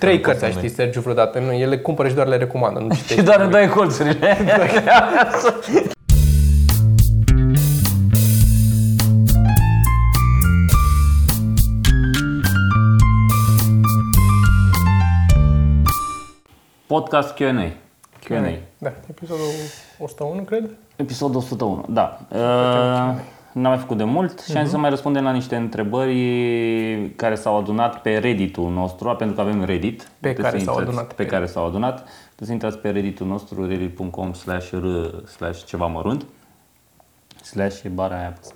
[0.00, 1.38] Trei cărți ai ști, Sergiu, vreodată.
[1.38, 2.80] Nu, ele cumpără și doar le recomandă.
[2.80, 3.14] Nu citești.
[3.14, 4.36] Și doar îmi dai colțurile.
[16.86, 17.72] Podcast Q&A.
[18.24, 18.58] Q&A.
[18.78, 19.44] Da, episodul
[19.98, 20.70] 101, cred.
[20.96, 22.18] Episodul 101, da.
[22.28, 22.38] Uh,
[23.54, 27.34] N-am mai făcut de mult și am zis să mai răspundem la niște întrebări care
[27.34, 30.02] s-au adunat pe Reddit-ul nostru, pentru că avem Reddit.
[30.20, 31.98] Pe Puteți care să s-au intrați- adunat Pe pe care s-au adunat.
[32.28, 34.86] Puteți să intrați pe Reddit-ul nostru, reddit.com slash r
[35.26, 36.24] slash ceva mărunt.
[37.42, 38.26] Slash e bara aia.
[38.26, 38.54] apăsat.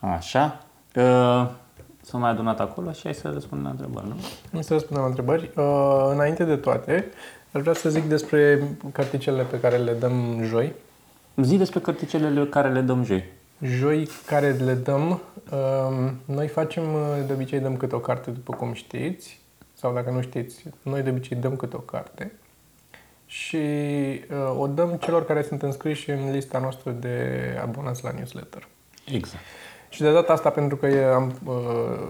[0.00, 0.64] Așa.
[0.96, 1.48] Uh,
[2.04, 4.14] S-au mai adunat acolo și hai să răspundem la întrebări, nu?
[4.50, 5.50] Nu să răspundem la întrebări.
[5.56, 7.06] Uh, înainte de toate,
[7.52, 10.72] aș vrea să zic despre carticelele pe care le dăm joi.
[11.36, 13.24] Zi despre cărticelele care le dăm joi.
[13.62, 18.54] Joi care le dăm, uh, noi facem, uh, de obicei dăm câte o carte, după
[18.56, 19.40] cum știți,
[19.74, 22.32] sau dacă nu știți, noi de obicei dăm câte o carte
[23.26, 28.68] și uh, o dăm celor care sunt înscriși în lista noastră de abonați la newsletter.
[29.06, 29.42] Exact.
[29.88, 31.54] Și de data asta, pentru că e- am, uh,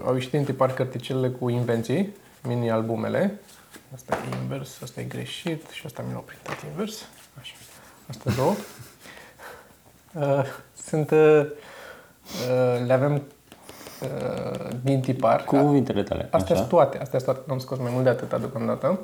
[0.05, 3.39] au ieșit în tipar carticelele cu invenții, mini-albumele.
[3.93, 7.07] Asta e invers, asta e greșit și asta mi l-au printat invers.
[7.39, 7.53] Așa.
[8.09, 8.53] Astea două.
[10.19, 10.43] Uh,
[10.75, 15.43] sunt, uh, uh, le avem uh, din tipar.
[15.43, 16.27] Cuvintele tale.
[16.31, 16.55] Astea așa?
[16.55, 18.99] sunt toate, astea sunt toate, n-am scos mai mult de atâta deocamdată.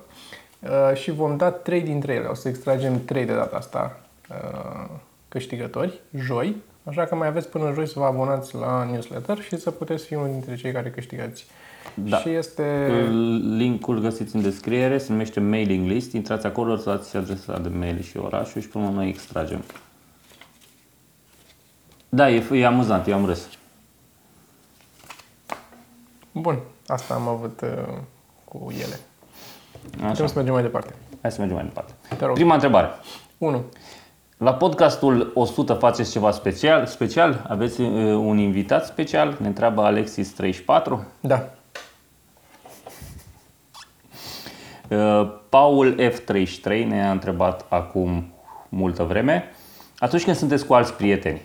[0.60, 4.90] Uh, și vom da trei dintre ele, o să extragem trei de data asta uh,
[5.28, 9.72] câștigători, joi, așa că mai aveți până joi să vă abonați la newsletter și să
[9.72, 11.46] puteți fi unul dintre cei care câștigați.
[11.94, 12.18] Da.
[12.18, 12.98] Și este...
[13.58, 18.02] Linkul găsiți în descriere, se numește mailing list, intrați acolo, să dați adresa de mail
[18.02, 19.64] și orașul și până noi extragem.
[22.10, 23.48] Da, e, e amuzant, eu am râs.
[26.32, 27.98] Bun, asta am avut uh,
[28.46, 29.00] cu ele.
[30.02, 30.94] Așa, Putem să mergem mai departe.
[31.22, 31.94] hai să mergem mai departe.
[32.18, 32.34] Te rog.
[32.36, 32.90] Prima întrebare.
[33.38, 33.64] 1.
[34.38, 36.86] La podcastul 100 faceți ceva special?
[36.86, 37.45] special?
[37.48, 39.38] Aveți uh, un invitat special?
[39.39, 41.00] Ne întreabă Alexis34.
[41.20, 41.50] Da.
[44.89, 48.33] Uh, Paul F33 ne-a întrebat acum
[48.70, 49.44] multă vreme.
[50.00, 51.42] Atunci când sunteți cu alți prieteni,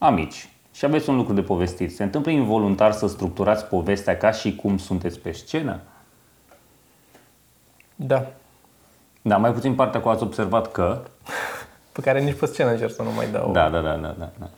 [0.00, 4.54] amici, și aveți un lucru de povestit, se întâmplă involuntar să structurați povestea ca și
[4.56, 5.80] cum sunteți pe scenă?
[7.96, 8.26] Da.
[9.22, 11.00] Da, mai puțin partea cu ați observat că.
[11.92, 13.52] Pe care nici pe scenă încerc să nu mai dau.
[13.52, 14.28] Da, da, da, da, da.
[14.38, 14.48] da.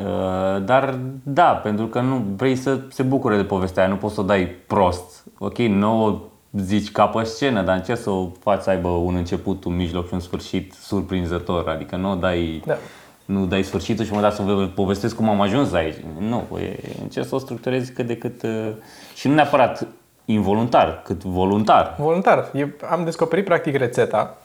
[0.00, 4.14] Uh, Dar da, pentru că nu vrei să se bucure de povestea aia, nu poți
[4.14, 5.24] să o dai prost.
[5.38, 6.18] Ok, nu o
[6.52, 10.06] zici ca pe scenă, dar încerci să o faci să aibă un început, un mijloc
[10.06, 11.68] și un sfârșit surprinzător.
[11.68, 12.76] Adică nu o dai, Da.
[13.24, 15.96] Nu dai sfârșitul și mă dați să vă povestesc cum am ajuns aici.
[16.18, 18.72] Nu, e, încerci să o structurezi cât de cât uh,
[19.14, 19.86] și nu neapărat
[20.24, 21.94] involuntar, cât voluntar.
[21.98, 22.50] Voluntar.
[22.54, 24.36] E, am descoperit practic rețeta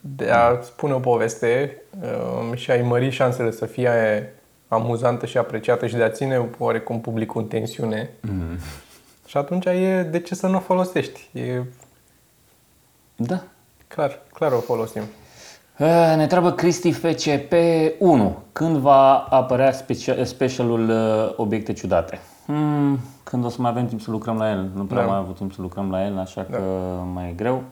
[0.00, 3.90] de a spune o poveste um, și a-i mări șansele să fie
[4.68, 8.10] amuzantă și apreciată și de a ține oarecum publicul în tensiune.
[9.26, 11.28] Și atunci e de ce să nu o folosești.
[11.32, 11.62] E
[13.16, 13.42] Da.
[13.88, 15.02] clar, clar o folosim.
[15.82, 18.32] Uh, Ne întreabă Cristi FCP1.
[18.52, 22.20] Când va apărea specia- specialul uh, Obiecte Ciudate?
[22.46, 24.68] Hmm, când o să mai avem timp să lucrăm la el.
[24.74, 25.06] Nu prea Da.
[25.06, 26.58] mai am avut timp să lucrăm la el, așa că
[27.12, 27.62] mai e greu.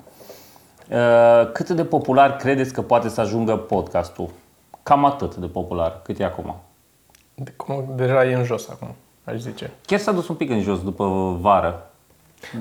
[0.91, 4.28] Uh, Cât de popular credeți că poate să ajungă podcastul?
[4.82, 6.54] Cam atât de popular cât e acum.
[7.34, 8.88] De, cum, deja e în jos acum,
[9.25, 9.71] aș zice.
[9.87, 11.87] Chiar s-a dus un pic în jos după vară.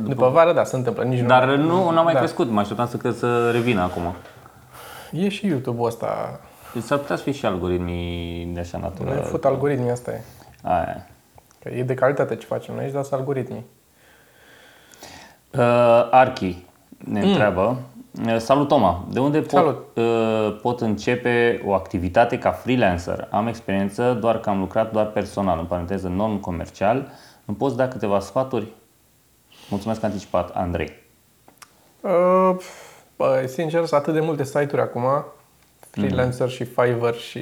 [0.04, 1.04] După vară, da, se întâmplă.
[1.04, 2.20] Nici Dar nu, nu, n-a mai Da.
[2.20, 2.50] crescut.
[2.50, 4.02] Mă așteptam să cred să revină acum.
[5.12, 6.40] E și YouTube-ul ăsta.
[6.74, 9.10] Deci s-ar putea să fie și algoritmii de așa natură.
[9.10, 10.22] Noi fut algoritmii, asta e.
[10.64, 11.08] Aia.
[11.60, 13.66] Că e de calitate ce facem noi, dar sunt algoritmii.
[15.52, 16.66] Uh, Archi
[16.98, 17.78] ne întreabă.
[18.26, 19.08] Uh, Salut, Toma!
[19.12, 19.86] De unde pot, Salut.
[19.96, 23.28] uh, pot începe o activitate ca freelancer?
[23.32, 27.12] Am experiență, doar că am lucrat doar personal, în paranteză non-comercial.
[27.46, 28.68] Îmi poți da câteva sfaturi?
[29.70, 30.92] Mulțumesc anticipat, Andrei.
[32.02, 32.56] Uh,
[33.20, 35.26] bă, sincer, sunt atât de multe site-uri acum,
[35.90, 37.40] Freelancer și Fiverr și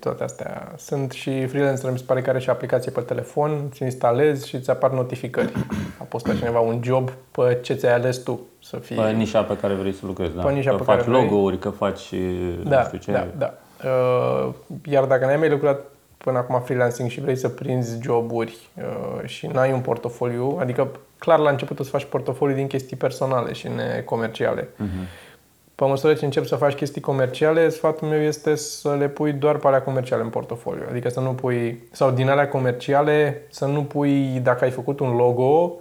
[0.00, 0.72] toate astea.
[0.76, 4.54] Sunt și Freelancer, mi se pare că are și aplicație pe telefon, ți instalezi și
[4.54, 5.52] îți apar notificări.
[6.00, 8.96] A postat cineva un job pe ce ți-ai ales tu să fii.
[8.96, 10.42] Pe nișa pe care vrei să lucrezi, da?
[10.42, 11.22] Pe nișa că pe faci care vrei.
[11.22, 13.12] logo-uri, că faci uh, nu da, știu ce.
[13.12, 13.54] da, da.
[13.88, 14.54] Uh,
[14.84, 15.84] iar dacă n-ai mai lucrat
[16.16, 20.88] până acum freelancing și vrei să prinzi joburi uh, și n-ai un portofoliu, adică
[21.20, 24.62] clar la început o să faci portofoliu din chestii personale și necomerciale.
[24.62, 25.28] Uh-huh.
[25.74, 29.56] Pe măsură ce începi să faci chestii comerciale, sfatul meu este să le pui doar
[29.56, 30.82] pe alea comerciale în portofoliu.
[30.90, 35.16] Adică să nu pui, sau din alea comerciale, să nu pui, dacă ai făcut un
[35.16, 35.72] logo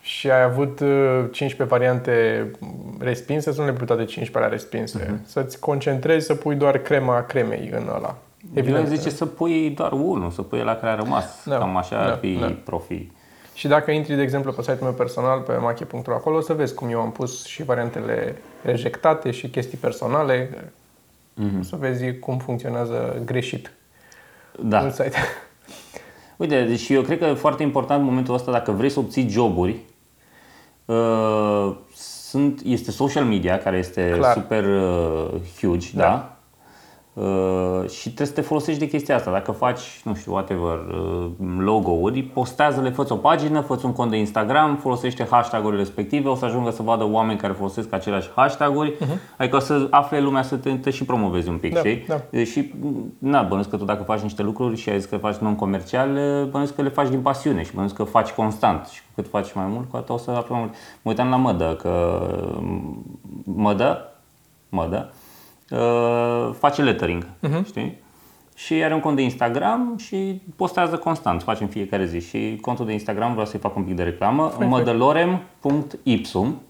[0.00, 2.50] și ai avut uh, 15 variante
[2.98, 5.04] respinse, să nu le pui toate 15 alea respinse.
[5.04, 5.26] Uh-huh.
[5.26, 8.16] Să-ți concentrezi să pui doar crema cremei în ăla.
[8.54, 8.88] Evident.
[8.88, 11.44] Eu zice să pui doar unul, să pui la care a rămas.
[11.44, 12.54] Da, Cam așa da, ar fi da.
[12.64, 13.06] profi.
[13.56, 16.74] Și dacă intri, de exemplu, pe site-ul meu personal, pe mache.ro, acolo o să vezi
[16.74, 20.48] cum eu am pus și variantele rejectate și chestii personale.
[20.48, 21.60] Mm-hmm.
[21.60, 23.72] O să vezi cum funcționează greșit
[24.60, 24.80] Da.
[24.80, 25.16] în site.
[26.36, 29.28] Uite, deci eu cred că e foarte important în momentul ăsta, dacă vrei să obții
[29.28, 29.76] joburi,
[30.84, 34.32] uh, sunt, este social media, care este Clar.
[34.32, 35.30] super uh,
[35.60, 36.02] huge, da?
[36.02, 36.35] Da.
[37.16, 37.22] Da?
[37.22, 39.30] Uh, și trebuie să te folosești de chestia asta.
[39.30, 41.26] Dacă faci, nu știu, whatever, uh,
[41.58, 46.44] logo-uri, postează-le, fă un pagină, fă un cont de Instagram, folosește hashtag-urile respective, o să
[46.44, 49.36] ajungă să vadă oameni care folosesc aceleași hashtag-uri, uh-huh.
[49.38, 52.06] adică o să afle lumea să te, te și promovezi un pic, Da, știi?
[52.08, 52.44] da.
[52.44, 52.72] Și,
[53.18, 56.08] na, bănuiesc că tu dacă faci niște lucruri și ai zis că faci non-comercial,
[56.50, 59.52] bănuiesc că le faci din pasiune și bănuiesc că faci constant și cu cât faci
[59.52, 60.74] mai mult, cu atât o să afli mai mult.
[61.02, 62.20] Mă uitam la mădă, că
[63.44, 64.12] mădă,
[64.68, 65.12] mădă,
[65.70, 67.26] uh, face lettering,
[67.64, 68.04] știi?
[68.54, 72.20] Și are un cont de Instagram și postează constant, face în fiecare zi.
[72.28, 76.60] Și contul de Instagram, vreau să-i fac un pic de reclamă, mădălorem.ipsum,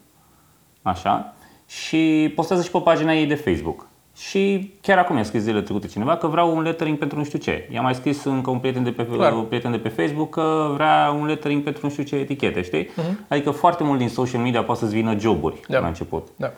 [0.81, 1.33] așa,
[1.67, 3.87] și postează și pe pagina ei de Facebook.
[4.15, 7.39] Și chiar acum i-a scris zilele trecute cineva că vreau un lettering pentru nu știu
[7.39, 7.69] ce.
[7.73, 9.33] I-a mai scris încă un prieten de pe, Clar.
[9.33, 12.87] un prieten de pe Facebook că vrea un lettering pentru nu știu ce etichete, știi?
[13.27, 15.79] Adică foarte mult din social media poate să-ți vină joburi Da.
[15.79, 16.27] la început.
[16.35, 16.51] Da.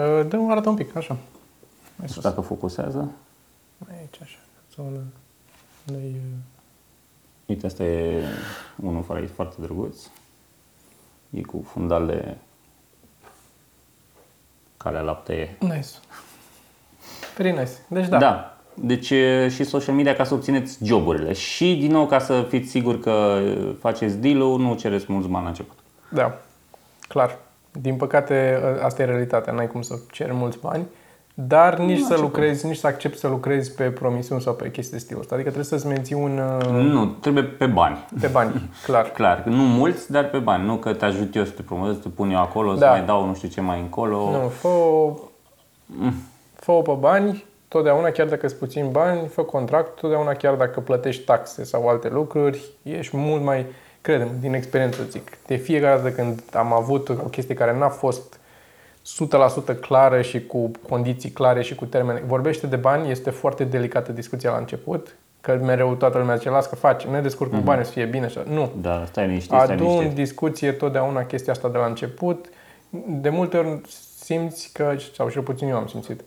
[0.00, 1.12] Uh, Dă arată un pic, așa.
[1.12, 1.20] Mai
[1.96, 2.16] Nu sus.
[2.16, 3.10] știu dacă focusează.
[3.78, 4.38] Mai aici, așa.
[4.74, 4.98] Zonă.
[5.88, 6.22] Unde-i, uh,
[7.46, 8.22] Uite, asta e
[8.82, 9.96] unul care e foarte drăguț.
[11.30, 12.38] E cu fundale
[14.76, 15.56] calea lapte e.
[15.64, 15.88] Nice.
[17.36, 17.70] Very nice.
[17.88, 18.18] Deci da.
[18.18, 18.54] da.
[18.74, 21.32] Deci e și social media ca să obțineți joburile.
[21.32, 23.40] Și din nou ca să fiți siguri că
[23.80, 25.78] faceți deal-ul, nu cereți mulți bani la început.
[26.10, 26.38] Da,
[27.08, 27.38] clar.
[27.72, 29.52] Din păcate, ă, asta e realitatea.
[29.52, 30.86] N-ai cum să ceri mulți bani,
[31.34, 34.98] dar nici să lucrezi, nici să accepti să lucrezi pe promisiuni sau pe chestii de
[35.02, 35.34] stilul ăsta.
[35.34, 36.38] Adică trebuie să-ți menții un...
[36.60, 38.06] uh, Nu, trebuie pe bani.
[38.20, 38.52] pe bani,
[38.86, 39.04] clar.
[39.12, 40.64] Clar, nu mulți, dar pe bani.
[40.66, 42.90] Nu că te ajut eu să te promovez, să te pun eu acolo, să Da.
[42.90, 44.30] mai dau nu știu ce mai încolo.
[44.30, 44.68] Nu, fă
[46.54, 51.24] fă pe bani, totdeauna, chiar dacă îți puțin bani, fă contract, totdeauna chiar dacă plătești
[51.24, 53.66] taxe sau alte lucruri, ești mult mai,
[54.00, 58.38] credem, din experiență zic, de fiecare dată când am avut o chestie care n-a fost
[59.74, 62.22] 100% clară și cu condiții clare și cu termene.
[62.26, 66.66] Vorbește de bani, este foarte delicată discuția la început, că mereu toată lumea zice, las
[66.66, 68.24] că faci, ne descurc cu bani, o să fie bine.
[68.24, 68.42] Așa.
[68.48, 70.14] Nu, Da, stai liniștit, stai Adu în liniștit.
[70.14, 72.46] discuție totdeauna chestia asta de la început.
[73.06, 73.80] De multe ori
[74.18, 76.20] simți că, sau cel puțin eu am simțit,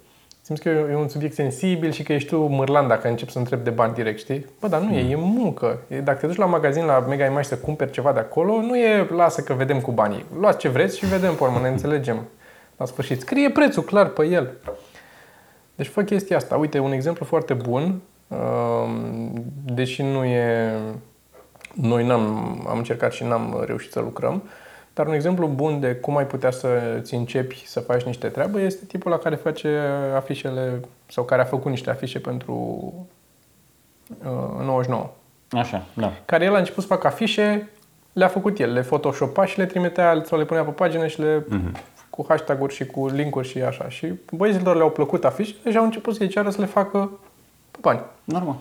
[0.46, 3.64] simți că e un subiect sensibil și că ești tu mârlan dacă începi să întrebi
[3.64, 4.46] de bani direct, știi?
[4.60, 5.80] Bă, dar nu e, e muncă.
[5.88, 8.78] E, dacă te duci la magazin, la Mega Image să cumperi ceva de acolo, nu
[8.78, 10.26] e lasă că vedem cu banii.
[10.40, 12.28] Luați ce vreți și vedem, pe urmă, ne înțelegem.
[12.78, 13.22] La sfârșit.
[13.22, 14.52] Scrie prețul clar pe el.
[15.76, 16.56] Deci fă chestia asta.
[16.56, 20.74] Uite, un exemplu foarte bun, um, deși nu e...
[21.74, 22.22] Noi n-am,
[22.70, 24.44] am încercat și n-am reușit să lucrăm,
[24.94, 28.86] dar un exemplu bun de cum ai putea să-ți începi să faci niște treabă este
[28.86, 29.80] tipul la care face
[30.16, 32.54] afișele sau care a făcut niște afișe pentru
[34.24, 35.10] uh, 99.
[35.52, 36.14] Așa, da.
[36.26, 37.70] Care el a început să facă afișe,
[38.14, 41.46] le-a făcut el, le photoshopa și le trimitea sau le punea pe pagină și le
[42.10, 43.90] cu hashtag-uri și cu linkuri și așa.
[43.90, 47.12] Și băieților le-au plăcut afișele și au început să-i ceară să le facă
[47.72, 48.02] pe bani.
[48.24, 48.56] Normal.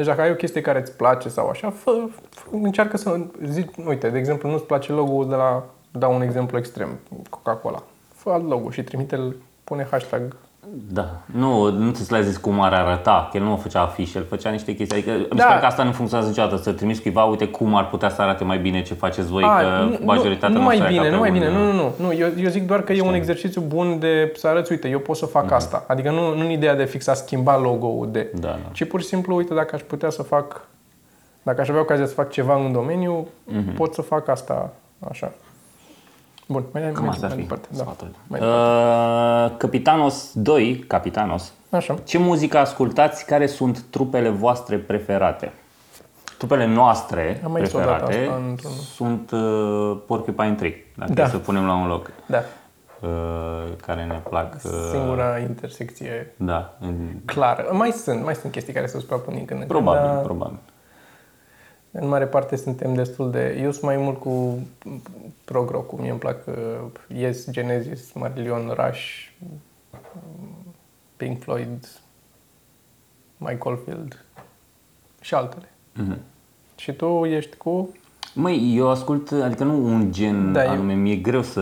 [0.00, 1.90] Deci dacă ai o chestie care îți place sau așa, fă,
[2.30, 6.58] fă, încearcă să zici, uite, de exemplu, nu-ți place logo-ul de la, dau un exemplu
[6.58, 6.98] extrem,
[7.30, 7.82] Coca-Cola.
[8.14, 10.36] Fă alt logo și trimite-l, pune hashtag.
[10.92, 11.10] Da.
[11.26, 14.50] Nu, nu ți l-ai zis cum ar arăta, că el nu făcea afișe, el făcea
[14.50, 14.96] niște chestii.
[14.96, 15.44] Adică mi se Da.
[15.44, 18.44] pare că asta nu funcționează niciodată, să trimiți cuiva, uite cum ar putea să arate
[18.44, 21.08] mai bine ce faceți voi, A, că majoritatea nu, nu mai se ia bine, ca
[21.08, 22.12] nu pe mai un- bine, nu, nu, nu, nu.
[22.12, 25.16] Eu, eu zic doar că e un exercițiu bun de să arăți, uite, eu pot
[25.16, 25.84] să fac asta.
[25.88, 28.58] Adică nu, nu în ideea de fix a schimba logo-ul de, Da, da.
[28.72, 30.66] ci pur și simplu, uite, dacă aș putea să fac,
[31.42, 33.26] dacă aș avea ocazia să fac ceva în domeniu,
[33.76, 34.72] pot să fac asta
[35.10, 35.32] așa.
[36.50, 37.68] Bun, mai, Cam mai, asta ar mai fi departe.
[37.70, 37.82] Da.
[37.82, 38.08] sfatul.
[38.26, 41.94] Mai Uh, Capitanos 2, Capitanos, Așa.
[42.04, 43.24] ce muzică ascultați?
[43.26, 45.52] Care sunt trupele voastre preferate?
[46.38, 51.22] Trupele noastre Am mai zis odată preferate asta într-un- sunt uh, Porcupine Tree, dacă Da.
[51.22, 51.28] da.
[51.28, 52.38] să punem la un loc, Da.
[53.00, 53.08] uh,
[53.86, 54.54] care ne plac.
[54.64, 57.68] Uh, Singura intersecție da, în, clară.
[57.72, 60.58] Mai sunt, mai sunt chestii care se suprapun din când în când, probabil, dar probabil.
[61.90, 63.58] În mare parte suntem destul de...
[63.62, 64.60] Eu sunt mai mult cu
[65.44, 66.54] prog rock Mie îmi plac uh,
[67.08, 69.28] Yes, Genesis, Marillion, Rush,
[71.16, 71.88] Pink Floyd,
[73.36, 74.24] Mike Oldfield
[75.20, 75.68] și altele.
[75.94, 76.18] Mhm.
[76.76, 77.94] Și tu ești cu...
[78.34, 81.60] Măi, eu ascult, adică nu un gen Da, da, eu- anume, mi-e greu să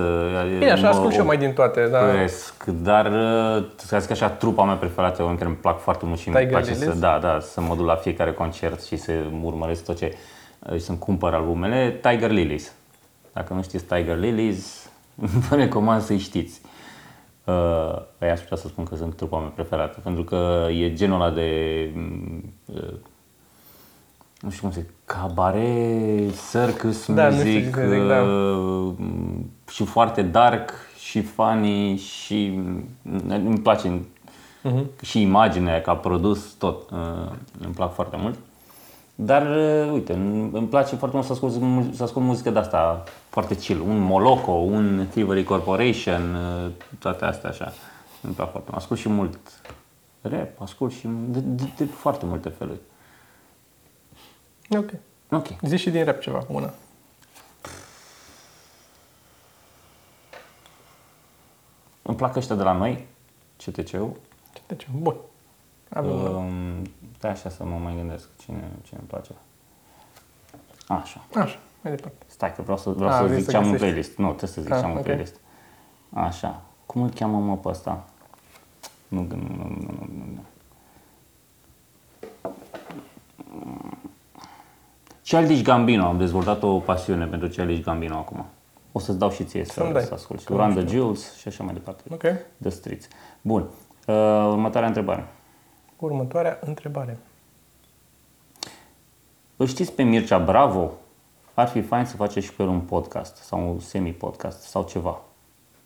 [0.58, 4.10] Bine, așa mă ascult și eu mai din toate, dar opresc, dar uh, să zic
[4.10, 6.78] așa, trupa mea preferată, oameni care îmi plac foarte mult și îmi Tiger place să,
[6.84, 6.98] Lilies?
[6.98, 10.14] da, da, să mă duc la fiecare concert și să urmăresc tot ce,
[10.72, 12.72] și să-mi cumpăr albumele, Tiger Lilies.
[13.32, 14.90] Dacă nu știți Tiger Lilies,
[15.48, 16.60] vă recomand să-i știți.
[17.44, 21.20] Uh, păi aș putea să spun că sunt trupa mea preferată, pentru că e genul
[21.20, 21.50] ăla de
[21.94, 22.94] mm, uh,
[24.40, 28.20] nu știu cum se cabaret, circus Da, nu știu music ce să zic, da.
[28.22, 28.92] uh,
[29.70, 32.84] și foarte dark și funny și mm,
[33.28, 34.00] îmi place
[34.62, 34.84] Mhm.
[35.02, 36.98] și imaginea ca produs tot uh,
[37.64, 38.38] îmi plac foarte mult.
[39.14, 42.58] Dar uh, uite, îmi îmi place foarte mult să ascult, mu- să ascult muzică de
[42.58, 47.72] asta foarte chill, un Moloko, un Thievery Corporation, uh, toate astea așa.
[48.22, 48.82] Îmi plac foarte mult.
[48.82, 49.38] Ascult și mult
[50.20, 52.78] rap, ascult și de, de, de foarte multe feluri.
[54.76, 54.90] Ok.
[55.30, 55.46] Ok.
[55.62, 56.72] Zici și din rap ceva, una.
[62.02, 63.06] Îmi plac ăștia de la noi,
[63.56, 64.12] CTC-ul.
[64.52, 64.86] Ce te ce?
[64.96, 65.16] Bun.
[65.88, 66.28] Avem una.
[66.28, 66.82] Um,
[67.20, 69.30] da, așa să mă mai gândesc cine, cine îmi place.
[70.88, 71.24] Așa.
[71.34, 72.24] Așa, mai departe.
[72.26, 73.92] Stai că vreau să, vreau A, să vrei zic să ce am în găsești.
[73.92, 74.16] playlist.
[74.18, 75.02] Nu, trebuie să zic Ah, ce am în ok.
[75.04, 75.40] playlist.
[76.12, 76.62] Așa.
[76.86, 78.04] Cum îl cheamă mă pe ăsta?
[79.08, 80.44] Nu, nu, nu, nu, nu, nu,
[85.28, 88.46] Childish Gambino, am dezvoltat o pasiune pentru Childish Gambino acum.
[88.92, 90.02] O să-ți dau și ție să, Să-mi dai.
[90.02, 90.44] să asculti.
[90.44, 92.02] Că nu Run the Jewels și așa mai departe.
[92.10, 92.22] Ok.
[92.60, 93.08] The Streets.
[93.42, 93.60] Bun.
[94.06, 94.14] Uh,
[94.50, 95.28] următoarea întrebare.
[95.96, 97.18] Următoarea întrebare.
[99.56, 100.92] Îl știți pe Mircea Bravo?
[101.54, 105.20] Ar fi fain să faceți și pe el un podcast sau un semi-podcast sau ceva.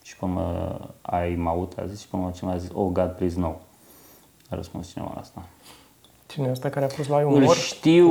[0.03, 3.11] Și până mă, ai maut, a zis și până mă cineva a zis, oh God,
[3.11, 3.55] please no.
[4.51, 5.43] A răspuns cineva la asta.
[6.33, 7.55] Cine e ăsta care a fost la Îl umor?
[7.57, 8.09] știu,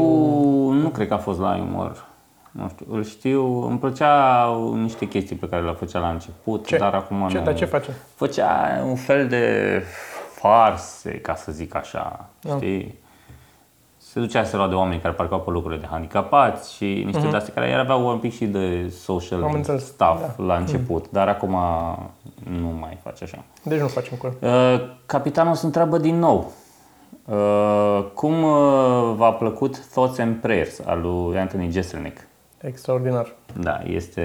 [0.71, 2.05] nu cred că a fost la umor.
[2.51, 6.77] Nu știu, îl știu, îmi plăcea niște chestii pe care le făcea la început, Ce?
[6.77, 7.43] dar acum Ce, nu.
[7.43, 7.91] dar ce face?
[8.15, 9.83] Făcea un fel de
[10.35, 12.55] farse, ca să zic așa, Da.
[12.55, 12.99] știi?
[13.97, 17.35] Se ducea să lua de oameni care parcau pe lucrurile de handicapați și niște de
[17.35, 19.47] astea care iar aveau un pic și de social Mhm.
[19.47, 21.51] Am înțeles, stuff la început, dar acum
[22.59, 23.43] nu mai face așa.
[23.63, 24.49] Deci nu facem cu el.
[24.73, 26.51] Uh, Capitanul se întreabă din nou.
[27.25, 32.27] Uh, cum uh, v-a plăcut Thoughts and Prayers al lui Anthony Jeselnik?
[32.61, 33.27] Extraordinar.
[33.59, 34.23] Da, este,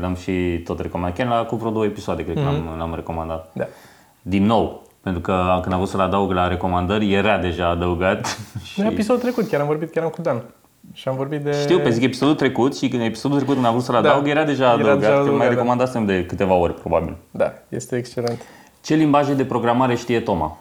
[0.00, 1.16] l-am și tot recomandat.
[1.16, 3.50] Chiar la, cu vreo două episoade cred că l-am, l-am recomandat.
[3.52, 3.64] Da.
[4.22, 8.38] Din nou, pentru că când am vrut să-l adaug la recomandări, era deja adăugat.
[8.72, 8.80] și...
[8.80, 10.42] În episodul trecut chiar am vorbit, chiar am cu Dan.
[10.92, 11.52] Și am vorbit de...
[11.52, 14.08] Știu, pe zic episodul trecut și când episodul trecut când am vrut să-l Da.
[14.10, 14.98] adaug, era deja Era adăugat.
[14.98, 15.54] deja că mai adăugat, da.
[15.54, 17.16] recomandasem de câteva ori, probabil.
[17.30, 18.42] Da, este excelent.
[18.84, 20.56] Ce limbaje de programare știe Toma?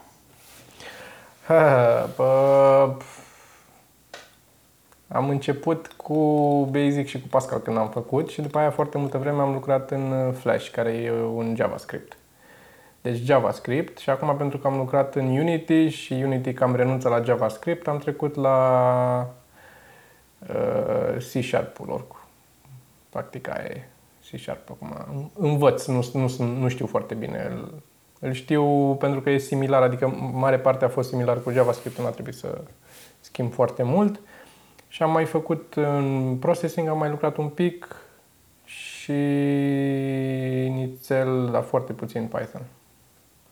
[1.47, 2.95] Ha, bă,
[5.07, 6.15] am început cu
[6.71, 9.91] Basic și cu Pascal când am făcut și după aia foarte multă vreme am lucrat
[9.91, 12.17] în uh, Flash, care e un JavaScript.
[13.01, 17.21] Deci JavaScript și acum pentru că am lucrat în Unity și Unity cam renunță la
[17.21, 19.33] JavaScript, am trecut la
[20.47, 22.19] uh, C Sharp-ul oricum.
[23.09, 23.87] Practic aia e
[24.31, 25.29] C Sharp acum.
[25.33, 27.51] Învăț, nu, nu, nu știu foarte bine.
[28.19, 31.97] Îl, îl știu pentru că e similar, adică mare parte a fost similar cu JavaScript,
[31.97, 32.61] nu a trebuit să
[33.19, 34.19] schimb foarte mult.
[34.87, 37.95] Și am mai făcut în processing, am mai lucrat un pic
[38.63, 39.11] și
[40.69, 42.61] nițel, dar foarte puțin Python.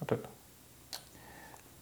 [0.01, 0.25] Atât.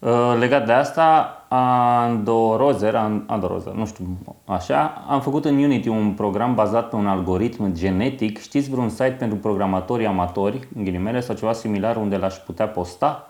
[0.06, 4.06] Uh, Legat de asta, Andorozer, An- Andorozer, nu știu,
[4.46, 8.40] așa, am făcut în Unity un program bazat pe un algoritm genetic.
[8.40, 13.30] Știți vreun site pentru programatori amatori, în ghilimele, sau ceva similar unde l-aș putea posta?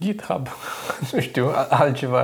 [0.00, 0.46] GitHub,
[1.12, 2.22] nu știu, a- altceva.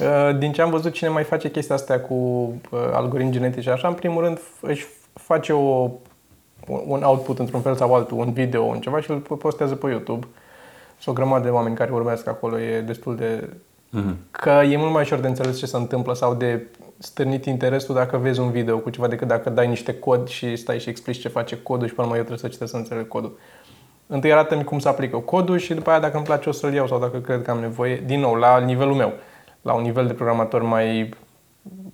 [0.00, 3.88] Uh, Din ce am văzut, cine mai face chestia asta cu uh, algoritmi genetici, așa,
[3.88, 5.90] în primul rând f- își face o,
[6.86, 10.26] un output într-un fel sau altul, un video, un ceva și îl postează pe YouTube.
[10.26, 10.34] Sunt
[11.08, 13.48] o grămadă de oameni care urmăresc acolo, e destul de...
[14.30, 16.66] Că e mult mai ușor de înțeles ce se întâmplă sau de
[16.98, 20.78] stârnit interesul dacă vezi un video cu ceva decât dacă dai niște cod și stai
[20.78, 23.08] și explici ce face codul și până la urmă eu trebuie să citesc să înțeleg
[23.08, 23.38] codul.
[24.06, 26.86] Întâi arată-mi cum se aplică codul și după aia dacă îmi place o să-l iau
[26.86, 29.12] sau dacă cred că am nevoie, din nou, la nivelul meu,
[29.62, 31.14] la un nivel de programator mai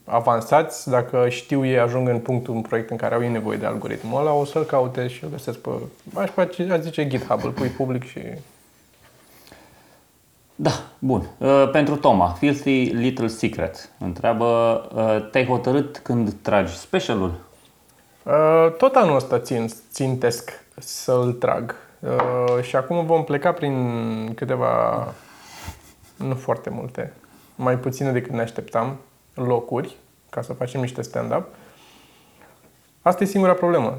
[0.05, 3.67] avansați, dacă știu ei ajung în punctul, un proiect în care au ei nevoie de
[3.67, 5.71] algoritmul ăla, o să-l caute și îl găsesc pe,
[6.15, 8.21] aș, face, aș zice GitHub, îl pui public și...
[10.59, 11.29] Da, bun.
[11.39, 14.47] Uh, pentru Toma, Filthy Little Secret, întreabă,
[14.95, 17.35] uh, te-ai hotărât când tragi specialul?
[18.23, 21.75] Uh, Tot anul ăsta țin, țintesc să-l trag.
[22.01, 25.07] Uh, Și acum vom pleca prin câteva,
[26.17, 27.13] nu foarte multe,
[27.57, 28.97] mai puține decât ne așteptam,
[29.35, 29.97] locuri,
[30.31, 31.47] ca să facem niște stand-up.
[33.03, 33.99] Asta e singura problemă.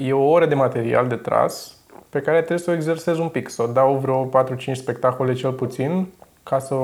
[0.00, 1.75] E o oră de material de tras
[2.16, 5.52] pe care trebuie să o exersez un pic, să o dau vreo 4-5 spectacole cel
[5.52, 6.06] puțin
[6.42, 6.74] ca să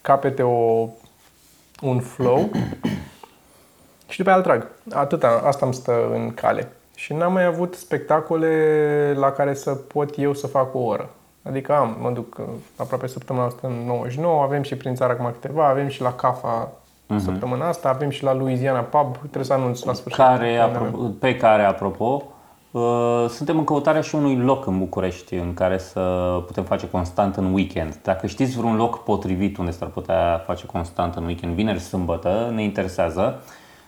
[0.00, 0.88] capete o,
[1.80, 2.50] un flow
[4.10, 4.66] și după aia îl trag.
[4.92, 6.72] Atâta, asta îmi stă în cale.
[6.94, 11.10] Și n-am mai avut spectacole la care să pot eu să fac o oră.
[11.42, 12.44] Adică am, mă duc uh,
[12.76, 16.72] aproape săptămâna asta în 99, avem și prin țară acum câteva, avem și la CAFA
[16.72, 17.24] uh-huh.
[17.24, 20.22] săptămâna asta, avem și la Louisiana Pub, trebuie să anunț la sfârșit.
[20.22, 22.31] Care, apropo, pe care, apropo, uh,
[23.28, 26.00] suntem în căutarea și unui loc în București în care să
[26.46, 28.00] putem face constant în weekend.
[28.02, 32.62] Dacă știți vreun loc potrivit unde s-ar putea face constant în weekend, vineri, sâmbătă, ne
[32.62, 33.42] interesează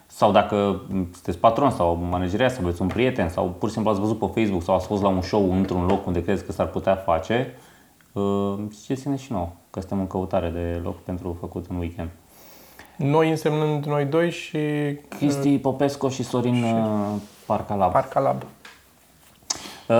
[0.07, 0.81] sau dacă
[1.13, 4.41] sunteți patron sau manageria sau aveți un prieten sau pur și simplu ați văzut pe
[4.41, 7.55] Facebook sau ați fost la un show într-un loc unde credeți că s-ar putea face,
[8.13, 12.09] uh, ziceți-ne și nouă că suntem în căutare de loc pentru făcut în weekend.
[12.97, 14.59] Noi însemnând noi doi și...
[15.09, 17.93] Cristi Popesco și Sorin și uh, Parcalab.
[17.93, 18.43] Parcalab.
[19.89, 19.97] Uh,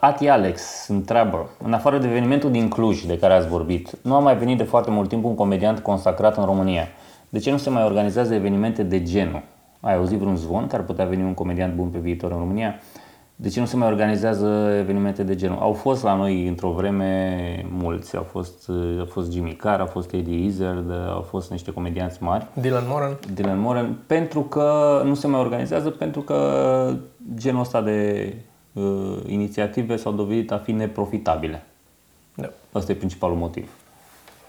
[0.00, 4.18] Ati Alex întreabă, în afară de evenimentul din Cluj de care ați vorbit, nu a
[4.18, 6.88] mai venit de foarte mult timp un comediant consacrat în România.
[7.28, 9.42] De ce nu se mai organizează evenimente de genul?
[9.80, 12.74] Ai auzit vreun zvon că ar putea veni un comediant bun pe viitor în România?
[13.36, 15.58] De ce nu se mai organizează evenimente de genul?
[15.60, 18.16] Au fost la noi într-o vreme mulți.
[18.16, 18.70] Au fost,
[19.00, 22.46] a fost Jimmy Carr, a fost Eddie Izzard, au fost niște comedianți mari.
[22.60, 23.18] Dylan Moran.
[23.34, 23.98] Dylan Moran.
[24.06, 26.36] Pentru că nu se mai organizează, pentru că
[27.34, 28.51] genul ăsta de uh,
[29.26, 31.62] inițiative s-au dovedit a fi neprofitabile.
[32.34, 32.50] Da.
[32.72, 33.70] Asta e principalul motiv.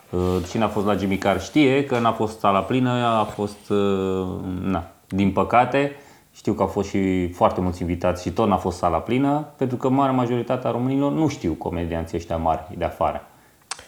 [0.09, 3.69] Uh, cine a fost la Jimmy Carr știe că n-a fost sala plină, a fost,
[3.69, 4.27] uh,
[4.61, 5.91] na, din păcate,
[6.33, 9.77] știu că au fost și foarte mulți invitați și tot n-a fost sala plină, pentru
[9.77, 13.27] că marea majoritatea românilor nu știu comedianții ăștia mari de afară.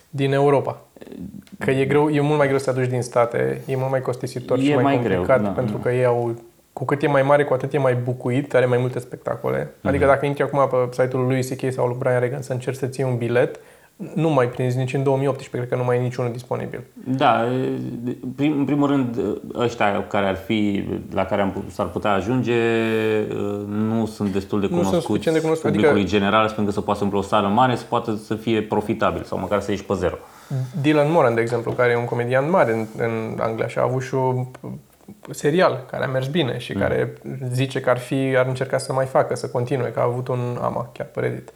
[0.10, 0.78] Din Europa.
[1.60, 4.02] Că e, greu, e mult mai greu să te aduci din state, e mult mai
[4.02, 6.36] costisitor e și mai, mai complicat, greu, da, pentru că ei au
[6.78, 9.64] cu cât e mai mare, cu atât e mai bucuit, are mai multe spectacole.
[9.64, 9.88] Mm-hmm.
[9.88, 11.74] Adică dacă intri acum pe site-ul lui C.K.
[11.74, 13.60] sau lui Brian Regan să încerci să ții un bilet,
[14.14, 16.84] nu mai prins nici în 2018, cred că nu mai e niciunul disponibil.
[16.94, 17.46] Da,
[18.36, 19.20] prim, în primul rând,
[19.58, 22.62] ăștia care ar fi, la care am, s-ar putea ajunge,
[23.68, 27.16] nu sunt destul de cunoscuți de cunoscut, publicului adică, general, pentru că să poată să
[27.16, 30.16] o sală mare, să poată să fie profitabil sau măcar să ieși pe zero.
[30.82, 34.02] Dylan Moran, de exemplu, care e un comedian mare în, în Anglia și a avut
[34.02, 34.46] și o
[35.30, 36.82] serial care a mers bine și mm.
[36.82, 37.14] care
[37.52, 40.58] zice că ar fi, ar încerca să mai facă, să continue, că a avut un
[40.62, 41.52] ama chiar pe Reddit.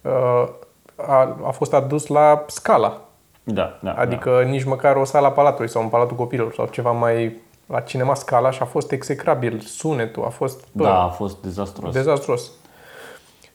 [0.00, 0.48] Uh,
[0.96, 3.02] a, a fost adus la scala.
[3.44, 3.92] Da, da.
[3.92, 4.48] Adică da.
[4.48, 8.14] nici măcar o sală a palatului sau un palatul copilor sau ceva mai la cinema
[8.14, 9.60] scala și a fost execrabil.
[9.60, 10.64] Sunetul a fost...
[10.72, 11.92] Bă, da, a fost dezastros.
[11.92, 12.50] Dezastros.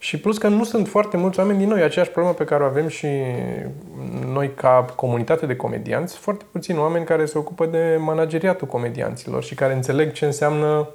[0.03, 2.65] Și plus că nu sunt foarte mulți oameni din noi, aceeași problemă pe care o
[2.65, 3.07] avem și
[4.25, 9.55] noi ca comunitate de comedianți, foarte puțini oameni care se ocupă de manageriatul comedianților și
[9.55, 10.89] care înțeleg ce înseamnă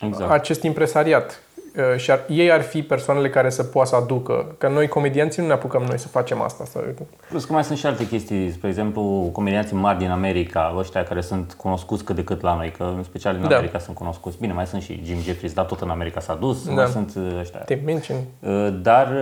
[0.00, 0.30] exact.
[0.30, 1.42] acest impresariat.
[1.78, 4.54] Uh, și ar, ei ar fi persoanele care să poată să aducă.
[4.58, 6.64] Că noi, comedianții, nu ne apucăm noi să facem asta.
[6.64, 6.84] Să...
[7.28, 11.20] Plus că mai sunt și alte chestii, spre exemplu, comedianții mari din America, ăștia care
[11.20, 13.54] sunt cunoscuți cât de cât la noi, că în special în da.
[13.54, 14.38] America sunt cunoscuți.
[14.40, 16.72] Bine, mai sunt și Jim Jeffries, dar tot în America s-a dus, da.
[16.72, 17.58] mai sunt uh, ăștia.
[17.58, 18.16] Te Minchin.
[18.40, 19.12] Uh, dar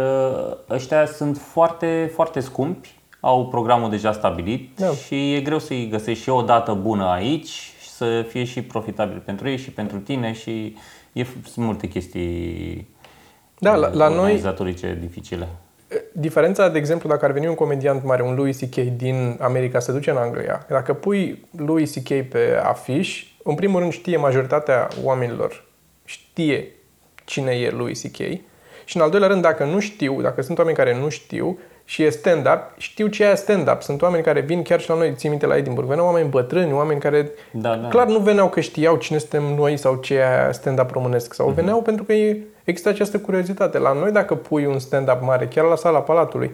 [0.71, 4.91] ăștia sunt foarte, foarte scumpi, au programul deja stabilit da.
[4.91, 7.49] și e greu să-i găsești și o dată bună aici
[7.81, 10.77] și să fie și profitabil pentru ei și pentru tine și
[11.17, 12.89] E, sunt multe chestii
[13.59, 14.43] da, la, la noi
[15.01, 15.49] dificile.
[16.13, 18.75] Diferența, de exemplu, dacă ar veni un comediant mare, un Louis C.K.
[18.75, 22.29] din America să duce în Anglia, dacă pui Louis C.K.
[22.29, 25.65] pe afiș, în primul rând știe majoritatea oamenilor,
[26.05, 26.73] știe
[27.25, 28.17] cine e Louis C.K.
[28.85, 32.03] Și în al doilea rând, dacă nu știu, dacă sunt oameni care nu știu, și
[32.03, 33.83] e stand-up, știu ce e stand-up.
[33.83, 36.73] Sunt oameni care vin chiar și la noi, țin minte la Edinburgh, veneau oameni bătrâni,
[36.73, 37.89] oameni care da, da.
[37.89, 41.55] clar nu veneau că știau cine suntem noi sau ce e stand-up românesc, sau mm-hmm.
[41.55, 42.13] veneau pentru că
[42.65, 43.79] există această curiozitate.
[43.79, 46.51] La noi dacă pui un stand-up mare, chiar la sala Palatului,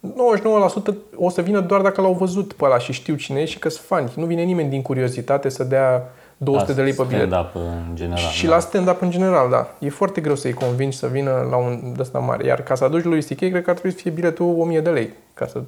[0.00, 3.58] 99% o să vină doar dacă l-au văzut pe ăla și știu cine e și
[3.58, 4.12] că sunt fani.
[4.16, 7.28] Nu vine nimeni din curiozitate să dea 200 de lei pe bilet.
[7.28, 8.18] stand-up în general.
[8.18, 8.50] Și da.
[8.50, 9.74] la stand-up în general, da.
[9.78, 12.44] E foarte greu să-i convingi să vină la un de ăsta mare.
[12.44, 14.90] Iar ca să aduci lui C.K., cred că ar trebui să fie biletul 1000 de
[14.90, 15.62] lei ca să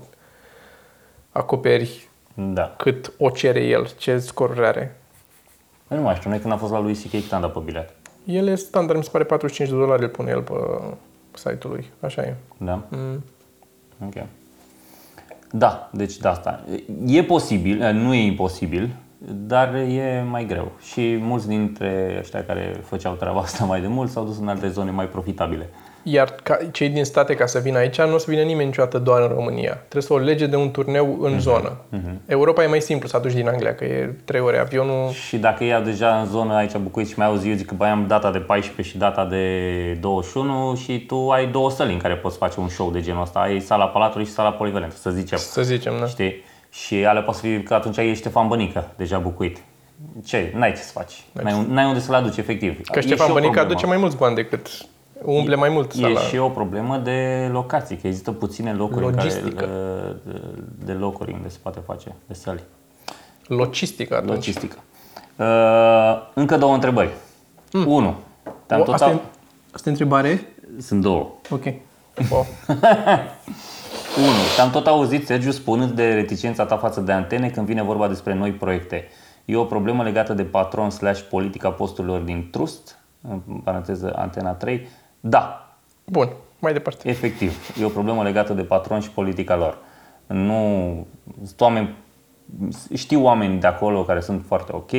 [1.33, 2.75] acoperi da.
[2.77, 4.97] cât o cere el, ce scoruri are.
[5.89, 7.11] Nu mai știu, noi când a fost la lui C.K.
[7.11, 7.91] cât am dat pe bilet?
[8.25, 10.53] El e standard, mi se pare 45 de dolari, îl pune el pe
[11.33, 11.91] site-ul lui.
[12.01, 12.35] Așa e.
[12.57, 12.83] Da?
[12.89, 13.25] Mm.
[14.07, 14.27] Ok.
[15.53, 16.65] Da, deci de asta.
[17.07, 18.97] E posibil, nu e imposibil,
[19.29, 20.73] dar e mai greu.
[20.83, 24.69] Și mulți dintre ăștia care făceau treaba asta mai de mult s-au dus în alte
[24.69, 25.69] zone mai profitabile.
[26.03, 28.99] Iar ca, cei din state, ca să vină aici, nu o să vină nimeni niciodată
[28.99, 29.73] doar în România.
[29.75, 31.41] Trebuie să o lege de un turneu în Mhm.
[31.41, 31.77] zonă.
[32.27, 35.11] Europa e mai simplu să aduci din Anglia, că e trei ore avionul.
[35.11, 37.89] Și dacă ia deja în zonă aici București și mai auzi, eu zic că băi,
[37.89, 42.15] am data de 14 și data de 21 și tu ai două săli în care
[42.17, 43.39] poți face un show de genul ăsta.
[43.39, 45.39] Ai sala Palatului și sala Polivalentă, să zicem.
[45.39, 46.07] Să zicem, da.
[46.07, 46.45] Știi?
[46.71, 49.59] Și alea poate să fie că atunci e Ștefan Bănică, deja bucuit.
[50.25, 50.53] Ce?
[50.57, 51.25] N-ai ce să faci.
[51.33, 52.81] Deci- n-ai, n-ai unde să-l aduci, efectiv.
[52.85, 54.69] Că e Ștefan Bănică aduce mai mulți bani decât
[55.25, 56.21] umple mai mult sala.
[56.21, 59.47] E și o problemă de locație că există puține locuri Logistică.
[59.47, 60.43] în care,
[60.85, 62.63] de locuri unde se poate face, de sali
[63.47, 64.31] Logistică atunci.
[64.31, 64.77] Logistică.
[65.37, 65.47] Uh,
[66.35, 67.11] încă două întrebări.
[67.73, 67.87] Mm.
[67.87, 68.17] Unu.
[68.67, 70.47] Te-am asta, e, întrebare?
[70.79, 71.31] Sunt două.
[71.51, 71.63] Ok.
[74.19, 74.27] 1.
[74.57, 78.35] Te-am tot auzit, Sergiu, spunând de reticența ta față de antene când vine vorba despre
[78.35, 79.09] noi proiecte.
[79.45, 84.89] E o problemă legată de patron slash politica posturilor din trust, în paranteză Antena 3?
[85.21, 85.73] Da.
[86.05, 87.09] Bun, mai departe.
[87.09, 89.79] Efectiv, e o problemă legată de patron și politica lor.
[90.27, 91.07] Nu,
[91.59, 91.95] oameni,
[92.95, 94.91] știu oameni de acolo care sunt foarte ok,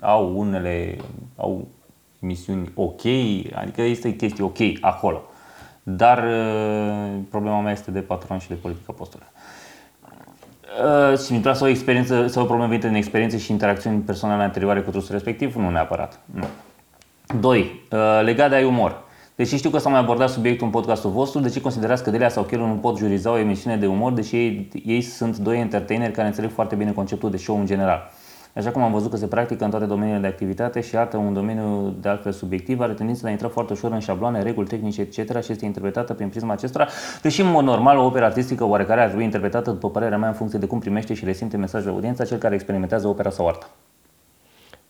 [0.00, 0.96] au unele,
[1.36, 1.66] au
[2.18, 3.00] misiuni ok,
[3.54, 5.22] adică este chestii ok acolo.
[5.96, 9.30] Dar uh, problema mea este de patron și de politica posturilor.
[10.84, 14.00] Uh, și mi trebuie să o experiență, să o problemă venită din experiențe și interacțiuni
[14.00, 15.54] personale anterioare cu trusul respectiv?
[15.54, 16.20] Nu neapărat.
[16.24, 16.46] Nu.
[17.40, 17.82] 2.
[18.22, 19.06] Legat de ai umor.
[19.38, 22.28] Deși știu că s-a mai abordat subiectul în podcastul vostru, de ce considerați că Delia
[22.28, 26.12] sau Chelu nu pot juriza o emisiune de umor, deși ei, ei sunt doi entertaineri
[26.12, 28.10] care înțeleg foarte bine conceptul de show în general.
[28.58, 31.32] Așa cum am văzut că se practică în toate domeniile de activitate și artă un
[31.32, 35.00] domeniu de altfel subiectiv, are tendința de a intra foarte ușor în șabloane, reguli tehnice,
[35.00, 35.42] etc.
[35.42, 36.88] și este interpretată prin prisma acestora,
[37.22, 40.34] deși în mod normal o operă artistică oarecare ar trebui interpretată, după părerea mea, în
[40.34, 43.66] funcție de cum primește și resimte mesajul audiența cel care experimentează opera sau artă.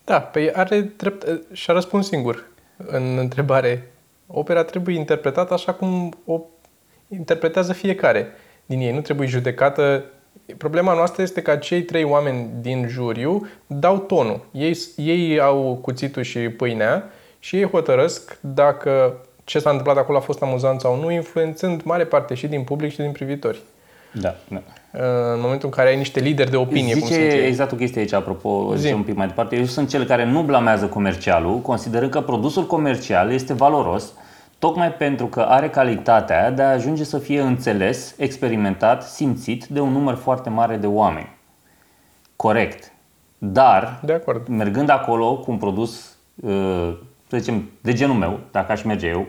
[0.04, 3.90] Da, pe are drept și-a răspuns singur în întrebare.
[4.26, 6.40] Opera trebuie interpretată așa cum o
[7.08, 8.26] interpretează fiecare
[8.66, 8.92] din ei.
[8.92, 10.04] Nu trebuie judecată.
[10.58, 14.40] Problema noastră este că cei trei oameni din juriu dau tonul.
[14.50, 20.20] Ei, ei au cuțitul și pâinea și ei hotărăsc dacă ce s-a întâmplat acolo a
[20.20, 23.60] fost amuzant sau nu, influențând mare parte și din public și din privitori.
[24.12, 24.62] Da, da.
[25.34, 27.46] În momentul în care ai niște lideri de opinie, cum Zice sunt ei.
[27.46, 28.80] exact o chestie aici, apropo, Zi.
[28.80, 29.56] zice un pic mai departe.
[29.56, 34.12] Eu sunt cel care nu blamează comercialul, considerând că produsul comercial este valoros
[34.58, 39.92] tocmai pentru că are calitatea de a ajunge să fie înțeles, experimentat, simțit de un
[39.92, 41.36] număr foarte mare de oameni.
[42.36, 42.92] Corect.
[43.38, 44.48] Dar, De acord.
[44.48, 49.26] mergând acolo cu un produs, uh, să zicem, de genul meu, dacă aș merge eu,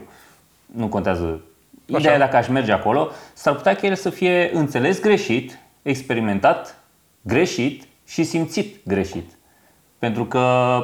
[0.66, 1.40] nu contează.
[1.86, 6.78] Ideea e dacă aș merge acolo, s-ar putea că el să fie înțeles greșit, experimentat
[7.22, 9.30] greșit și simțit greșit.
[9.98, 10.76] Pentru că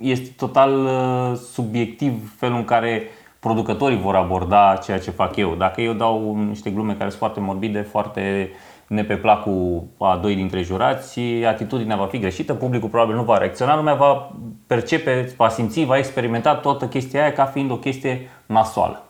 [0.00, 3.02] este total uh, subiectiv felul în care
[3.44, 5.54] producătorii vor aborda ceea ce fac eu.
[5.54, 8.50] Dacă eu dau niște glume care sunt foarte morbide, foarte
[8.86, 13.38] ne pe placul a doi dintre jurați, atitudinea va fi greșită, publicul probabil nu va
[13.38, 14.32] reacționa, lumea va
[14.66, 19.02] percepe, va simți, va experimenta toată chestia aia ca fiind o chestie nasoală.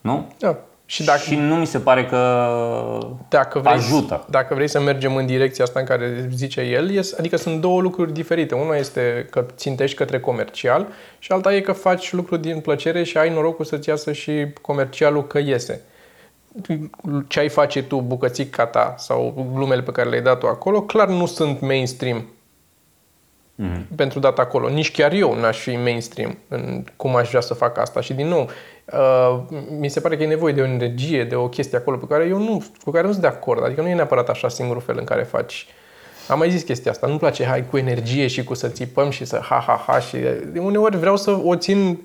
[0.00, 0.26] Nu?
[0.38, 0.56] Da.
[0.88, 2.18] Și dacă, Și nu mi se pare că
[3.28, 4.26] dacă vrei, ajută.
[4.30, 7.80] Dacă vrei să mergem în direcția asta în care zice el, este, adică sunt două
[7.80, 8.54] lucruri diferite.
[8.54, 10.86] Una este că țintești către comercial
[11.18, 15.26] și alta e că faci lucruri din plăcere și ai norocul să-ți iasă și comercialul
[15.26, 15.80] că iese.
[17.26, 21.08] Ce ai face tu, bucățica ta sau glumele pe care le-ai dat tu acolo, clar
[21.08, 22.26] nu sunt mainstream
[23.58, 23.94] Mhm.
[23.94, 24.68] pentru data acolo.
[24.68, 28.00] Nici chiar eu n-aș fi mainstream în cum aș vrea să fac asta.
[28.00, 28.50] Și din nou,
[28.92, 29.40] uh,
[29.78, 32.24] mi se pare că e nevoie de o energie, de o chestie acolo pe care
[32.24, 33.64] eu nu, cu care nu sunt de acord.
[33.64, 35.66] Adică nu e neapărat așa singurul fel în care faci.
[36.28, 37.06] Am mai zis chestia asta.
[37.06, 40.16] Nu-mi place hai cu energie și cu să țipăm și să ha ha ha și
[40.52, 41.98] de uneori vreau să o țin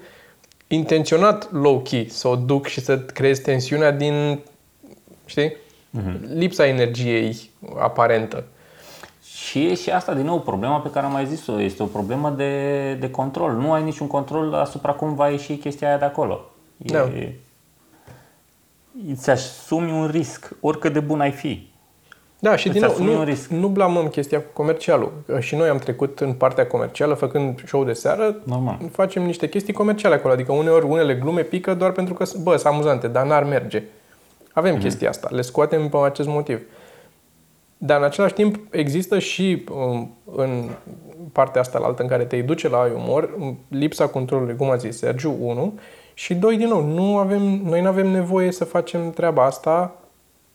[0.67, 4.39] intenționat low-key, să o duc și să creez tensiunea din,
[5.25, 5.55] știi,
[6.33, 8.43] lipsa energiei aparentă.
[9.47, 11.61] Și e și asta, din nou, problema pe care am mai zis-o.
[11.61, 13.51] Este o problemă de, de control.
[13.53, 16.45] Nu ai niciun control asupra cum va ieși chestia aia de acolo.
[16.77, 17.09] E, Da.
[19.11, 21.69] Îți asumi un risc, oricât de bun ai fi.
[22.39, 23.49] Da, și Îți din nou, asumi un nu, risc.
[23.49, 25.11] nu blamăm chestia cu comercialul.
[25.25, 28.77] Că Și noi am trecut în partea comercială, făcând show de seară, Normal.
[28.91, 30.33] facem niște chestii comerciale acolo.
[30.33, 33.83] Adică uneori unele glume pică doar pentru că, bă, sunt amuzante, dar n-ar merge.
[34.53, 34.81] Avem Mhm.
[34.81, 36.61] chestia asta, le scoatem pe acest motiv.
[37.83, 40.69] Dar în același timp există și um, în
[41.31, 44.69] partea asta la altă în care te duce la ai umor, um, lipsa controlului, cum
[44.69, 45.79] a zis Sergiu, 1,
[46.13, 49.95] și doi din nou, nu avem, noi nu avem nevoie să facem treaba asta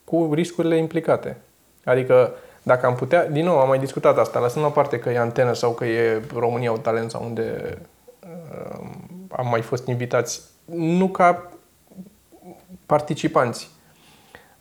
[0.04, 1.36] cu riscurile implicate.
[1.84, 5.18] Adică dacă am putea, din nou am mai discutat asta, lăsând la parte că e
[5.18, 7.78] antenă sau că e România au talent sau unde
[8.20, 8.88] uh,
[9.30, 11.50] am mai fost invitați, nu ca
[12.86, 13.70] participanți.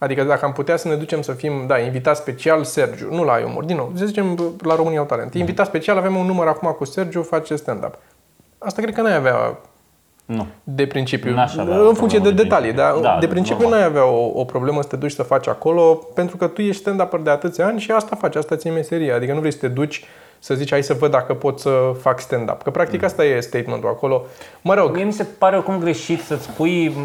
[0.05, 3.37] Adică dacă am putea să ne ducem să fim, da, invitat special Sergiu, nu la
[3.37, 5.33] Iomor, din nou, să zicem la România au talent.
[5.33, 7.97] Invitat special, avem un număr acum cu Sergiu, face stand-up.
[8.57, 9.57] Asta cred că n-ai avea
[10.25, 10.47] Nu.
[10.63, 13.01] de principiu, N-aș avea în o funcție de problemă de detalii, principiu.
[13.01, 13.79] dar Da, de principiu normal.
[13.79, 16.81] n-ai avea o, o problemă să te duci să faci acolo, pentru că tu ești
[16.81, 19.11] stand-up de atâția ani și asta faci, asta ți meserie.
[19.11, 20.03] Adică nu vrei să te duci
[20.39, 21.69] să zici, hai să văd dacă pot să
[22.01, 22.61] fac stand-up.
[22.61, 23.05] Că practic Mm.
[23.05, 24.25] asta e statementul acolo.
[24.61, 26.95] Mă rog, Mie mi se pare oricum greșit să-ți spui,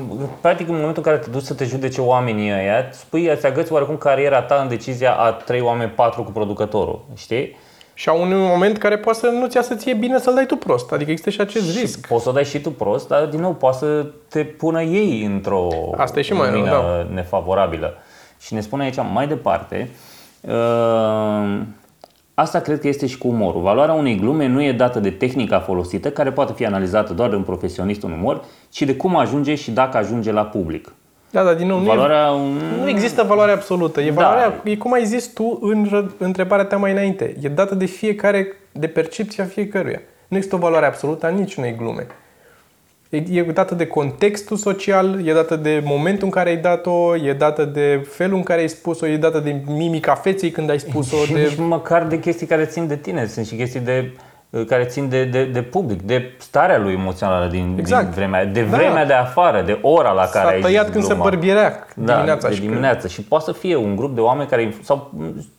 [0.41, 3.73] practic în momentul în care te duci să te judece oamenii ăia, spui, îți agăți
[3.73, 7.57] oarecum cariera ta în decizia a trei oameni, patru cu producătorul, știi?
[7.95, 10.57] și a un moment care poate să nu-ți ia să ție bine să-l dai tu
[10.57, 10.93] prost.
[10.93, 12.07] Adică există și acest risc.
[12.07, 15.25] Poți să o dai și tu prost, dar din nou poate să te pună ei
[15.25, 17.15] într-o Asta e și mai rău, lumină da.
[17.15, 17.95] nefavorabilă.
[18.41, 19.91] Și ne spune aici mai departe,
[20.41, 21.61] uh,
[22.41, 23.61] asta cred că este și cu umorul.
[23.61, 27.37] Valoarea unei glume nu e dată de tehnica folosită, care poate fi analizată doar de
[27.37, 30.93] un profesionist în umor, ci de cum ajunge și dacă ajunge la public.
[31.31, 32.57] Da, dar din nou, nu, e, Valoarea un...
[32.83, 34.01] nu există valoare absolută.
[34.01, 34.23] E, Da.
[34.23, 37.37] valoarea, e cum ai zis tu în ră- întrebarea ta mai înainte.
[37.43, 40.01] E dată de fiecare, de percepția fiecăruia.
[40.29, 42.07] Nu există o valoare absolută a niciunei glume.
[43.11, 47.33] E, e dată de contextul social, e dată de momentul în care ai dat-o, e
[47.33, 51.17] dată de felul în care ai spus-o, e dată de mimica feței când ai spus-o,
[51.17, 54.13] Și de nici măcar de chestii care țin de tine, sunt și chestii de
[54.67, 58.03] care țin de, de, de public, de starea lui emoțională din, Exact.
[58.05, 58.77] din vremea, de Da.
[58.77, 61.25] vremea de afară, de ora la care s-a ai tăiat zis când se gluma.
[61.29, 62.49] bărbierea da, dimineața.
[62.49, 63.09] de și când- dimineață.
[63.09, 65.11] Și poate să fie un grup de oameni care, sau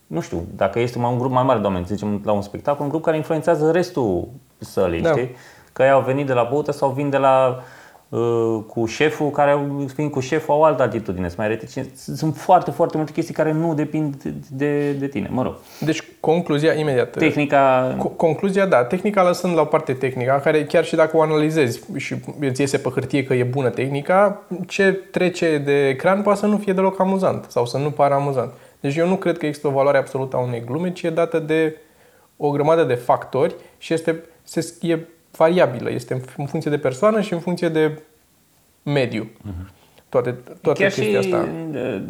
[0.08, 2.42] nu știu, dacă este mai un grup mai mare de oameni, să zicem la un
[2.42, 5.10] spectacol, un grup care influențează restul sălii, Da.
[5.12, 5.36] știi?
[5.74, 7.64] Că ei au venit de la băută sau vin de la
[8.10, 12.18] uh, cu șeful, care au- vin cu șeful au altă atitudine, sunt mai reticenți.
[12.18, 15.54] Sunt foarte, foarte multe chestii care nu depind de, de, de tine, mă rog.
[15.80, 17.10] Deci, concluzia imediat.
[17.18, 21.22] Tehnica Co- Concluzia, da, tehnica lăsând la o parte tehnica, care chiar și dacă o
[21.22, 26.40] analizezi și îți iese pe hârtie că e bună tehnica, ce trece de ecran poate
[26.40, 28.52] să nu fie deloc amuzant sau să nu pară amuzant.
[28.80, 31.40] Deci eu nu cred că există o valoare absolută a unei glume, ci e dată
[31.40, 31.76] de
[32.38, 34.98] o grămadă de factori și este, se, e
[35.46, 38.00] variabilă, este în- în funcție de persoană și în funcție de
[38.84, 39.30] mediu.
[40.10, 41.48] Toate, toate Chiar chestia și, asta.
[41.74, 42.02] uh,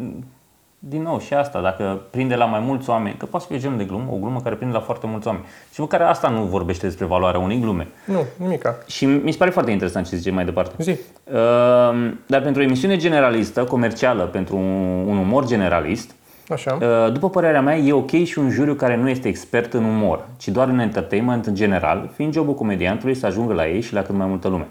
[0.84, 3.78] din nou, și asta, dacă prinde la mai mulți oameni, că poate să fie genul
[3.78, 5.46] de glumă, o glumă care prinde la foarte mulți oameni.
[5.74, 7.88] Și măcar asta nu vorbește despre valoarea unei glume.
[8.06, 8.78] Nu, nimica.
[8.88, 10.74] Și mi se pare foarte interesant ce zice mai departe.
[10.84, 10.90] Zi.
[10.92, 16.16] Uh, Dar pentru o emisiune generalistă, comercială, pentru un, un umor generalist,
[16.52, 16.78] Așa.
[16.82, 20.26] uh, după părerea mea, e ok și un juriu care nu este expert în umor,
[20.38, 24.02] ci doar în entertainment în general, fiind jobul comediantului să ajungă la ei și la
[24.02, 24.68] cât mai multă lume.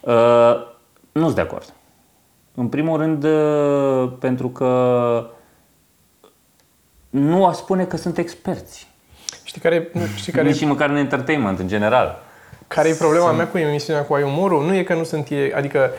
[0.00, 0.68] Uh,
[1.12, 1.72] nu sunt de acord.
[2.54, 5.30] În primul rând, uh, pentru că
[7.10, 8.88] nu aș spune că sunt experți.
[9.44, 12.22] Știi care, nu, știi care, Nici măcar în entertainment, în general.
[12.68, 14.66] Care e problema mea cu emisiunea cu Aiumorul?
[14.66, 15.90] Nu e că nu sunt ei, adică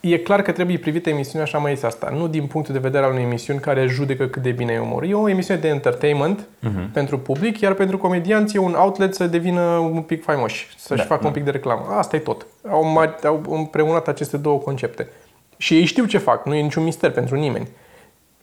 [0.00, 3.04] e clar că trebuie privită emisiunea așa mai este asta, nu din punctul de vedere
[3.04, 5.08] al unei emisiuni care judecă cât de bine e umorul.
[5.08, 6.92] E o emisiune de entertainment uh-huh.
[6.92, 11.06] pentru public, iar pentru comedianți e un outlet să devină un pic faimoși, să-și Da,
[11.06, 11.86] facă un pic de reclamă.
[11.90, 12.46] Asta e tot.
[12.68, 15.08] Au, mai, au împreunat aceste două concepte.
[15.56, 17.68] Și ei știu ce fac, nu e niciun mister pentru nimeni.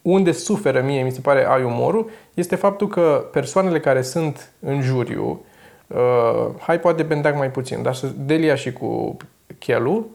[0.01, 4.81] Unde suferă mie, mi se pare, ai umorul, este faptul că persoanele care sunt în
[4.81, 5.45] juriu,
[5.87, 9.17] uh, hai poate Bendac mai puțin, dar să- Delia și cu
[9.59, 10.07] Chelu,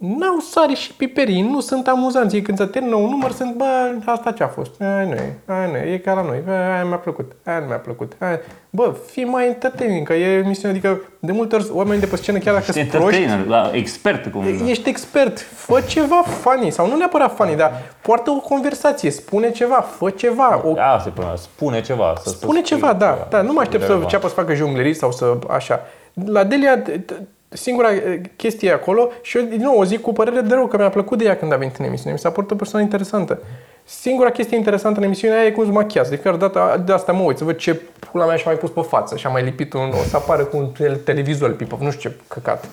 [0.00, 2.34] n-au sare și piperii, nu sunt amuzanți.
[2.34, 3.64] Ei când se termină un număr sunt, bă,
[4.04, 4.80] asta ce a fost?
[4.80, 7.66] Aia nu e, aia nu e, e ca la noi, aia mi-a plăcut, aia nu
[7.66, 8.12] mi-a plăcut.
[8.18, 8.40] Aia...
[8.70, 12.38] Bă, fii mai entertaining, că e emisiune, adică de multe ori oamenii de pe scenă,
[12.38, 16.88] chiar dacă Ești sunt proști, entertainer, la expert cum Ești expert, fă ceva funny sau
[16.88, 21.28] nu neapărat funny, dar poartă o conversație, spune ceva, fă ceva, o, Da, se pune,
[21.36, 22.14] spune ceva.
[22.22, 24.02] Să, spune să ceva, da, da, nu mă aștept să relevant.
[24.02, 25.80] înceapă să facă jonglerii sau să așa.
[26.24, 30.00] La Delia, t- t- singura eh, chestie e acolo și eu din nou o zic
[30.00, 32.18] cu părere de rău că mi-a plăcut de ea când a venit în emisiune, mi
[32.18, 33.42] s-a părut o persoană interesantă.
[33.84, 36.10] Singura chestie interesantă în emisiunea aia e cum se machiază.
[36.10, 38.70] De fiecare dată de asta mă uit, să văd ce pula mea și-a mai pus
[38.70, 41.66] pe față și a mai lipit un, o să apară cu un tel- televizor pe
[41.78, 42.68] nu știu ce căcat.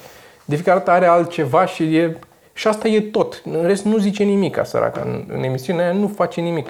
[0.46, 2.18] De fiecare dată are altceva și e...
[2.54, 3.42] Și asta e tot.
[3.46, 5.02] În rest nu zice nimic, săraca.
[5.06, 6.68] În, în emisiunea aia nu face nimic.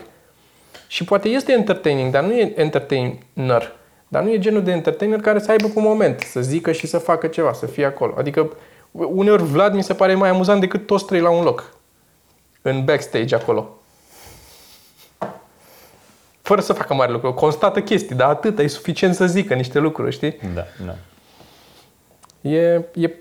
[0.88, 3.76] Și poate este entertaining, dar nu e entertainer.
[4.08, 6.88] Dar nu e genul de entertainer care să aibă cu un moment, să zică și
[6.88, 8.13] să facă ceva, să fie acolo.
[8.17, 8.52] Adică
[8.91, 11.76] uneori Vlad mi se pare mai amuzant decât toți trei la un loc.
[12.62, 13.78] În backstage acolo.
[16.41, 17.34] Fără să facă mare lucru.
[17.34, 20.36] Constată chestii, dar atât, e suficient să zică niște lucruri, știi?
[20.54, 20.96] Da, da.
[22.50, 23.12] E, e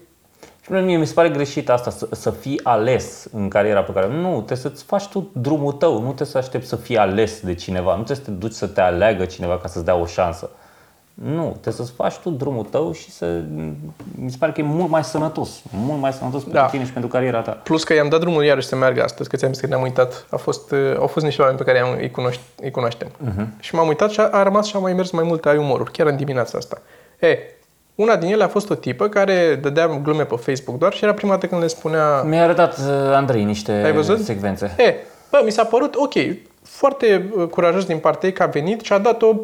[0.62, 4.07] Și mie mi se pare greșit asta, să, să fii ales în cariera pe care...
[4.09, 7.55] Nu, trebuie să-ți faci tu drumul tău, nu trebuie să aștepți să fii ales de
[7.55, 10.51] cineva, nu trebuie să te duci să te aleagă cineva ca să-ți dea o șansă.
[11.24, 13.40] Nu, trebuie să-ți faci tu drumul tău și să...
[14.14, 15.62] Mi se pare că e mult mai sănătos.
[15.70, 16.66] Mult mai sănătos pentru Da.
[16.66, 17.50] tine și pentru cariera ta.
[17.50, 20.26] Plus că i-am dat drumul iarăși să meargă astăzi, că ți-am zis că ne-am uitat.
[20.31, 23.09] A fost, uh, au fost niște oameni pe care am, îi, cunoști, îi cunoaștem.
[23.09, 23.46] Uh-huh.
[23.61, 25.90] Și m-am uitat și a, a rămas și a mai mers mai multe ai umoruri,
[25.90, 26.81] chiar în dimineața asta.
[27.20, 27.38] E,
[27.94, 31.14] una din ele a fost o tipă care dădea glume pe Facebook doar și era
[31.14, 32.22] prima dată când le spunea...
[32.22, 34.24] Mi-a arătat uh, Andrei niște Ai văzut?
[34.24, 34.74] secvențe.
[34.79, 34.94] E,
[35.31, 36.12] bă, mi s-a părut ok,
[36.62, 39.35] foarte uh, curajos din partea ei că a venit și a dat-o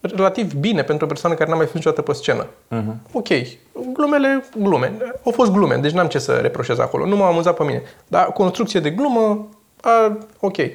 [0.00, 2.46] relativ bine pentru o persoană care n-a mai fost niciodată pe scenă.
[2.46, 3.12] Uh-huh.
[3.12, 3.28] Ok,
[3.92, 4.92] glumele, glume.
[5.24, 7.06] Au fost glume, deci n-am ce să reproșez acolo.
[7.06, 7.82] Nu m-a amuzat pe mine.
[8.06, 9.48] Dar construcție de glumă,
[9.80, 10.56] a, ok.
[10.56, 10.66] Uh,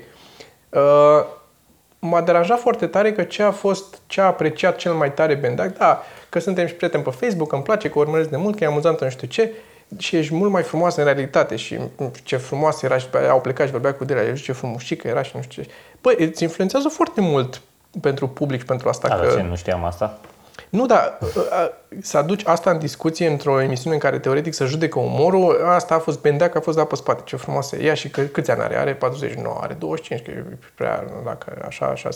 [2.00, 5.78] m-a deranjat foarte tare că ce a fost, ce a apreciat cel mai tare Bendac,
[5.78, 8.58] da, că suntem și prieteni pe Facebook, că îmi place, că o urmăresc de mult,
[8.58, 9.52] că e amuzantă, nu știu ce,
[9.98, 13.30] și ești mult mai frumoasă în realitate și mm, ce frumoasă era și pe aia
[13.30, 15.70] au plecat și vorbea cu Delia, ești ce frumușică era și nu știu ce.
[16.02, 17.62] Băi, îți influențează foarte mult
[18.02, 19.26] pentru public și pentru asta Da, că...
[19.26, 20.18] dar ce, nu știam asta?
[20.70, 21.70] Nu, dar uh, uh,
[22.02, 26.00] să aduci asta în discuție într-o emisiune în care teoretic să judecă umorul, asta a
[26.00, 28.62] fost bendeac, a fost dat pe spate, ce frumoasă e ea și că, câți ani
[28.62, 28.78] are?
[28.78, 32.10] Are 49, are 25, că e prea, dacă așa, așa.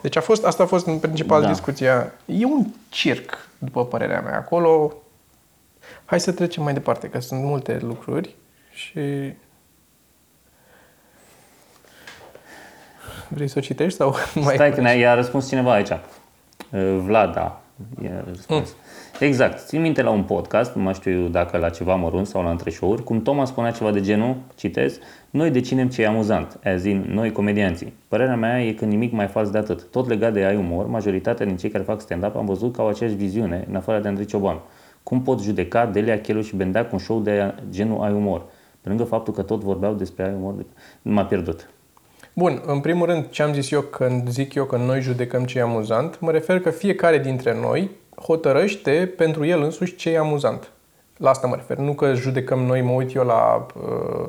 [0.00, 1.48] Deci a fost, asta a fost în principal Da.
[1.48, 2.12] discuția.
[2.24, 4.92] E un circ, după părerea mea, acolo.
[6.04, 8.34] Hai să trecem mai departe, că sunt multe lucruri
[8.70, 9.00] și...
[13.28, 14.54] Vrei să o citești sau mai...
[14.54, 15.90] Stai că ne- i-a răspuns cineva aici.
[15.90, 17.60] Uh, Vlada
[18.02, 18.74] i-a răspuns.
[19.20, 19.66] Exact.
[19.66, 22.70] Țin minte la un podcast, nu mai știu dacă la ceva mărunt sau la între
[22.70, 24.98] show-uri, cum Toma spunea ceva de genul, citez,
[25.30, 27.92] noi decinem ce e amuzant, as in, noi comedianții.
[28.08, 29.90] Părerea mea e că nimic mai fals de atât.
[29.90, 32.88] Tot legat de ai umor, majoritatea din cei care fac stand-up am văzut că au
[32.88, 34.60] aceeași viziune, în afară de Andrei Cioban.
[35.02, 38.44] Cum pot judeca Delia Chelu și Bendeac un show de genul ai umor?
[38.80, 40.64] Pe lângă faptul că tot vorbeau despre ai umor, de...
[41.02, 41.70] m-a pierdut.
[42.38, 45.58] Bun, în primul rând, ce am zis eu când zic eu că noi judecăm ce
[45.58, 50.70] e amuzant, mă refer că fiecare dintre noi hotărăște pentru el însuși ce e amuzant.
[51.16, 51.76] La asta mă refer.
[51.76, 54.28] Nu că judecăm noi, mă uit eu la uh,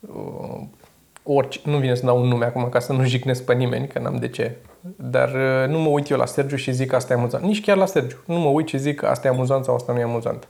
[0.00, 0.60] uh,
[1.22, 3.98] orice, nu vine să dau un nume acum ca să nu jignesc pe nimeni, că
[3.98, 4.56] n-am de ce.
[4.96, 7.44] Dar uh, nu mă uit eu la Sergiu și zic că asta e amuzant.
[7.44, 8.16] Nici chiar la Sergiu.
[8.26, 10.48] Nu mă uit și zic că asta e amuzant sau asta nu e amuzant.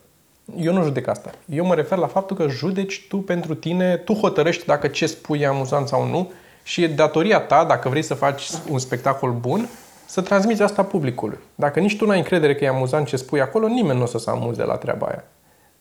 [0.59, 1.31] Eu nu judec asta.
[1.49, 5.41] Eu mă refer la faptul că judeci tu pentru tine, tu hotărăști dacă ce spui
[5.41, 9.69] e amuzant sau nu și e datoria ta, dacă vrei să faci un spectacol bun,
[10.07, 11.39] să transmiți asta publicului.
[11.55, 14.07] Dacă nici tu nu ai încredere că e amuzant ce spui acolo, nimeni nu o
[14.07, 15.25] să se amuze la treaba aia.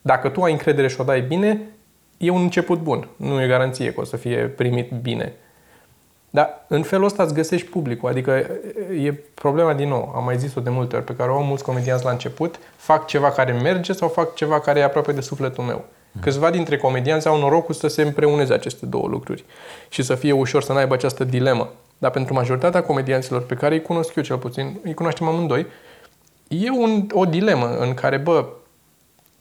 [0.02, 1.62] Dacă tu ai încredere și o dai bine,
[2.18, 3.08] e un început bun.
[3.16, 5.34] Nu e garanție că o să fie primit bine.
[6.34, 8.10] Dar în felul ăsta îți găsești publicul.
[8.10, 8.32] Adică
[9.04, 11.64] e problema din nou, am mai zis-o de multe ori, pe care o au mulți
[11.64, 15.64] comedianți la început, fac ceva care merge sau fac ceva care e aproape de sufletul
[15.64, 15.86] meu.
[16.20, 19.46] Câțiva dintre comedianți au norocul să se împreuneze aceste două lucruri
[19.90, 21.70] și să fie ușor să n-aibă această dilemă.
[21.98, 25.66] Dar pentru majoritatea comedianților pe care îi cunosc eu cel puțin, îi cunoaștem amândoi,
[26.48, 28.46] e un, o dilemă în care, bă,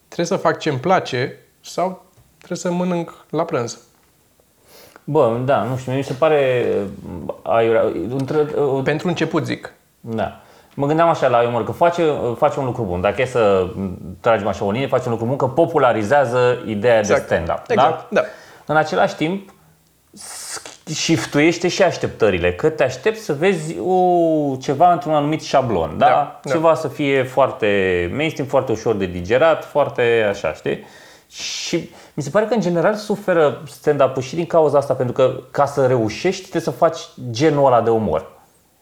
[0.07, 2.05] trebuie să fac ce îmi place sau
[2.37, 3.79] trebuie să mănânc la prânz.
[5.11, 6.67] Bă, da, nu știu, mi se pare
[7.27, 7.83] uh, aiurea.
[8.09, 9.73] Între, uh, Pentru început zic.
[10.01, 10.41] Da.
[10.75, 12.03] Mă gândeam așa la umor, că face,
[12.37, 13.01] face un lucru bun.
[13.01, 13.67] Dacă e să
[14.21, 17.21] tragem așa o linie, face un lucru bun, că popularizează ideea Exact.
[17.21, 17.63] de stand-up.
[17.69, 18.21] Exact, da.
[18.67, 19.55] În același timp,
[20.85, 26.07] shiftuiește și așteptările, că te aștepți să vezi o, ceva într-un anumit șablon, da?
[26.07, 26.51] Da, da.
[26.51, 30.87] Ceva să fie foarte mainstream, foarte ușor de digerat, foarte așa, știi?
[31.31, 31.91] Și
[32.21, 35.67] mi se pare că în general suferă stand-up și din cauza asta, pentru că ca
[35.67, 36.99] să reușești trebuie să faci
[37.31, 38.31] genul ăla de umor.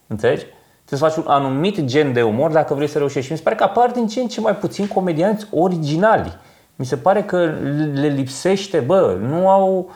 [0.07, 0.44] Înțelegi?
[0.85, 3.27] Trebuie să faci un anumit gen de umor dacă vrei să reușești.
[3.27, 6.37] Și mi se pare că apar din ce în ce mai puțin comedianți originali.
[6.77, 7.53] Mi se pare că
[7.92, 9.90] le lipsește, bă, nu au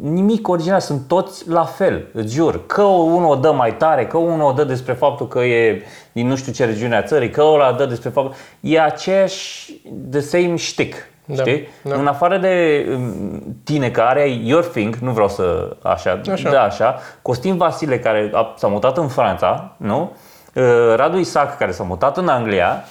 [0.00, 2.66] nimic original, sunt toți la fel, îți jur.
[2.66, 6.26] Că unul o dă mai tare, că unul o dă despre faptul că e din
[6.26, 8.34] nu știu ce regiune a țării, că ăla dă despre faptul...
[8.60, 9.72] E aceeași,
[10.10, 11.68] the same shtick, Da, știi?
[11.82, 11.94] da.
[11.94, 16.50] În afară de um, tine care ai your thing, nu vreau să așa, Așa.
[16.50, 20.16] da așa, Costin Vasile care a, s-a mutat în Franța, nu?
[20.54, 22.84] Uh, Radu Isac care s-a mutat în Anglia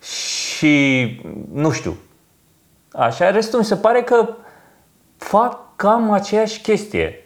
[0.00, 1.06] și
[1.52, 1.96] nu știu.
[2.92, 4.28] Așa, restul mi se pare că
[5.16, 7.16] fac cam aceeași chestie.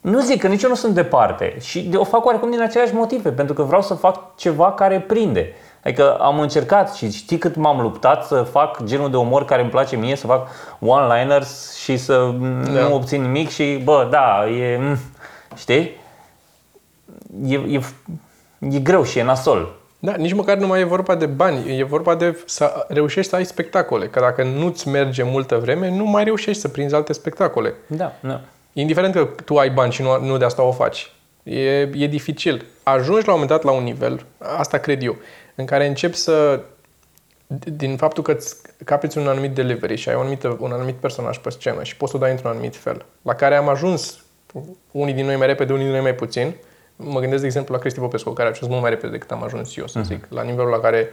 [0.00, 3.32] Nu zic că nici eu nu sunt departe și o fac oarecum din aceleași motive,
[3.32, 5.52] pentru că vreau să fac ceva care prinde.
[5.84, 9.70] Adică am încercat și știi cât m-am luptat să fac genul de umor care îmi
[9.70, 12.30] place mie, să fac one-liners și să
[12.74, 12.80] Da.
[12.88, 14.98] nu obțin nimic și bă, da, e, mm,
[15.56, 16.00] știi?
[17.46, 17.80] E, e,
[18.58, 19.72] e greu și e nasol.
[19.98, 23.36] Da, nici măcar nu mai e vorba de bani, e vorba de să reușești să
[23.36, 24.06] ai spectacole.
[24.06, 27.74] Că dacă nu-ți merge multă vreme, nu mai reușești să prinzi alte spectacole.
[27.86, 28.40] Da, da.
[28.72, 31.12] Indiferent că tu ai bani și nu, nu de asta o faci.
[31.42, 32.64] E, e dificil.
[32.82, 34.24] Ajungi la un moment dat la un nivel,
[34.58, 35.16] asta cred eu,
[35.62, 36.60] în care începi să,
[37.64, 41.38] din faptul că îți capiți un anumit delivery și ai un anumit, un anumit personaj
[41.38, 44.18] pe scenă și poți să o dai într-un anumit fel, la care am ajuns
[44.90, 46.54] unii din noi mai repede, unii din noi mai puțin.
[46.96, 49.42] Mă gândesc, de exemplu, la Cristi Popescu, care a ajuns mult mai repede decât am
[49.42, 50.06] ajuns eu, să Mhm.
[50.06, 51.08] zic, la nivelul la care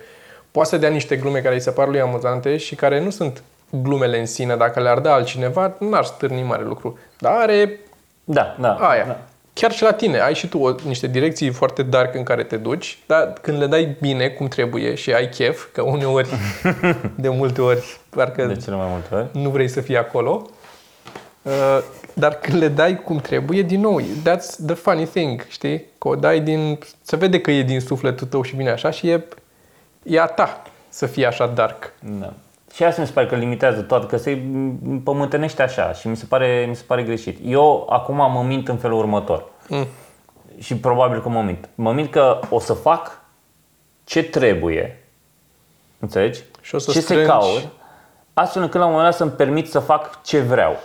[0.52, 3.44] poate să dea niște glume care îi se par lui amuzante și care nu sunt
[3.70, 4.56] glumele în sine.
[4.56, 6.98] Dacă le-ar da altcineva, n-ar stârni mare lucru.
[7.18, 7.80] Dar are
[8.24, 8.74] Da, da.
[8.74, 9.06] aia.
[9.06, 9.20] Da.
[9.60, 12.58] Chiar și la tine, ai și tu o, niște direcții foarte dark în care te
[12.58, 16.30] duci, dar când le dai bine, cum trebuie și ai chef, că uneori,
[17.16, 19.44] de multe ori, parcă De cele mai multe ori.
[19.44, 20.46] nu vrei să fii acolo,
[21.42, 21.80] uh,
[22.14, 25.86] dar când le dai cum trebuie, din nou, that's the funny thing, știi?
[25.98, 26.80] Că o dai din...
[27.02, 29.24] Se vede că e din sufletul tău și vine așa și e,
[30.04, 31.94] e a ta să fie așa dark.
[32.20, 32.34] Da.
[32.74, 34.42] Și asta mi se pare că limitează toată, că se
[35.04, 37.40] pământănește așa și mi se pare, mi se pare greșit.
[37.44, 39.46] Eu acum mă mint în felul următor.
[39.68, 39.88] Mm.
[40.58, 41.70] Și probabil că mă mint.
[41.76, 43.22] Mă mint că o să fac
[44.04, 45.04] ce trebuie,
[46.00, 46.42] înțelegi?
[46.62, 47.68] Și o să ce strângi- se caut,
[48.34, 50.76] astfel încât la un moment dat să-mi permit să fac ce vreau.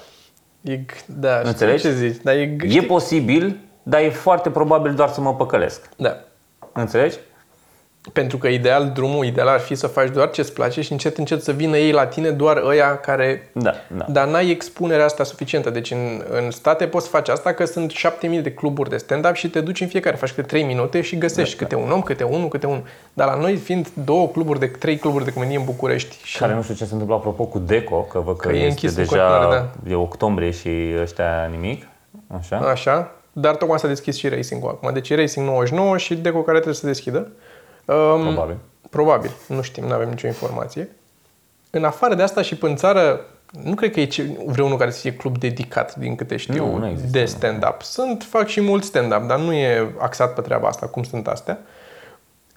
[0.61, 1.83] E, g- da, știu Înțelegi?
[1.83, 5.89] ce zici, dar e, g- E posibil, dar e foarte probabil doar să mă păcălesc.
[5.97, 6.17] da.
[6.73, 7.17] Înțelegi?
[8.13, 11.43] Pentru că ideal, drumul ideal ar fi să faci doar ce-ți place și încet, încet
[11.43, 13.49] să vină ei la tine doar ăia care...
[13.53, 14.05] Da, da.
[14.09, 15.71] Dar n-ai expunerea asta suficientă.
[15.71, 19.49] Deci în, în state poți face asta că sunt 7000 de cluburi de stand-up și
[19.49, 20.17] te duci în fiecare.
[20.17, 22.83] Faci câte 3 minute și găsești câte un om, câte unul, câte unul.
[23.13, 26.55] Dar la noi fiind două cluburi de trei cluburi de comedie în București și Care
[26.55, 28.91] nu știu ce se întâmplă apropo cu Deco, că văd că, Că e este închis
[28.91, 31.87] în deja continuare, e octombrie și ăștia nimic.
[32.39, 32.57] Așa.
[32.57, 34.93] Așa, dar tocmai s-a deschis și Racing-ul acum.
[34.93, 37.29] Deci e Racing 99 și Deco care trebuie să deschidă.
[37.85, 38.57] Um, Probabil.
[38.91, 40.89] Probabil, nu știm, nu avem nicio informație.
[41.71, 43.21] În afară de asta și pe în țară,
[43.63, 46.77] nu cred că e ce- vreunul care să fie club dedicat, din câte știu, Nu,
[46.79, 47.27] nu există, de nu.
[47.27, 47.83] stand-up.
[47.83, 51.59] Sunt, fac și mult stand-up, dar nu e axat pe treaba asta, cum sunt astea.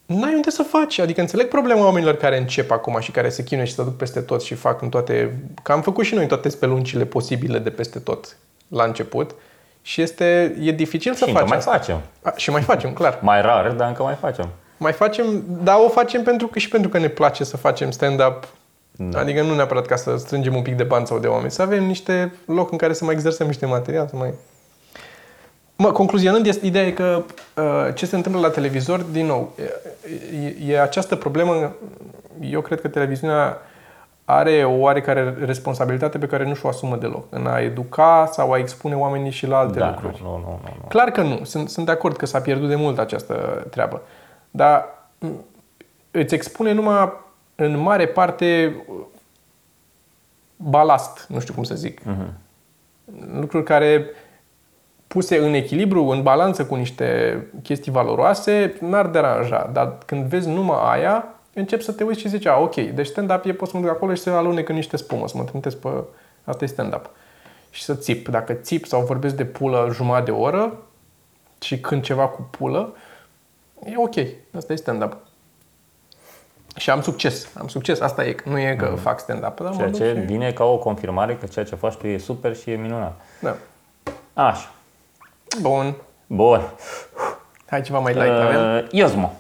[0.06, 1.00] N-ai unde să faci.
[1.00, 4.20] Adică înțeleg problema oamenilor care încep acum și care se chinuie și se duc peste
[4.22, 5.36] tot și fac în toate...
[5.64, 9.36] Că am făcut și noi toate speluncile posibile de peste tot la început.
[9.82, 11.72] Și este, e dificil să Și încă faci mai asta.
[11.72, 12.02] facem.
[12.22, 13.20] A, și mai facem, clar.
[13.22, 14.50] Mai rar, dar încă mai facem.
[14.78, 18.48] Mai facem, dar o facem pentru că și pentru că ne place să facem stand-up.
[18.92, 19.20] Da.
[19.20, 21.84] Adică nu neapărat ca să strângem un pic de bani sau de oameni, să avem
[21.84, 24.34] niște loc în care să mai exersăm niște material, să mai...
[25.76, 27.24] Mă, concluzionând, este ideea e că
[27.56, 29.54] uh, ce se întâmplă la televizor, din nou,
[30.66, 31.76] e, e această problemă,
[32.42, 33.58] eu cred că televiziunea
[34.26, 38.58] are o oarecare responsabilitate pe care nu și-o asumă deloc, în a educa sau a
[38.58, 40.20] expune oamenii și la alte Da, lucruri.
[40.24, 40.88] nu, nu, nu, nu, nu.
[40.88, 41.40] Clar că nu.
[41.44, 44.02] Sunt, sunt de acord că s-a pierdut de mult această treabă.
[44.58, 44.86] Dar
[45.20, 45.28] m,
[46.12, 47.12] îți expune numai
[47.56, 48.76] în mare parte
[50.56, 52.04] balast, nu știu cum să zic.
[52.04, 52.34] Mhm.
[53.40, 54.06] Lucruri care
[55.08, 59.70] puse în echilibru, în balanță cu niște chestii valoroase, n-ar deranja.
[59.74, 63.46] Dar când vezi numai aia, începi să te uiți și zici, a, ok, deci stand-up
[63.46, 65.78] e, pot să mă duc acolo și să alunec în niște spumă, să mă trântesc
[65.78, 65.90] pe...
[66.44, 67.10] Asta e stand-up.
[67.70, 68.28] Și să țip.
[68.28, 70.78] Dacă țip sau vorbesc de pulă jumătate de oră
[71.62, 72.94] și când ceva cu pulă,
[73.86, 74.16] e ok.
[74.56, 75.18] Asta e stand-up.
[76.76, 77.48] Și am succes.
[77.58, 78.00] Am succes.
[78.00, 78.36] Asta e.
[78.46, 79.60] Nu e că fac stand-up.
[79.60, 80.26] Dar mă Ceea duc ce și...
[80.26, 83.22] vine ca o confirmare că ceea ce faci tu e super și e minunat.
[83.42, 83.56] Da.
[84.34, 84.72] Așa.
[85.62, 85.96] Bun.
[86.28, 86.62] Bun.
[87.66, 88.30] Hai ceva mai light.
[88.30, 88.76] Avem?
[88.76, 89.34] Uh, Iosmo.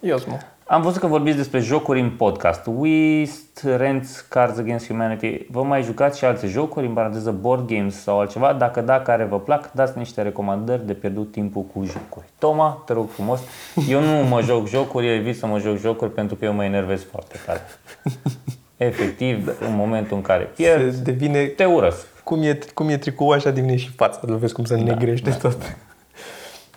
[0.00, 0.38] Iosmo.
[0.70, 2.66] Am văzut că vorbiți despre jocuri în podcast.
[2.66, 5.46] Whist, Rents, Cards Against Humanity.
[5.50, 8.52] Vă mai jucați și alte jocuri, în paranteză board games sau altceva?
[8.52, 12.26] Dacă da, care vă plac, dați niște recomandări de pierdut timpul cu jocuri.
[12.38, 13.40] Toma, te rog frumos.
[13.88, 16.64] Eu nu mă joc jocuri, eu evit să mă joc jocuri pentru că eu mă
[16.64, 17.60] enervez foarte tare.
[18.76, 21.44] Efectiv, în momentul în care Se pierd, devine...
[21.44, 22.06] te urăsc.
[22.24, 24.20] Cum e, cum e tricoul așa devine și fața.
[24.22, 25.76] Îl vezi cum se negrește tot.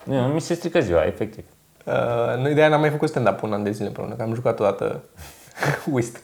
[0.04, 1.44] Nu, mi se strică ziua, efectiv.
[1.84, 4.34] Uh, noi de aia n-am mai făcut stand-up un an de zile împreună, că am
[4.34, 5.02] jucat odată
[5.92, 6.20] Whist.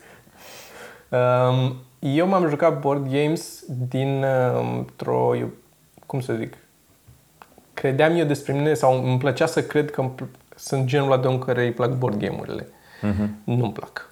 [1.09, 5.51] Um, eu m-am jucat board games din uh, într-o, eu-
[6.05, 6.57] cum să zic,
[7.73, 10.23] credeam eu despre mine sau îmi plăcea să cred că îmi pl-
[10.55, 12.67] sunt genul ăla de om care îi plac board game-urile.
[13.43, 14.09] Nu-mi plac.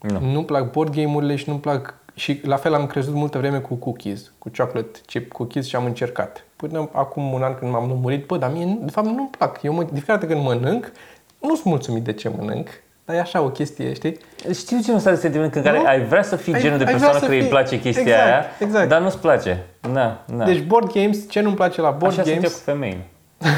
[0.00, 0.20] Nu.
[0.20, 3.74] Nu-mi plac board game-urile și nu-mi plac și la fel am crezut multă vreme cu
[3.74, 6.44] cookies, cu chocolate chip cookies și am încercat.
[6.56, 9.62] Până acum un an când m-am lămurit, bă, dar mie de fapt nu-mi plac.
[9.62, 10.92] Eu mă, de fiecare dată când mănânc,
[11.40, 12.68] nu sunt mulțumit de ce mănânc,
[13.04, 14.16] dar e așa o chestie, știi?
[14.54, 15.86] Știu genul ăsta de sentiment în care Nu?
[15.86, 17.80] ai vrea să fii Ai- genul de ai vrea persoană să care îi fii- place
[17.80, 18.88] chestia Exact, aia, exact.
[18.88, 19.64] dar nu-ți place.
[19.92, 20.44] Da, da.
[20.44, 23.06] Deci board games, ce nu-mi place la board Așa sunt eu games, cu femeile.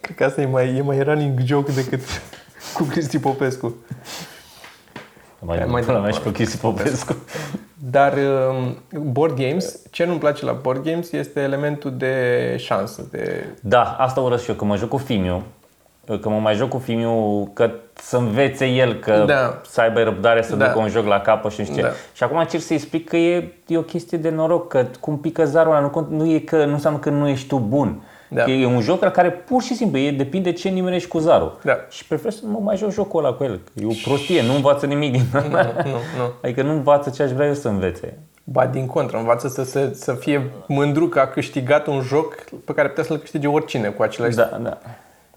[0.00, 2.00] cred că asta e mai, e mai running joke decât
[2.74, 3.74] cu Cristi Popescu.
[5.40, 6.12] Mai, Mai mai, mai departe.
[6.12, 7.16] și pe Cristi Popescu.
[7.90, 8.76] Dar um,
[9.12, 13.46] board games, ce nu-mi place la board games este elementul de șansă, de...
[13.60, 15.42] Da, asta urăsc și eu, că mă joc cu Fimiu,
[16.20, 19.60] că mă mai joc cu Fimiu, că să învețe el, că Da.
[19.68, 20.66] să aibă răbdare să Da.
[20.66, 21.82] ducă un joc la capăt și nu știu ce.
[21.82, 21.88] Da.
[22.12, 25.44] Și acum încerc să-i explic că e, e o chestie de noroc, că cum pică
[25.44, 28.02] zarul ăla, nu, cont- nu, e că, nu înseamnă că nu ești tu bun.
[28.28, 28.42] Da.
[28.42, 31.58] Că e un joc la care pur și simplu e, depinde ce nimerești cu zarul.
[31.64, 31.76] Da.
[31.88, 33.56] Și prefer să mă mai joc jocul ăla cu el.
[33.56, 36.32] că E o prostie, nu învață nimic din Nu, nu, nu.
[36.42, 38.18] Adică nu învață ce aș vrea eu să învețe.
[38.44, 42.72] Ba din contră, învață să, să, să fie mândru că a câștigat un joc pe
[42.72, 44.36] care putea să-l câștige oricine cu același...
[44.36, 44.78] Da, da.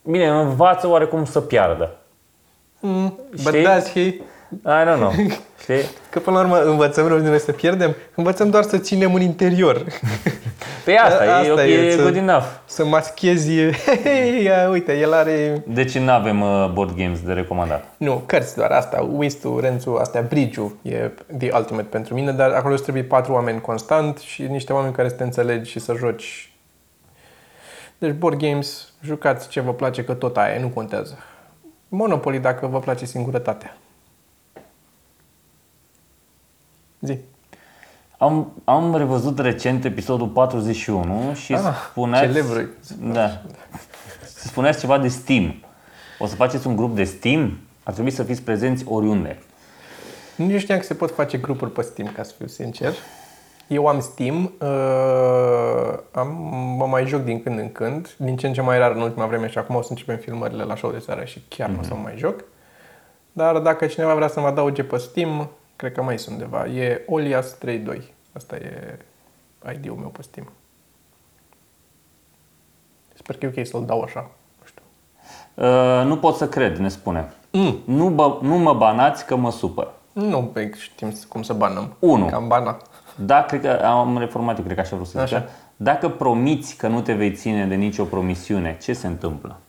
[0.03, 1.95] Bine, învață oarecum să piardă.
[2.79, 3.63] Mm, but Știi?
[3.63, 4.13] does he?
[4.65, 5.11] I don't know.
[5.61, 5.81] Știi?
[6.09, 9.21] Că până la urmă învățăm rău din noi să pierdem, învățăm doar să ținem în
[9.21, 9.83] interior.
[10.85, 12.43] Pe asta, e, Asta ok, e, e să- good enough.
[12.65, 13.71] să maschezi,
[14.03, 15.63] hei, ia, uite, el are...
[15.67, 17.83] Deci nu avem uh, board games de recomandat.
[17.97, 22.73] Nu, cărți doar, asta, Whist-ul, Rențul, astea, Bridge-ul e the ultimate pentru mine, dar acolo
[22.73, 26.51] îți trebuie patru oameni constant și niște oameni care să te înțelegi și să joci.
[27.97, 31.17] Deci board games, jucați ce vă place, că tot aia e, nu contează.
[31.87, 33.77] Monopoly dacă vă place singurătatea.
[37.01, 37.17] Zi.
[38.17, 42.25] Am, am revăzut recent episodul 41 și Ah, spuneați...
[42.25, 42.69] celebrul.
[43.13, 43.41] Da.
[44.35, 45.55] Spuneați ceva de Steam.
[46.19, 47.57] O să faceți un grup de Steam?
[47.83, 49.39] Ar trebui să fiți prezenți oriunde.
[50.35, 52.93] Nu știam că se pot face grupuri pe Steam, ca să fiu sincer.
[53.67, 56.27] Eu am Steam, uh, am,
[56.77, 59.25] mă mai joc din când în când, din ce în ce mai rar în ultima
[59.25, 61.79] vreme și acum o să începem filmările la show de seară și chiar mm-hmm.
[61.79, 62.43] o să mă mai joc.
[63.31, 65.49] Dar dacă cineva vrea să mă adauge pe Steam,
[65.81, 66.65] cred că mai sunt undeva.
[66.65, 68.01] E Olias32.
[68.33, 68.97] Asta e
[69.73, 70.51] ID-ul meu pe Steam.
[73.13, 74.31] Sper că e ok să-l dau așa.
[74.59, 74.81] Nu știu.
[75.53, 77.33] Uh, nu pot să cred, ne spune.
[77.51, 77.77] Mm.
[77.85, 79.91] Nu, bă, nu mă banați că mă supăr.
[80.13, 81.95] Nu pe știm cum să banăm.
[81.99, 82.25] Unu.
[82.25, 82.77] Cam bana.
[83.15, 85.21] Da, cred că am reformat, eu cred că așa vreau să zic.
[85.21, 85.49] Așa.
[85.75, 89.59] Dacă promiți că nu te vei ține de nicio promisiune, ce se întâmplă?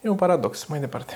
[0.00, 0.64] E un paradox.
[0.64, 1.14] Mai departe.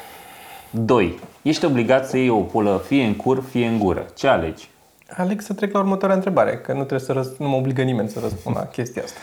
[0.71, 1.19] 2.
[1.43, 4.07] Ești obligat să iei o pulă fie în cur, fie în gură.
[4.17, 4.69] Ce alegi?
[5.17, 8.09] Aleg să trec la următoarea întrebare, că nu trebuie să răs- nu mă obligă nimeni
[8.09, 9.19] să răspund la chestia asta.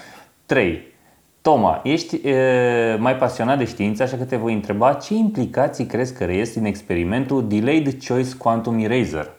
[0.45, 0.95] 3.
[1.41, 6.13] Toma, ești e, mai pasionat de știință, așa că te voi întreba ce implicații crezi
[6.13, 9.29] că reies din experimentul Delayed Choice Quantum Eraser?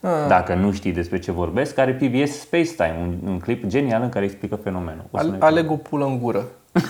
[0.00, 0.10] Ah.
[0.28, 4.08] Dacă nu știi despre ce vorbesc, are PBS Space Time, un, un clip genial în
[4.08, 5.04] care explică fenomenul.
[5.10, 6.44] O să Al- ne- aleg o pulă în gură.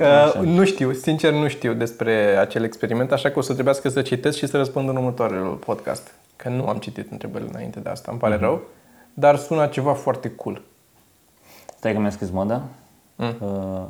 [0.00, 4.02] Uh, nu știu, sincer nu știu despre acel experiment, așa că o să trebuiască să
[4.02, 6.14] citesc și să răspund în următoarele podcast.
[6.36, 8.62] Că nu am citit întrebările înainte de asta, îmi pare rău.
[9.14, 10.62] Dar sună ceva foarte cool.
[11.76, 12.62] Stai că mi-a scris moda.
[13.16, 13.34] Mm.
[13.40, 13.82] Uh,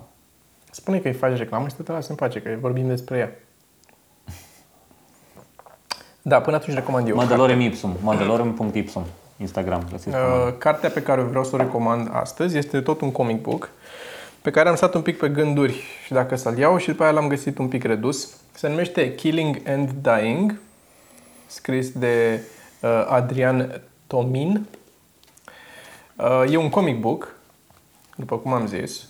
[0.70, 3.32] Spune că îi faci reclamă și să te lasă în pace, că vorbim despre ea.
[6.22, 7.16] Da, până atunci recomand eu.
[7.16, 9.02] Mandalorian Ipsum, mandalorian.ipsum,
[9.36, 9.86] Instagram.
[9.90, 13.42] găsiți pe Uh, cartea pe care vreau să o recomand astăzi este tot un comic
[13.42, 13.70] book
[14.44, 17.12] pe care am stat un pic pe gânduri și dacă să-l iau și după aia
[17.12, 18.36] l-am găsit un pic redus.
[18.52, 20.60] Se numește Killing and Dying,
[21.46, 22.40] scris de
[22.80, 24.66] uh, Adrian Tomin.
[26.16, 27.34] Uh, e un comic book,
[28.16, 29.08] după cum am zis.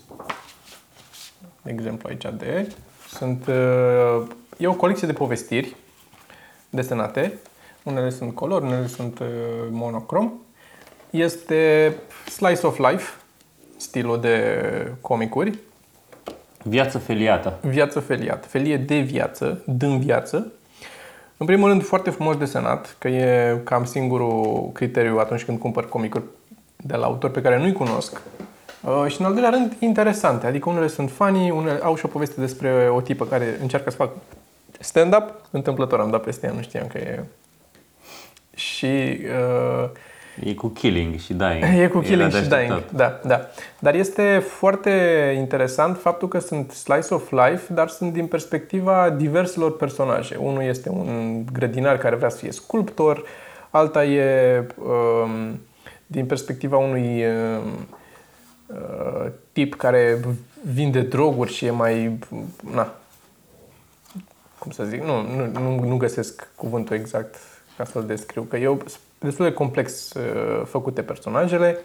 [1.62, 2.72] De exemplu aici de...
[3.09, 4.26] Sunt, uh,
[4.57, 5.76] e o colecție de povestiri
[6.70, 7.39] desenate.
[7.82, 9.26] Unele sunt color, unele sunt uh,
[9.70, 10.32] monocrom.
[11.11, 11.95] Este
[12.26, 13.24] slice of life,
[13.85, 14.37] stilul de
[15.01, 15.59] comicuri.
[16.62, 17.59] Viață feliată.
[17.61, 20.53] Viață feliată, felie de viață, din viață.
[21.37, 26.24] În primul rând, foarte frumos desenat, că e cam singurul criteriu atunci când cumpăr comicuri
[26.76, 28.20] de la autori pe care nu-i cunosc.
[28.80, 30.47] Uh, și în al doilea rând, interesante.
[30.47, 33.97] Adică unele sunt funny, unele au și o poveste despre o tipă care încearcă să
[33.97, 34.12] facă
[34.80, 35.41] stand-up.
[35.51, 37.24] Întâmplător am dat peste ea, nu știam că e...
[38.55, 39.91] Și uh,
[40.41, 41.64] E cu killing și dying.
[41.82, 42.97] E cu killing Era de și dying, așteptat.
[42.97, 43.49] da, da.
[43.78, 44.91] Dar este foarte
[45.37, 50.37] interesant faptul că sunt slice of life, dar sunt din perspectiva diverselor personaje.
[50.37, 53.22] Unul este un grădinar care vrea să fie sculptor,
[53.70, 55.61] alta e um,
[56.07, 57.87] din perspectiva unui um,
[58.66, 60.18] uh, tip care
[60.72, 62.18] vinde droguri și e mai,
[62.74, 62.95] na,
[64.59, 67.37] cum să zic, nu, nu, nu, nu găsesc cuvântul exact
[67.77, 68.83] ca să-l descriu, că eu
[69.18, 71.79] destul de complex uh, făcute personajele,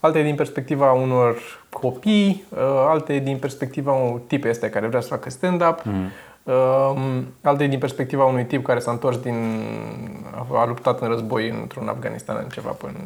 [0.00, 1.36] alte din perspectiva unor
[1.70, 2.58] copii, uh,
[2.88, 6.10] alte din perspectiva unui tip este care vrea să facă stand-up, mm.
[6.42, 9.62] uh, alte din perspectiva unui tip care s-a întors din...
[10.34, 12.98] a, a luptat în război într-un Afganistan în ceva până...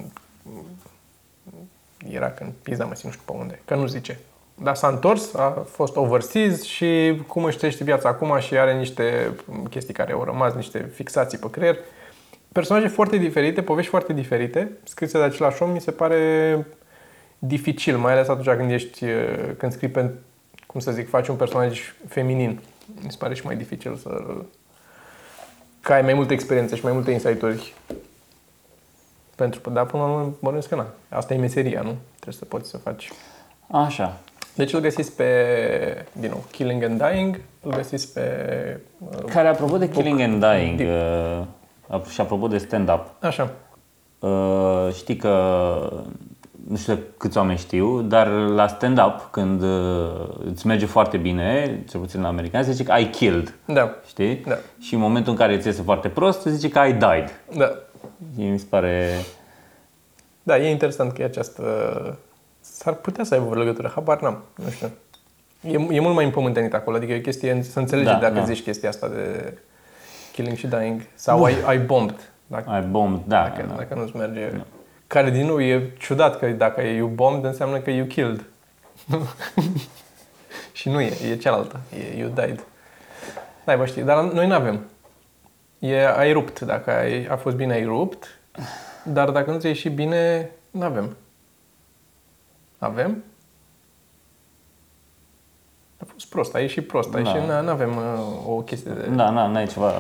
[2.10, 4.18] Era când pizda mă nu știu pe unde, că nu zice.
[4.54, 9.34] Dar s-a întors, a fost overseas și cum își trăiește viața acum și are niște
[9.70, 11.76] chestii care au rămas, niște fixații pe creier.
[12.56, 16.66] Personaje foarte diferite, povești foarte diferite, scrise de același om, mi se pare
[17.38, 19.04] dificil, mai ales atunci când ești,
[19.56, 20.10] când scrii pe,
[20.66, 22.60] cum să zic, faci un personaj feminin.
[23.02, 24.24] Mi se pare și mai dificil să
[25.80, 27.74] că ai mai multe experiențe și mai multe insight-uri
[29.34, 30.86] pentru, dar până la urmă mă că na.
[31.08, 31.96] Asta e meseria, nu?
[32.12, 33.10] Trebuie să poți să faci.
[33.70, 34.20] Așa.
[34.54, 35.26] Deci îl găsiți pe,
[36.12, 38.20] din nou, Killing and Dying, îl găsiți pe...
[38.98, 41.46] Uh, Care, apropo de Killing and Dying uh,
[42.10, 43.50] și apropo de stand-up, Așa.
[44.18, 45.32] Uh, știi că
[46.68, 52.00] nu știu câți oameni știu, dar la stand-up, când uh, îți merge foarte bine, cel
[52.00, 53.54] puțin la american, se zice că ai killed.
[53.64, 53.94] Da.
[54.06, 54.36] Știi?
[54.36, 54.58] Da.
[54.78, 57.40] Și în momentul în care îți iese foarte prost, se zice că ai died.
[57.56, 57.78] Da.
[58.34, 59.12] Și mi se pare...
[60.42, 62.18] Da, e interesant că e această...
[62.60, 64.90] S-ar putea să aibă o legătură, habar n-am, nu știu.
[65.60, 68.44] E, e mult mai împământenit acolo, adică e o chestie să înțelegi da, dacă da.
[68.44, 69.58] zici chestia asta de
[70.36, 71.00] killing și dying.
[71.14, 72.30] Sau ai, ai bombed.
[72.46, 73.42] Dacă, ai bombed, da.
[73.42, 73.74] Dacă, da.
[73.74, 74.50] dacă nu-ți merge...
[74.50, 74.64] Da.
[75.06, 78.44] Care, din nou, e ciudat că dacă e you bombed, înseamnă că you killed.
[80.72, 81.80] și nu e, e cealaltă.
[81.98, 82.64] E you died.
[83.64, 84.80] N-ai știi, dar noi nu avem.
[85.78, 86.60] E, ai rupt.
[86.60, 88.26] Dacă ai, a fost bine, ai rupt.
[89.04, 91.16] Dar dacă nu ți-a ieșit bine, nu avem.
[92.78, 93.24] Avem?
[96.16, 97.60] A fost prost, a ieșit prost, a ieșit, da.
[97.60, 99.14] nu avem uh, o chestie de...
[99.14, 99.92] Da, n ai ceva...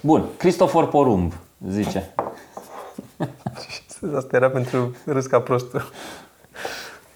[0.00, 1.32] Bun, Cristofor Porumb
[1.68, 2.14] zice.
[4.16, 5.66] Asta era pentru râs ca prost.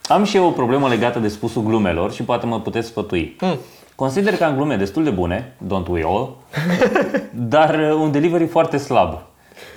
[0.08, 3.36] Am și eu o problemă legată de spusul glumelor și poate mă puteți sfătui.
[3.40, 3.58] Mm.
[3.94, 6.36] Consider că am glume destul de bune, don't we all,
[7.54, 9.18] dar uh, un delivery foarte slab.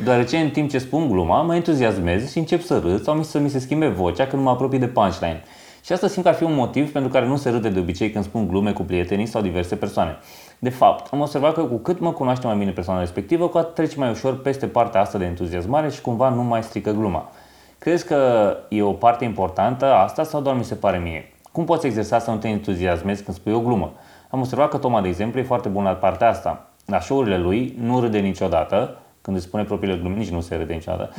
[0.04, 3.50] Deoarece în timp ce spun gluma, mă entuziasmez și încep să râd sau să mi
[3.50, 5.44] se schimbe vocea când mă apropii de punchline.
[5.84, 8.10] Și asta simt că ar fi un motiv pentru care nu se râde de obicei
[8.12, 10.18] când spun glume cu prietenii sau diverse persoane.
[10.60, 13.74] De fapt, am observat că cu cât mă cunoaște mai bine persoana respectivă, cu atât
[13.74, 17.30] trece mai ușor peste partea asta de entuziasmare și cumva nu mai strică gluma.
[17.78, 21.34] Crezi că e o parte importantă asta sau doar mi se pare mie?
[21.52, 23.94] Cum poți exersa să nu te entuziasmezi când spui o glumă?
[24.30, 26.68] Am observat că Toma, de exemplu, e foarte bun la partea asta.
[26.86, 30.74] La show-urile lui nu râde niciodată, când îți spune propriile glume, nici nu se râde
[30.74, 31.14] niciodată.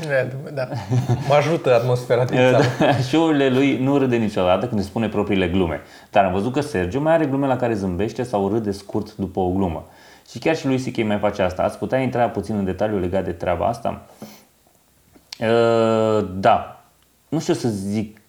[0.54, 0.68] Da,
[1.28, 2.60] mă ajută atmosfera din da,
[3.08, 5.80] Show-urile lui nu râde niciodată când îți spune propriile glume.
[6.10, 9.40] Dar am văzut că Sergio mai are glume la care zâmbește sau râde scurt după
[9.40, 9.86] o glumă.
[10.30, 11.04] Și chiar și lui C.K.
[11.04, 11.62] mai face asta.
[11.62, 14.02] Ați putea intra puțin în detaliu legat de treaba asta?
[15.40, 16.84] Uh, da.
[17.28, 18.20] Nu știu să zic.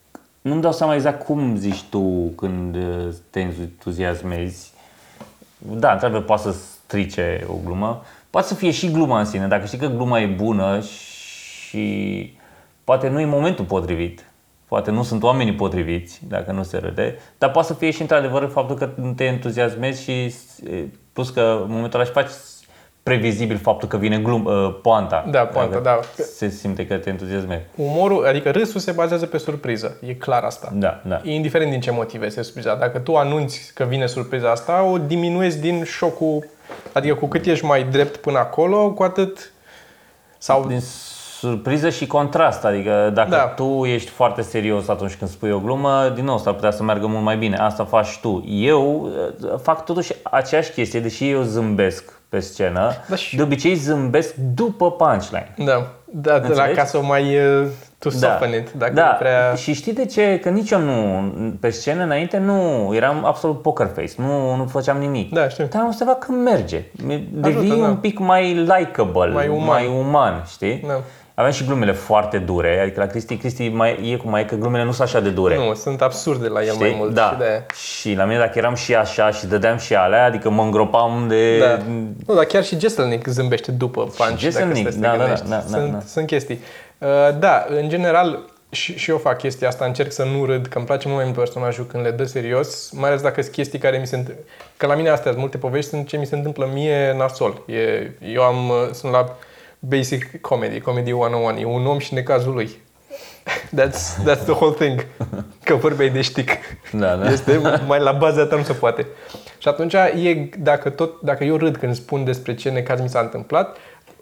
[0.41, 4.73] Nu-mi dau seama exact cum zici tu când uh, te entuziasmezi.
[5.57, 8.03] Da, într-adevăr poate să strice o glumă.
[8.35, 12.37] Poate să fie și gluma în sine, dacă știi că gluma e bună și
[12.83, 14.25] poate nu e momentul potrivit,
[14.67, 18.49] poate nu sunt oamenii potriviți dacă nu se râde, dar poate să fie și într-adevăr
[18.49, 20.33] faptul că te entuziasmezi și
[21.13, 22.29] plus că în momentul ăla și faci
[23.03, 25.25] previzibil faptul că vine glum, uh, poanta.
[25.31, 25.99] Da, poanta, da.
[26.15, 27.63] Se simte că te entuziasmezi.
[27.75, 29.97] Umorul, adică râsul se bazează pe surpriză.
[30.07, 30.71] E clar asta.
[30.73, 31.21] Da, da.
[31.23, 32.75] Indiferent din ce motive se surpriza.
[32.75, 36.53] Dacă tu anunți că vine surpriza asta, o diminuezi din șocul
[36.93, 39.51] Adică cu cât ești mai drept până acolo, cu atât...
[40.37, 40.65] Sau...
[40.67, 40.81] Din
[41.37, 43.37] surpriză și contrast, adică dacă da.
[43.37, 47.07] tu ești foarte serios atunci când spui o glumă, din nou s-ar putea să meargă
[47.07, 47.57] mult mai bine.
[47.57, 48.43] Asta faci tu.
[48.47, 49.11] Eu
[49.41, 53.35] uh, fac totuși aceeași chestie, deși eu zâmbesc pe scenă, da, și...
[53.35, 55.53] de obicei zâmbesc după punchline.
[55.57, 57.37] Da, da, de la ca să o mai
[58.07, 58.27] uh, tu da.
[58.27, 59.03] soften it, dacă da.
[59.19, 59.53] prea...
[59.55, 60.39] Și știi de ce?
[60.39, 61.23] Că nici eu nu,
[61.59, 65.33] pe scenă înainte nu, eram absolut poker face, nu, nu făceam nimic.
[65.33, 65.67] Da, știu.
[65.71, 66.83] Dar am observat că merge.
[67.31, 67.87] Devii Ajută, da.
[67.87, 70.83] un pic mai likable, mai uman, mai uman știi?
[70.87, 71.01] Da.
[71.37, 74.55] Avem și glumele foarte dure, adică la Cristi, Cristi mai, e cum mai e că
[74.55, 75.57] glumele nu sunt așa de dure.
[75.57, 76.79] Nu, sunt absurde la el Știi?
[76.79, 77.13] mai mult.
[77.13, 77.29] Da.
[77.31, 77.65] Și, de...
[77.75, 81.57] și la mine dacă eram și așa și dădeam și alea, adică mă îngropam de...
[81.59, 81.77] Da.
[82.27, 84.37] Nu, dar chiar și Jesselnik zâmbește după punch.
[84.37, 85.99] Jesselnik, da, da, da, da, sunt, da.
[86.05, 86.59] sunt chestii.
[86.97, 88.39] Uh, da, în general,
[88.69, 91.25] și, și eu fac chestia asta, încerc să nu râd, că îmi place mult mai
[91.25, 94.43] mult personajul când le dă serios, mai ales dacă sunt chestii care mi se întâmplă.
[94.77, 97.61] Că la mine astea sunt multe povești, sunt ce mi se întâmplă mie nasol.
[97.67, 99.35] E, eu am, uh, sunt la
[99.79, 102.69] basic comedy, comedy 101, e un om și necazul lui.
[103.79, 105.05] That's, that's the whole thing.
[105.63, 106.49] Că vorbeai de știc.
[106.91, 107.31] Da, da.
[107.31, 109.07] Este mai la baza ta nu se poate.
[109.57, 113.19] Și atunci, e, dacă, tot, dacă eu râd când spun despre ce necaz mi s-a
[113.19, 113.77] întâmplat,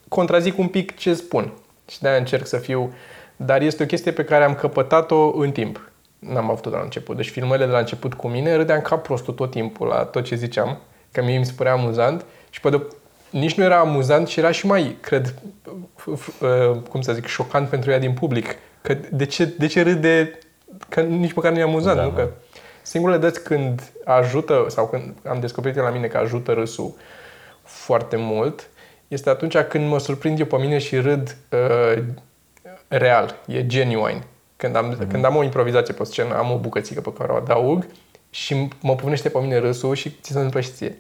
[0.08, 1.54] contrazic un pic ce spun.
[1.90, 2.94] Și de-aia încerc să fiu...
[3.36, 5.92] Dar este o chestie pe care am căpătat-o în timp.
[6.20, 7.16] N-am avut-o de la început.
[7.16, 10.36] Deci filmele de la început cu mine râdeam ca prostul tot timpul la tot ce
[10.36, 10.78] ziceam.
[11.12, 12.26] Că mie mi se părea amuzant.
[12.50, 12.82] Și pe de
[13.30, 15.34] nici nu era amuzant și era și mai, cred,
[16.90, 18.56] cum să zic, șocant pentru ea din public.
[18.82, 20.40] Că de ce, de ce râde,
[20.90, 22.10] că nici măcar nu e amuzant, da, nu?
[22.10, 22.16] Da.
[22.16, 22.30] Că,
[22.82, 26.94] Singurele dăți când ajută, sau când am descoperit eu la mine că ajută râsul
[27.62, 28.70] foarte mult,
[29.14, 32.04] este atunci când mă surprind eu pe mine și râd uh,
[32.88, 34.24] real, e genuine.
[34.56, 35.10] Când am, mm-hmm.
[35.10, 37.86] când am o improvizație pe scenă, am o bucățică pe care o adaug
[38.30, 40.98] și mă punește pe mine râsul și ți se întâmplă și ție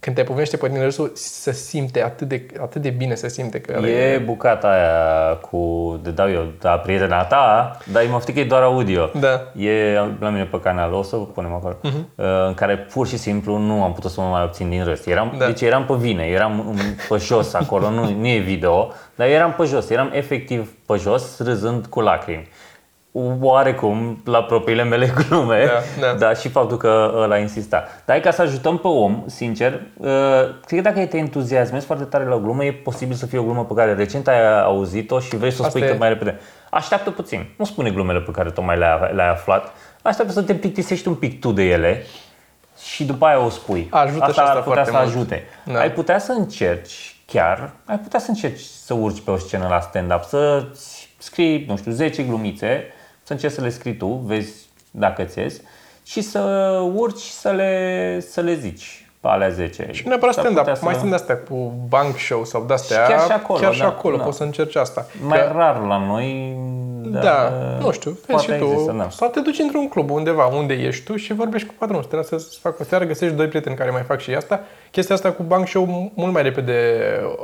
[0.00, 3.60] când te povenește pe tine râsul, să simte atât de, atât de bine să simte
[3.60, 3.86] că...
[3.86, 8.44] E e bucata aia cu, de dau eu, da, prietena ta, dar mă că e
[8.44, 9.10] doar audio.
[9.20, 9.52] Da.
[9.62, 12.46] E la mine pe canal, o să o punem acolo, uh-huh.
[12.46, 15.06] în care pur și simplu nu am putut să mă mai obțin din râs.
[15.06, 15.46] Eram, da.
[15.46, 16.76] Deci eram pe vine, eram
[17.08, 21.38] pe jos acolo, nu, nu e video, dar eram pe jos, eram efectiv pe jos,
[21.38, 22.48] râzând cu lacrimi
[23.12, 25.64] oarecum la propriile mele glume,
[26.00, 26.14] da, da.
[26.14, 27.84] dar și faptul că ăla insista.
[28.04, 30.08] Dar e ca să ajutăm pe om, sincer, uh,
[30.66, 33.42] cred că dacă te entuziasmezi foarte tare la o glumă, e posibil să fie o
[33.42, 36.40] glumă pe care recent ai auzit-o și vrei să o spui cât mai repede.
[36.70, 41.08] Așteaptă puțin, nu spune glumele pe care tocmai le-ai, le-ai aflat, așteaptă să te plictisești
[41.08, 42.02] un pic tu de ele
[42.82, 43.88] și după aia o spui.
[43.90, 45.04] Ajută asta, asta ar putea să mult.
[45.04, 45.44] ajute.
[45.64, 45.78] Da.
[45.78, 49.80] Ai putea să încerci chiar, ai putea să încerci să urci pe o scenă la
[49.80, 50.66] stand-up, să
[51.18, 52.92] scrii, nu știu, 10 glumițe
[53.28, 54.52] să încerci să le scrii tu, vezi
[54.90, 55.60] dacă ți ies,
[56.04, 56.40] și să
[56.94, 59.88] urci să le, să le zici pe alea 10.
[59.92, 60.80] Și neapărat stand-up, să...
[60.82, 63.86] mai sunt de-astea cu bank show sau de-astea, și chiar și acolo, chiar și da,
[63.86, 64.22] acolo da.
[64.22, 65.06] poți să încerci asta.
[65.26, 65.52] Mai că...
[65.56, 66.56] rar la noi,
[67.02, 67.50] da, da
[67.80, 69.10] nu știu, vezi și tu, există, da.
[69.10, 72.58] sau te duci într-un club undeva unde ești tu și vorbești cu patronul, trebuie să-ți
[72.58, 74.60] facă o seară, găsești doi prieteni care mai fac și asta.
[74.90, 77.00] Chestia asta cu bank show mult mai repede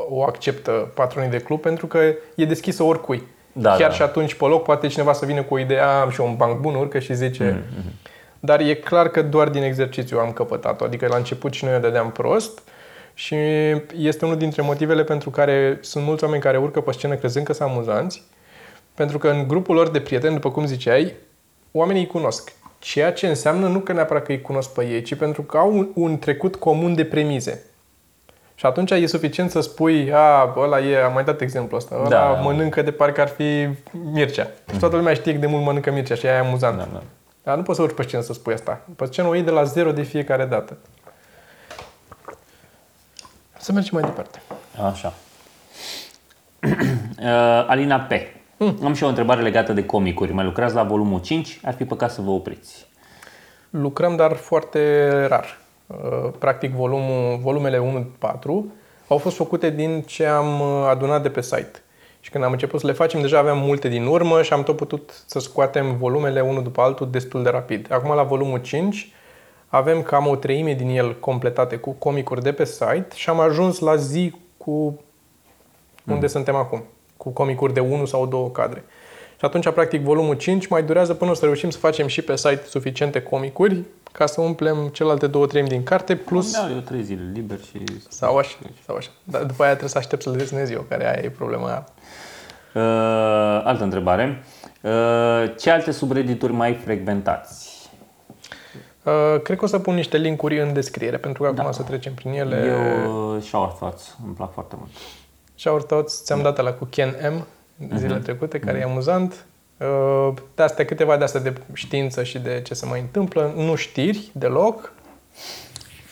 [0.09, 1.99] o acceptă patronii de club pentru că
[2.35, 3.23] e deschisă oricui.
[3.57, 3.95] Da, Chiar da.
[3.95, 6.37] și atunci pe loc poate cineva să vină cu o idee, am și eu un
[6.37, 7.53] banc bun, urcă și zice...
[7.53, 8.13] Mm-hmm.
[8.45, 10.85] Dar e clar că doar din exercițiu am căpătat-o.
[10.85, 12.63] Adică la început și noi o dădeam prost
[13.15, 13.37] și
[13.97, 17.53] este unul dintre motivele pentru care sunt mulți oameni care urcă pe scenă crezând că
[17.53, 18.23] sunt amuzanți.
[18.95, 21.15] Pentru că în grupul lor de prieteni, după cum ziceai,
[21.73, 22.53] oamenii îi cunosc.
[22.79, 25.77] Ceea ce înseamnă nu că neapărat că îi cunosc pe ei, ci pentru că au
[25.77, 27.63] un, un trecut comun de premize.
[28.65, 32.09] Și atunci e suficient să spui, a, ăla e, am mai dat exemplu ăsta, ăla
[32.09, 32.41] Da.
[32.43, 33.69] mănâncă de parcă ar fi
[34.13, 34.51] Mircea.
[34.73, 36.77] Și toată lumea știe cât de mult mănâncă Mircea și aia e amuzant.
[36.77, 37.03] Da, da.
[37.43, 38.81] Dar nu poți să urci pe scenă să spui asta.
[38.97, 40.77] Pe scenă o iei de la zero de fiecare dată.
[43.59, 44.43] Să mergem mai departe.
[44.91, 45.13] Așa.
[47.19, 48.13] Uh, Alina P.
[48.57, 48.79] Hmm.
[48.85, 50.33] Am și eu o întrebare legată de comicuri.
[50.33, 51.61] Mai lucrați la volumul 5?
[51.65, 52.87] Ar fi păcat să vă opriți.
[53.71, 55.59] Lucrăm, dar foarte rar.
[56.03, 58.33] Uh, Practic, volumul, volumele 1-4
[59.09, 61.83] au fost făcute din ce am uh, adunat de pe site.
[62.21, 64.77] Și când am început să le facem, deja aveam multe din urmă și am tot
[64.77, 67.93] putut să scoatem volumele unul după altul destul de rapid.
[67.93, 69.13] Acum, la volumul 5,
[69.69, 73.79] avem cam o treime din el completate cu comicuri de pe site și am ajuns
[73.79, 75.01] la zi cu
[76.07, 76.83] unde suntem acum,
[77.17, 78.85] cu comicuri de 1 sau 2 cadre.
[79.39, 82.37] Și atunci, practic, volumul 5 mai durează până o să reușim să facem și pe
[82.37, 83.83] site suficiente comicuri
[84.17, 86.53] ca să umplem celelalte două treimi din carte, plus...
[86.53, 87.85] Da, eu trei zile liber și...
[88.09, 88.57] Sau așa,
[88.87, 89.11] sau așa.
[89.25, 91.87] Dar după aia trebuie să aștept să le desenez eu, care aia e problema aia.
[92.75, 94.45] Uh, altă întrebare.
[94.81, 97.73] Uh, ce alte subreddituri mai frecventați?
[99.03, 102.15] Uh, cred că o să pun niște linkuri în descriere, pentru că acum să trecem
[102.15, 102.67] prin ele.
[102.67, 104.91] Eu uh, Shower Thoughts, îmi plac foarte mult.
[105.55, 107.47] Shower Thoughts, ți-am dat la cu Ken M
[107.97, 109.47] zilele trecute, care e amuzant.
[109.77, 113.53] Uh, De astea, câteva de astea de știință și de ce se mai întâmplă.
[113.57, 114.93] Nu știri deloc.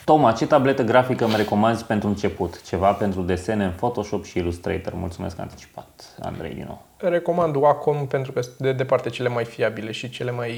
[0.04, 2.62] Toma, ce tabletă grafică îmi recomanzi pentru început?
[2.62, 4.94] Ceva pentru desene în Photoshop și Illustrator.
[4.94, 6.86] Mulțumesc anticipat, Andrei, din nou.
[6.96, 10.52] Recomand Wacom pentru că sunt de departe cele mai fiabile și cele mai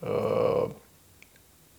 [0.00, 0.70] uh,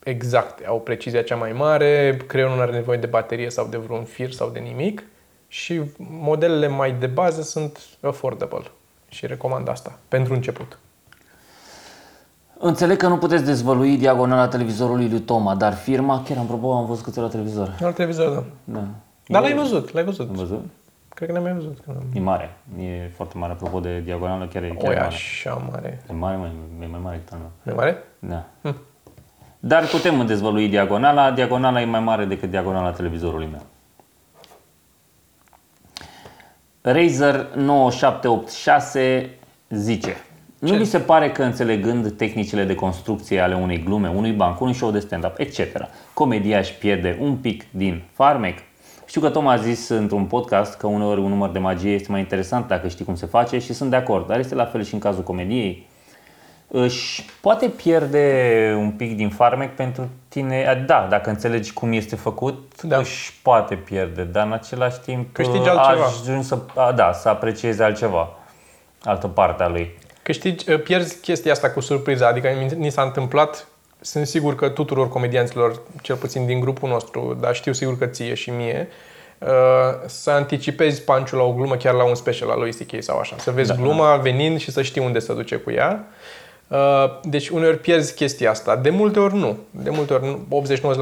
[0.02, 0.66] exacte.
[0.66, 4.30] Au precizia cea mai mare, creionul nu are nevoie de baterie sau de vreun fir
[4.30, 5.02] sau de nimic
[5.48, 8.70] și modelele mai de bază sunt affordable
[9.10, 10.78] și recomand asta pentru început.
[12.58, 17.04] Înțeleg că nu puteți dezvălui diagonala televizorului lui Toma, dar firma, chiar apropo, am văzut
[17.04, 17.76] câte la televizor.
[17.78, 18.44] La televizor, da.
[18.64, 18.84] Da.
[19.26, 20.28] Dar l-ai văzut, l-ai văzut.
[20.28, 20.64] Am văzut?
[21.14, 21.78] Cred că n-am mai văzut.
[21.84, 22.02] Că n-am...
[22.14, 22.56] E mare.
[22.80, 23.52] E foarte mare.
[23.52, 25.06] Apropo de diagonală, chiar e, chiar O, e e mare.
[25.06, 26.02] așa mare.
[26.10, 26.52] E mare, mai,
[26.82, 27.50] e mai mare decât al meu.
[27.62, 27.96] Nu mare?
[28.18, 28.44] Da.
[29.58, 31.30] Dar putem dezvălui diagonala.
[31.30, 33.62] Diagonala e mai mare decât diagonala televizorului meu.
[36.82, 39.30] Razer 9786
[39.70, 40.16] zice
[40.58, 44.74] Nu vi se pare că înțelegând tehnicile de construcție ale unei glume, unui banc, unui
[44.74, 45.60] show de stand-up, etc.,
[46.14, 48.58] comedia își pierde un pic din farmec?
[49.06, 52.20] Știu că Tom a zis într-un podcast că uneori un număr de magie este mai
[52.20, 54.94] interesant dacă știi cum se face și sunt de acord, dar este la fel și
[54.94, 55.86] în cazul comediei
[56.72, 60.84] își poate pierde un pic din farmec pentru tine.
[60.86, 62.96] Da, dacă înțelegi cum este făcut, Da.
[62.96, 66.04] își poate pierde, dar în același timp Câștigi altceva.
[66.04, 68.28] ajungi să, a, da, să apreciezi altceva,
[69.04, 69.98] altă parte a lui.
[70.22, 73.66] Câștigi, pierzi chestia asta cu surpriza, adică mi- ni s-a întâmplat
[74.00, 78.34] sunt sigur că tuturor comedianților, cel puțin din grupul nostru, dar știu sigur că ție
[78.34, 78.88] și mie,
[79.38, 79.48] uh,
[80.06, 83.02] să anticipezi panciul la o glumă chiar la un special al lui C.K.
[83.02, 83.36] sau așa.
[83.38, 84.16] Să vezi da, gluma da.
[84.16, 86.04] venind și să știi unde să duce cu ea.
[86.08, 86.48] Uh,
[87.22, 88.76] deci uneori pierzi chestia asta.
[88.76, 89.56] De multe ori nu.
[89.70, 90.38] De multe ori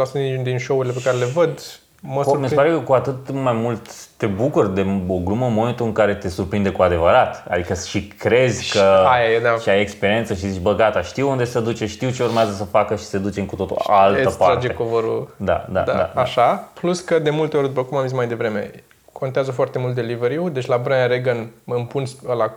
[0.09, 1.61] 89% din, din show-urile pe care le văd
[2.01, 5.47] Mă cu, mi se pare că cu atât mai mult te bucuri de o glumă
[5.47, 7.45] în momentul în care te surprinde cu adevărat.
[7.49, 9.57] Adică și crezi că Aia e, da.
[9.57, 12.65] și ai experiență și zici, bă, gata, știu unde să duce, știu ce urmează să
[12.65, 14.59] facă și se duce în cu totul altă Îți parte.
[14.59, 15.35] trage covorul.
[15.37, 16.71] Da, da, da, da, Așa.
[16.81, 18.71] Plus că de multe ori, după cum am zis mai devreme,
[19.13, 20.53] contează foarte mult delivery-ul.
[20.53, 22.55] Deci la Brian Regan mă împun la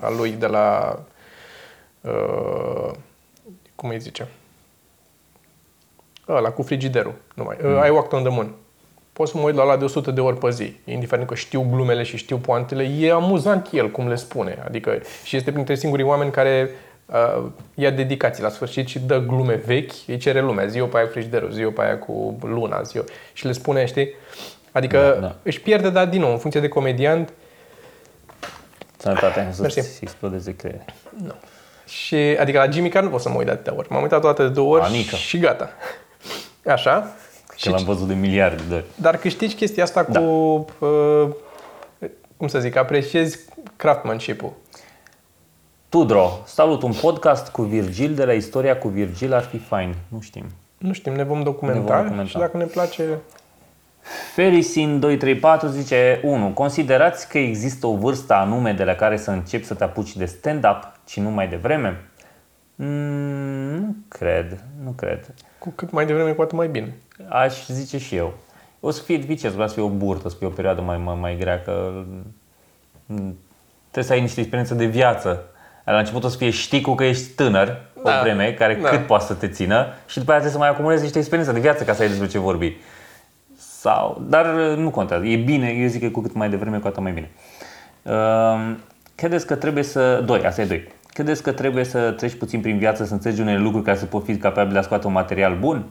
[0.00, 0.98] a lui de la
[2.02, 2.90] uh,
[3.74, 4.28] cum îi zice?
[6.28, 7.14] ăla cu frigiderul.
[7.34, 7.56] Numai.
[7.62, 7.84] Mm.
[7.86, 8.54] I walked on the moon.
[9.12, 11.66] Pot să mă uit la ăla de 100 de ori pe zi, indiferent că știu
[11.70, 14.62] glumele și știu poantele, e amuzant el cum le spune.
[14.64, 16.70] Adică și este printre singurii oameni care
[17.06, 17.44] uh,
[17.74, 21.06] ia dedicații la sfârșit și dă glume vechi, îi cere lumea, zi eu pe aia
[21.06, 23.04] cu frigiderul, zi eu pe aia cu luna, zi eu.
[23.32, 24.14] Și le spune, știi?
[24.72, 25.36] Adică da, da.
[25.42, 27.32] își pierde, dar din nou, în funcție de comediant.
[28.96, 30.84] Sănătate, să-ți explodeze creierea.
[31.24, 31.34] Nu.
[31.92, 33.88] Și, adică la Jimmy Carr nu pot să mă uit de atâtea ori.
[33.90, 35.16] M-am uitat toate de două ori Anica.
[35.16, 35.70] și gata.
[36.66, 37.12] Așa.
[37.46, 38.84] Că și l-am văzut de miliarde de ori.
[38.94, 40.20] Dar câștigi chestia asta da.
[40.20, 40.24] cu,
[40.78, 41.28] uh,
[42.36, 43.38] cum să zic, apreciezi
[43.76, 44.52] craftsmanship-ul.
[45.88, 49.94] Tudro, salut, un podcast cu Virgil de la Istoria cu Virgil ar fi fain.
[50.08, 50.44] Nu știm.
[50.78, 52.28] Nu știm, ne vom documenta, ne vom documenta.
[52.28, 53.18] și dacă ne place...
[54.34, 56.48] Ferisin 234 zice 1.
[56.48, 60.24] Considerați că există o vârstă anume de la care să începi să te apuci de
[60.24, 62.04] stand-up și nu mai devreme?
[62.74, 62.86] Mm,
[63.80, 65.34] nu cred, nu cred.
[65.58, 66.94] Cu cât mai devreme, cu atât mai bine.
[67.28, 68.34] Aș zice și eu.
[68.80, 71.16] O să fie dificil, vreau să fie o burtă, să fie o perioadă mai, mai,
[71.20, 72.04] mai grea, că
[73.80, 75.44] trebuie să ai niște experiență de viață.
[75.84, 78.18] La început o să fie știi cu că ești tânăr da.
[78.18, 78.88] o vreme, care da.
[78.88, 81.60] cât poate să te țină și după aceea trebuie să mai acumulezi niște experiență de
[81.60, 82.76] viață ca să ai despre ce vorbi.
[83.82, 85.24] Sau, dar nu contează.
[85.24, 87.30] E bine, eu zic că cu cât mai devreme, cu atât mai bine.
[88.02, 88.76] Uh,
[89.14, 90.22] credeți că trebuie să...
[90.26, 90.88] Doi, asta e doi.
[91.06, 94.24] Credeți că trebuie să treci puțin prin viață să înțelegi unele lucruri ca să poți
[94.24, 95.84] fi capabil de a scoate un material bun?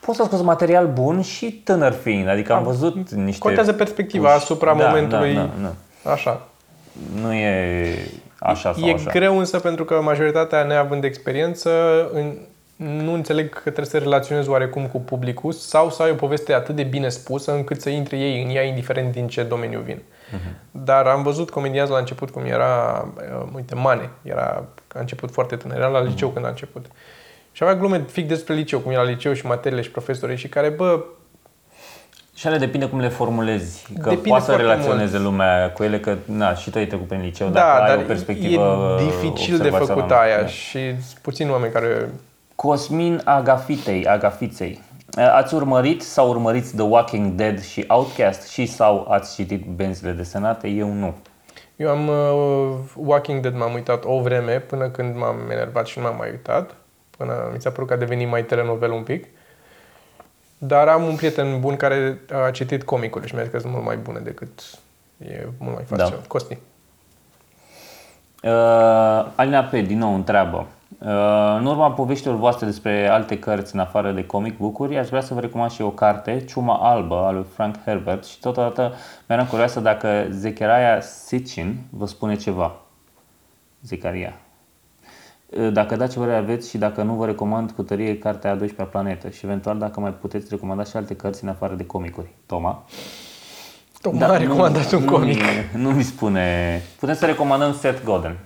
[0.00, 3.40] Poți să scoți un material bun și tânăr fiind, adică am văzut niște...
[3.40, 4.42] Contează perspectiva puși.
[4.42, 5.34] asupra da, momentului.
[5.34, 6.10] Da, da, da.
[6.10, 6.48] Așa.
[7.20, 7.96] Nu e
[8.38, 9.10] așa sau e așa.
[9.10, 11.70] E greu însă pentru că majoritatea neavând experiență
[12.12, 12.36] în,
[12.76, 16.74] nu înțeleg că trebuie să relaționezi oarecum cu publicul sau să ai o poveste atât
[16.74, 19.96] de bine spusă încât să intre ei în ea indiferent din ce domeniu vin.
[19.98, 20.70] Uh-huh.
[20.70, 24.64] Dar am văzut comedianți la început cum era, uh, uite, Mane, era
[24.94, 26.32] a început foarte tânăr, era la liceu uh-huh.
[26.32, 26.86] când a început.
[27.52, 30.68] Și avea glume fix despre liceu, cum era liceu și materiile și profesorii și care,
[30.68, 31.04] bă,
[32.34, 35.30] și ale depinde cum le formulezi, că depinde poate să relaționeze mult.
[35.30, 38.02] lumea cu ele, că na, și tu ai trecut prin liceu, da, dacă dar ai
[38.02, 40.46] o perspectivă e dificil de făcut aia da.
[40.46, 40.78] și
[41.22, 42.08] puțin oameni care...
[42.54, 44.80] Cosmin Agafitei, Agafiței.
[45.16, 50.68] Ați urmărit sau urmăriți The Walking Dead și Outcast și sau ați citit benzile desenate?
[50.68, 51.14] Eu nu.
[51.76, 56.04] Eu am uh, Walking Dead m-am uitat o vreme până când m-am enervat și nu
[56.04, 56.74] m-am mai uitat.
[57.16, 59.26] Până mi s-a părut că a devenit mai telenovel un pic.
[60.58, 63.84] Dar am un prieten bun care a citit comicul și mi-a zis că sunt mult
[63.84, 64.60] mai bune decât
[65.18, 66.20] e mult mai fascinant.
[66.20, 66.26] Da.
[66.26, 66.58] Costi.
[68.42, 69.70] Uh, Alina P.
[69.70, 70.66] din nou întreabă.
[70.98, 75.20] Uh, în urma poveștilor voastre despre alte cărți în afară de comic book aș vrea
[75.20, 78.92] să vă recomand și o carte, Ciuma Albă, a lui Frank Herbert și totodată
[79.28, 82.72] mi-eram curioasă dacă Zechariah Sitchin vă spune ceva.
[83.82, 84.32] Zecaria.
[85.46, 88.56] Uh, dacă da, ce părere aveți și dacă nu, vă recomand cu tărie cartea a
[88.56, 92.28] 12-a planetă și eventual dacă mai puteți recomanda și alte cărți în afară de comicuri.
[92.46, 92.84] Toma?
[94.00, 95.42] Toma da, a recomandat un comic.
[95.74, 96.82] Nu, nu mi spune.
[96.98, 98.36] Putem să recomandăm Seth Godin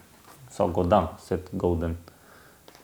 [0.51, 1.95] sau Godin, Seth Godin.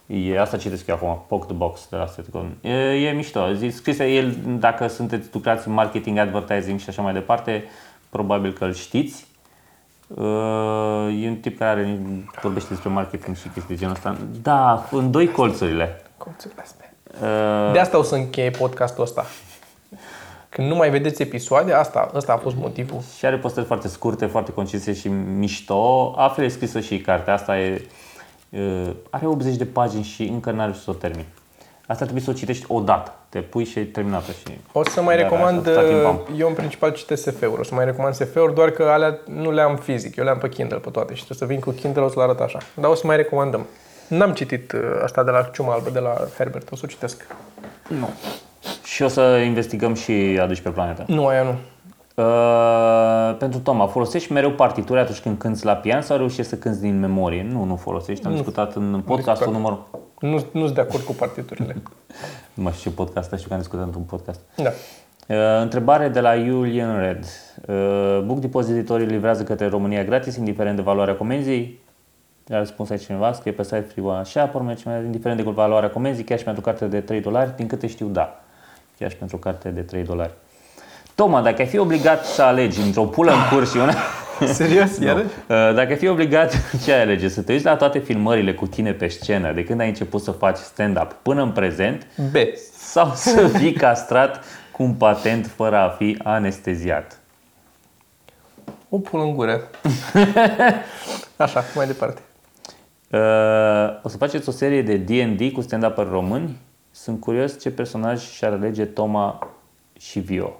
[0.07, 2.57] E, asta citesc eu acum, Poke the Box de la Seth Godin.
[2.61, 2.73] E,
[3.09, 3.41] e mișto.
[3.71, 7.65] Scrise el, dacă sunteți lucrați în marketing, advertising și așa mai departe,
[8.09, 9.27] probabil că îl știți.
[11.23, 11.99] E un tip care are,
[12.43, 14.17] vorbește despre marketing și chestii de genul ăsta.
[14.43, 16.03] Da, în doi colțurile.
[16.17, 16.93] Colțurile astea.
[17.23, 19.25] Uh, de asta o să încheie podcastul ăsta.
[20.49, 23.01] Când nu mai vedeți episoade, asta, asta a fost motivul.
[23.19, 26.15] Și are postări foarte scurte, foarte concise și mișto.
[26.17, 28.04] Afle scrisă și cartea asta e Uh,
[29.11, 31.25] are 80 de pagini și încă n-are să o termin.
[31.87, 33.15] Asta trebuie să o citești odată.
[33.29, 34.33] Te pui și e terminată.
[34.33, 38.15] Și o să mai recomand, uh, eu în principal citesc SF-uri, o să mai recomand
[38.15, 41.15] SF-uri, doar că alea nu le am fizic, eu le am pe Kindle pe toate
[41.15, 42.59] și trebuie să vin cu Kindle, o să le arăt așa.
[42.75, 43.67] Dar o să mai recomandăm.
[44.09, 47.27] N-am citit uh, asta de la Ciuma Albă, de la Herbert, o să o citesc.
[47.89, 48.09] Nu.
[48.85, 51.05] Și o să investigăm și aduci pe planetă.
[51.07, 51.55] Nu, aia nu.
[52.15, 56.81] Uh, pentru Toma, folosești mereu partituri atunci când cânti la pian sau reușești să cânti
[56.81, 57.43] din memorie?
[57.43, 58.27] Nu, nu folosești.
[58.27, 59.87] Am discutat în podcastul numărul...
[60.19, 61.77] Nu nu sunt de acord cu partiturile.
[62.55, 64.41] Nu mai știu ce podcast, dar știu că am discutat într-un podcast.
[64.57, 64.71] Da.
[65.29, 67.25] Uh, întrebare de la Julian Red.
[67.67, 71.83] Uh, Book depozitorii livrează către România gratis, indiferent de valoarea comenzii?
[72.51, 76.39] A răspuns aici cineva, scrie pe site free așa, pormește, indiferent de valoarea comenzii, chiar
[76.39, 78.41] și pentru carte de 3 dolari, din câte știu, da.
[78.99, 80.33] Chiar și pentru carte de 3 dolari.
[81.15, 83.95] Toma, dacă ai fi obligat să alegi într-o pulă în curs și una...
[84.53, 84.99] Serios?
[85.05, 85.17] Iar?
[85.17, 86.53] Uh, Dacă ai fi obligat,
[86.85, 87.29] ce ai alege?
[87.29, 90.31] Să te uiți la toate filmările cu tine pe scenă, de când ai început să
[90.31, 92.35] faci stand-up până în prezent, B.
[92.77, 97.19] sau să fii castrat cu un patent fără a fi anesteziat?
[98.89, 99.61] O pun în gură.
[101.37, 102.21] Așa, mai departe.
[103.11, 103.21] Uh,
[104.03, 106.57] o să faceți o serie de D&D cu stand-up români?
[106.91, 109.49] Sunt curios ce personaj și-ar alege Toma
[109.99, 110.53] și Vio.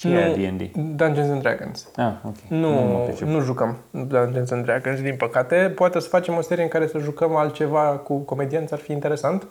[0.00, 0.70] Ce e D&D?
[0.96, 1.88] Dungeons and Dragons.
[1.96, 2.36] Ah, ok.
[2.48, 3.26] Nu, mă pricep.
[3.26, 5.72] nu jucăm Dungeons and Dragons, din păcate.
[5.74, 9.46] Poate să facem o serie în care să jucăm altceva cu comedianți, ar fi interesant.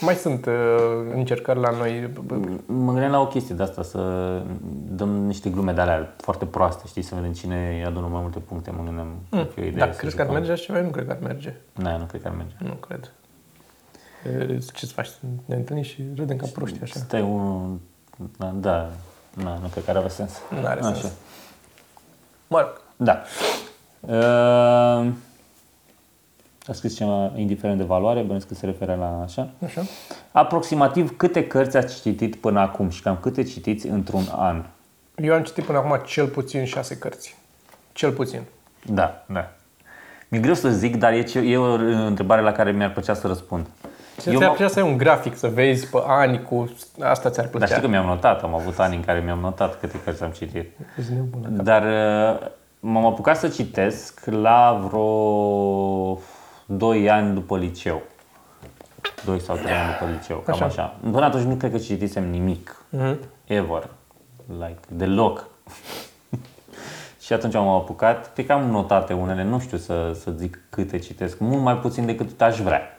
[0.00, 0.54] Mai sunt uh,
[1.14, 2.10] încercări la noi.
[2.66, 3.98] Mă gândeam la o chestie de asta, să
[4.88, 8.70] dăm niște glume de alea foarte proaste, știi, să vedem cine adună mai multe puncte.
[8.70, 9.44] Mă gândeam mm.
[9.54, 10.40] că e o idee Dacă să crezi că ar jucăm.
[10.42, 11.54] merge așa ceva, nu cred că ar merge.
[11.74, 12.54] Da, nu cred că ar merge.
[12.58, 13.12] Nu cred.
[14.50, 15.08] E, Ce-ți faci?
[15.44, 16.98] Ne întâlnim și râdem ca proști așa.
[16.98, 17.80] Stai unul...
[18.60, 18.90] Da,
[19.38, 20.32] da, na, nu cred că ar avea sens.
[20.60, 20.94] Nu are Așa.
[20.94, 21.12] sens.
[22.46, 23.22] Mă rog, Da.
[24.00, 25.12] Uh,
[26.66, 29.48] a scris ceva indiferent de valoare, bănuiesc că se referă la așa.
[29.64, 29.82] așa.
[30.32, 34.64] Aproximativ câte cărți ați citit până acum și cam câte citiți într-un an?
[35.14, 37.36] Eu am citit până acum cel puțin șase cărți.
[37.92, 38.42] Cel puțin.
[38.86, 39.50] Da, da.
[40.28, 41.72] Mi-e greu să zic, dar e, ce, e o
[42.06, 43.66] întrebare la care mi-ar plăcea să răspund.
[44.26, 46.72] Eu ți-ar plăcea să ai un grafic, să vezi pe ani cu...
[47.00, 47.66] Asta ți-ar dar plăcea.
[47.66, 50.70] știi că mi-am notat, am avut ani în care mi-am notat câte cărți am citit.
[50.98, 51.48] Ești nebună.
[51.62, 52.46] Dar uh,
[52.80, 56.18] m-am apucat să citesc la vreo
[56.66, 58.02] 2 ani după liceu.
[59.24, 60.64] 2 sau 3 ani după liceu, cam Așa.
[60.64, 60.96] așa.
[61.10, 62.84] Până atunci nu cred că citisem nimic.
[62.88, 63.18] Mhm.
[63.44, 63.88] Ever.
[64.46, 65.44] Like, deloc.
[67.24, 70.98] și atunci am apucat, cred că am notate unele, nu știu să, să zic câte
[70.98, 72.97] citesc, mult mai puțin decât aș vrea.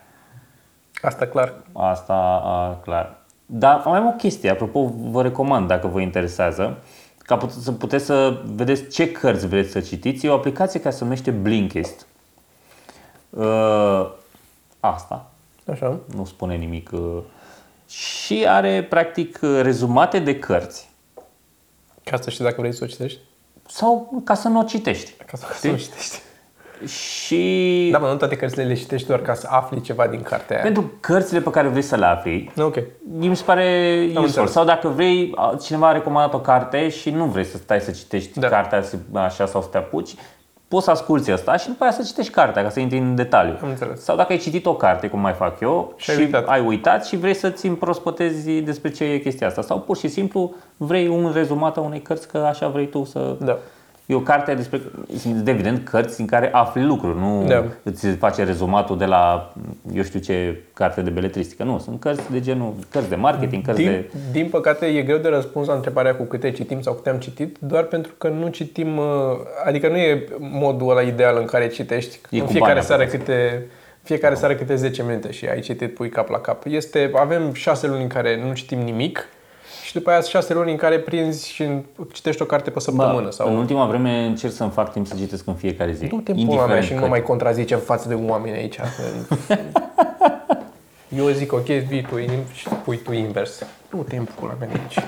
[1.02, 1.54] Asta clar.
[1.72, 3.16] Asta, a, clar.
[3.46, 6.78] Dar mai am o chestie, apropo, vă recomand dacă vă interesează,
[7.18, 10.26] ca put- să puteți să vedeți ce cărți vreți să citiți.
[10.26, 12.06] E o aplicație care se numește Blinkist.
[13.30, 14.10] Uh,
[14.80, 15.30] asta,
[15.72, 15.98] Așa.
[16.14, 16.90] nu spune nimic.
[16.92, 17.18] Uh,
[17.88, 20.88] și are, practic, uh, rezumate de cărți.
[22.04, 23.18] Ca să știi dacă vrei să o citești.
[23.68, 25.12] Sau ca să nu o citești.
[25.12, 25.70] Ca să, să Știi?
[25.70, 26.18] o citești.
[26.86, 30.54] Și Da, mă, nu toate cărțile le citești doar ca să afli ceva din cartea
[30.56, 30.64] aia.
[30.64, 32.76] pentru cărțile pe care vrei să le afli, Ok.
[33.18, 34.22] mi se pare useful.
[34.24, 34.50] înțeles.
[34.50, 37.90] Sau dacă vrei, a, cineva a recomandat o carte și nu vrei să stai să
[37.90, 38.48] citești Da.
[38.48, 40.14] cartea să- așa sau să te apuci,
[40.68, 43.58] poți să asculti asta și după aia să citești cartea, ca să intri în detaliu.
[43.62, 44.02] Am înțeles.
[44.02, 46.48] Sau dacă ai citit o carte, cum mai fac eu, Și ai uitat.
[46.48, 49.62] ai uitat și vrei să-ți împrospătezi despre ce e chestia asta.
[49.62, 53.36] Sau pur și simplu vrei un rezumat a unei cărți, că așa vrei tu să...
[53.40, 53.58] Da.
[54.10, 54.80] E o carte despre,
[55.18, 57.64] sunt evident, cărți în care afli lucruri, nu Da.
[57.82, 59.52] îți face rezumatul de la,
[59.92, 61.64] eu știu ce, carte de beletristică.
[61.64, 64.10] Nu, sunt cărți de genul, cărți de marketing, cărți Din, de...
[64.32, 67.56] din păcate, e greu de răspuns la întrebarea cu câte citim sau câte am citit,
[67.60, 69.04] doar pentru că nu citim, uh,
[69.64, 73.02] adică nu e modul ăla ideal în care citești E în cu fiecare bani seară
[73.02, 73.24] aproape.
[73.24, 73.66] câte,
[74.02, 76.62] fiecare seară câte 10 minute și ai citit, pui cap la cap.
[76.68, 79.28] Este, avem 6 luni în care nu citim nimic
[79.90, 81.68] și după aia 6 luni în care prinzi și
[82.12, 83.22] citești o carte pe săptămână.
[83.22, 83.48] Bă, sau...
[83.48, 86.06] În ultima vreme încerc să-mi fac timp să citesc în fiecare zi.
[86.06, 87.08] Du-te în pula mea și nu cât.
[87.08, 88.78] mai contrazice în față de oameni aici.
[91.16, 93.62] Eu zic ok, vii tu in- și pui tu invers.
[93.90, 95.04] Nu te în pula mea de aici.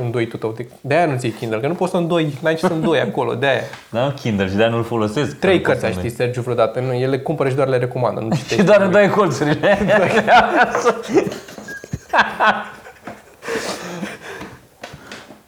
[0.00, 0.56] Îndoi tu tău.
[0.80, 3.60] De-aia nu ții Kindle, că nu poți să îndoi, n-ai ce să îndoi acolo, de-aia.
[3.90, 5.38] Da, Kindle și de nu-l folosesc.
[5.38, 6.80] Trei Că nu cărți ai pot să ști, Sergiu, vreodată.
[6.80, 8.64] Nu, ele cumpără și doar le recomandă, nu Și citești.
[8.64, 9.78] doar îmi dai colțurile.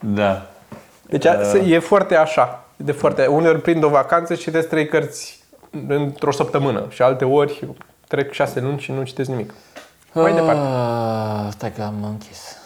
[0.05, 0.47] da.
[1.07, 2.65] Deci a- e foarte așa.
[2.77, 5.45] De foarte, uneori prind o vacanță și citesc trei cărți
[5.89, 7.69] într-o săptămână și alte ori
[8.09, 9.55] trec șase luni și nu citesc nimic.
[10.13, 10.61] Mai departe.
[10.61, 12.57] Ah, Stai că am închis.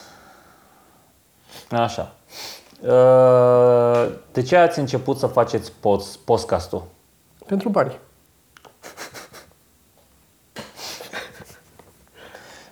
[1.71, 2.11] Așa.
[2.89, 6.83] Ah, De ce ați început să faceți post, podcastul?
[7.45, 7.97] Pentru bani.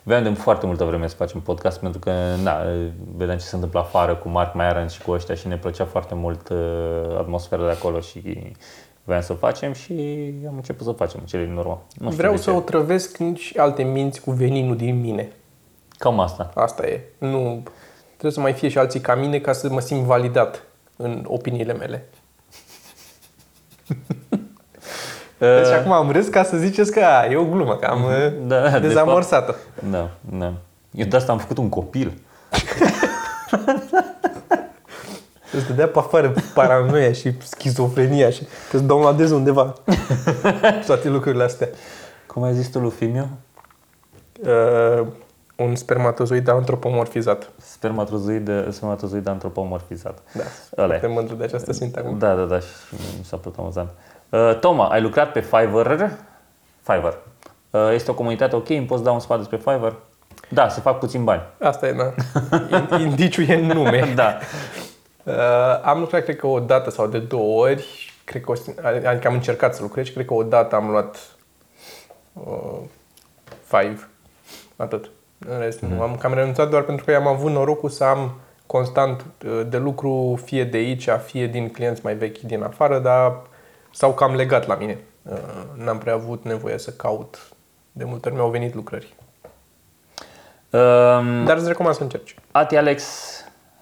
[0.08, 2.12] Vreau de foarte multă vreme să facem podcast pentru că
[2.44, 2.62] na,
[3.16, 6.16] vedeam ce se întâmplă afară cu Mark Maron și cu ăștia și ne plăcea foarte
[6.16, 8.52] mult uh, atmosfera de acolo și
[9.04, 9.94] vreau să facem și
[10.48, 11.82] am început să facem în cele din urmă.
[11.98, 12.56] Nu știu Vreau de să ce.
[12.56, 15.32] otrăvesc și alte minți cu veninul din mine.
[15.98, 16.52] Cam asta.
[16.56, 17.02] Asta e.
[17.18, 17.64] Nu,
[18.12, 20.64] trebuie să mai fie și alții ca mine ca să mă simt validat.
[20.98, 22.10] în opiniile mele.
[25.38, 28.02] Deci acum am râs ca să ziceți că a, e o glumă, că am
[28.48, 29.54] Da, da, de dezamorsat-o.
[29.92, 30.54] Da, da.
[30.92, 32.14] Eu de asta am făcut un copil.
[35.52, 39.74] Îți dădea pe afară paranoia și schizofrenia și că-ți downloadezi undeva
[40.86, 41.70] toate lucrurile astea.
[42.28, 43.30] Cum ai zis tu lui Fimiu?
[44.40, 45.08] Uh,
[45.56, 47.50] un spermatozoid antropomorfizat.
[47.62, 50.20] Spermatozoid, spermatozoid antropomorfizat.
[50.34, 50.44] Da,
[50.78, 50.98] Ăla e.
[50.98, 52.18] foarte mândru de această sintagmă.
[52.18, 52.66] Da, da, da, și
[53.18, 53.90] mi s-a părut amuzant.
[53.90, 54.17] Uh,
[54.60, 56.04] Toma, ai lucrat pe Fiverr?
[56.82, 57.16] Fiverr.
[57.70, 58.70] Uh, este o comunitate ok?
[58.70, 59.94] Îmi poți da un sfat despre Fiverr?
[60.50, 61.42] Da, se fac puțin bani.
[61.60, 62.14] Asta e, da.
[62.78, 64.12] In- Indiciul e în nume.
[64.16, 64.38] Da.
[65.24, 65.34] Uh,
[65.84, 68.14] am lucrat, cred că o dată sau de două ori.
[68.24, 68.56] Cred că, o,
[69.08, 71.18] adică am încercat să lucrez și cred că o dată am luat
[72.34, 72.80] uh,
[73.64, 74.08] five.
[74.76, 75.10] Atât.
[75.50, 76.02] În rest, nu.
[76.02, 80.40] Am cam renunțat doar pentru că am avut norocul să am constant uh, de lucru
[80.44, 83.42] fie de aici, fie din clienți mai vechi din afară, dar
[83.98, 84.98] s-au cam legat la mine.
[85.24, 85.38] Uh,
[85.76, 87.50] N-am prea avut nevoie să caut.
[87.92, 89.16] De multe ori mi-au venit lucrări.
[90.70, 92.36] Um, Dar îți recomand să încerci.
[92.52, 93.04] Ati Alex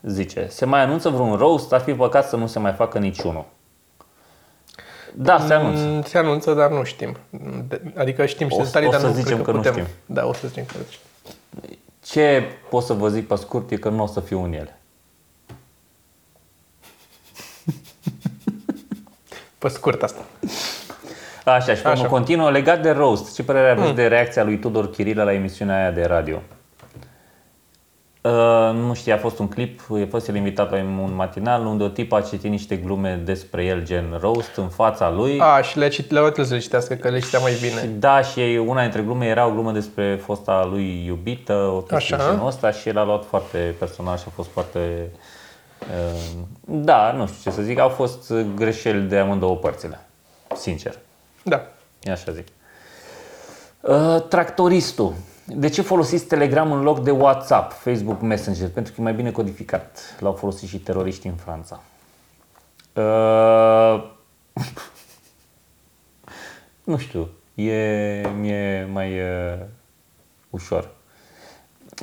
[0.01, 3.45] zice, se mai anunță vreun roast, ar fi păcat să nu se mai facă niciunul.
[5.13, 5.83] Da, se anunță.
[5.83, 7.17] Mm, Se anunță, dar nu știm.
[7.67, 9.57] De- Adică știm și O- detalii, o dar să nu zicem cred că, că nu
[9.57, 9.73] putem.
[9.73, 9.87] știm.
[10.05, 11.77] Da, o să zicem că nu știm.
[12.03, 14.79] Ce pot să vă zic pe scurt e că nu o să fiu în ele.
[19.65, 20.21] Pe scurt asta.
[21.45, 21.89] Așa, și Așa.
[21.89, 22.05] Așa.
[22.05, 22.51] continuă.
[22.51, 26.03] Legat de roast, ce părere aveți de reacția lui Tudor Chirilă la emisiunea aia de
[26.05, 26.41] radio?
[28.21, 28.31] Uh,
[28.73, 31.87] nu știu, a fost un clip, a fost el invitat la un matinal unde o
[31.87, 35.39] tipă a citit niște glume despre el, gen roast, în fața lui.
[35.39, 37.81] A, și le-a citit, le-a luat să le citească, că le citea mai Și bine.
[37.99, 42.25] da, și una dintre glume era o glumă despre fosta lui iubită, o chestie Așa.
[42.25, 44.79] de genul ăsta și el a luat foarte personal și a fost foarte...
[45.13, 45.19] uh,
[46.65, 49.99] Da, nu știu ce să zic, au fost greșeli de amândouă părțile,
[50.55, 50.99] sincer.
[51.43, 51.67] Da.
[52.03, 52.47] E așa zic.
[53.81, 55.13] Uh, tractoristul.
[55.45, 58.69] De ce folosiți Telegram în loc de WhatsApp, Facebook Messenger?
[58.69, 60.15] Pentru că e mai bine codificat.
[60.19, 61.81] L-au folosit și teroriștii în Franța.
[62.93, 64.11] Uh,
[66.91, 67.29] nu știu.
[67.55, 69.59] E, mi-e mai uh,
[70.49, 70.89] ușor.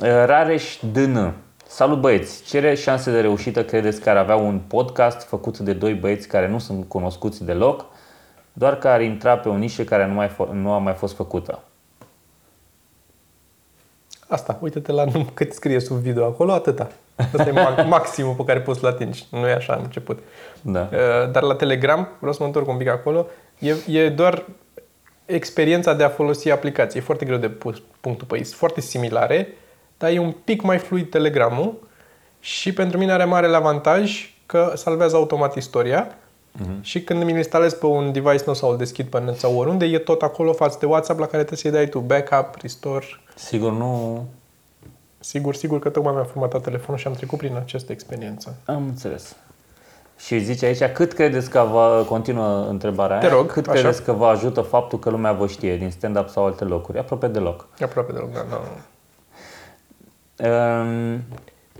[0.01, 1.33] Uh, Rareș DN.
[1.73, 2.43] Salut băieți!
[2.43, 6.47] Ce șanse de reușită credeți că ar avea un podcast făcut de doi băieți care
[6.47, 7.85] nu sunt cunoscuți deloc,
[8.53, 11.15] doar că ar intra pe o nișă care nu, mai fo- nu a mai fost
[11.15, 11.63] făcută?
[14.27, 16.87] Asta, uite-te la num- cât scrie sub video acolo, atâta.
[17.15, 19.25] Asta e ma- maximul pe care poți să-l atingi.
[19.31, 20.19] Nu e așa în început.
[20.61, 20.89] Da.
[20.91, 23.25] Uh, Dar la Telegram, vreau să mă întorc un pic acolo,
[23.59, 24.45] e, e doar
[25.25, 26.99] experiența de a folosi aplicații.
[26.99, 28.43] E foarte greu de pus punctul pe ei.
[28.43, 29.47] Sunt foarte similare,
[30.03, 31.73] dar e un pic mai fluid Telegramul
[32.39, 36.07] și pentru mine are mare avantaj că salvează automat istoria
[36.59, 36.81] Mhm.
[36.81, 39.85] și când mi instalez pe un device nou sau îl deschid pe net sau oriunde,
[39.85, 43.05] e tot acolo față de WhatsApp la care trebuie să-i dai tu backup, restore.
[43.35, 44.23] Sigur nu
[45.19, 48.55] Sigur, sigur că tocmai mi-am formatat telefonul și am trecut prin această experiență.
[48.65, 49.35] am înțeles.
[50.19, 53.79] Și zice aici, cât credeți că vă, continuă întrebarea Te aia, rog, cât așa.
[53.79, 56.97] credeți că vă ajută faptul că lumea vă știe din stand-up sau alte locuri?
[56.99, 57.67] Aproape deloc.
[57.81, 58.61] Aproape de loc, da, da.
[60.37, 61.21] Um,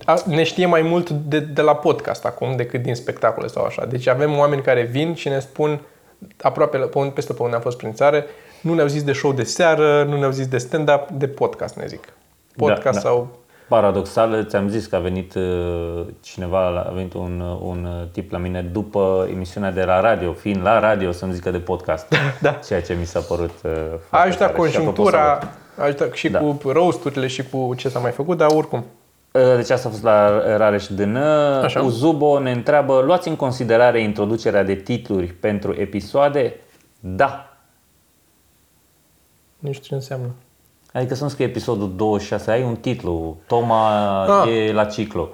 [0.05, 3.85] A, ne știe mai mult de, de la podcast acum decât din spectacole sau așa.
[3.85, 5.81] Deci avem oameni care vin și ne spun
[6.41, 8.23] aproape la- pe unde, peste pe unde am fost prin țară,
[8.61, 11.85] nu ne-au zis de show de seară, nu ne-au zis de stand-up, de podcast ne
[11.85, 12.03] zic.
[12.55, 12.99] Podcast Da, da.
[12.99, 13.41] sau...
[13.67, 18.07] Paradoxal, ți-am zis că a venit uh, cineva, la- a venit un, uh, un uh,
[18.11, 22.05] tip la mine după emisiunea de la radio, fiind la radio să-mi zică de podcast.
[22.41, 22.51] Da.
[22.51, 24.69] Ceea ce mi s-a părut uh, A foarte ajutat tare.
[24.69, 25.51] Și apropo, conjunctura, salut.
[25.77, 26.39] A ajutat și Da.
[26.39, 28.85] cu roasturile și cu ce s-a mai făcut, dar oricum.
[29.31, 31.15] Uh, Deci asta a fost la Rareș DN.
[31.63, 31.81] Așa.
[31.81, 36.55] Uzubo ne întreabă, luați în considerare introducerea de titluri pentru episoade?
[36.99, 37.57] Da.
[39.59, 40.27] Nu știu ce înseamnă.
[40.93, 44.49] Adică să nu scrie episodul 26, ai un titlu, Toma Ah.
[44.67, 45.29] e la ciclu.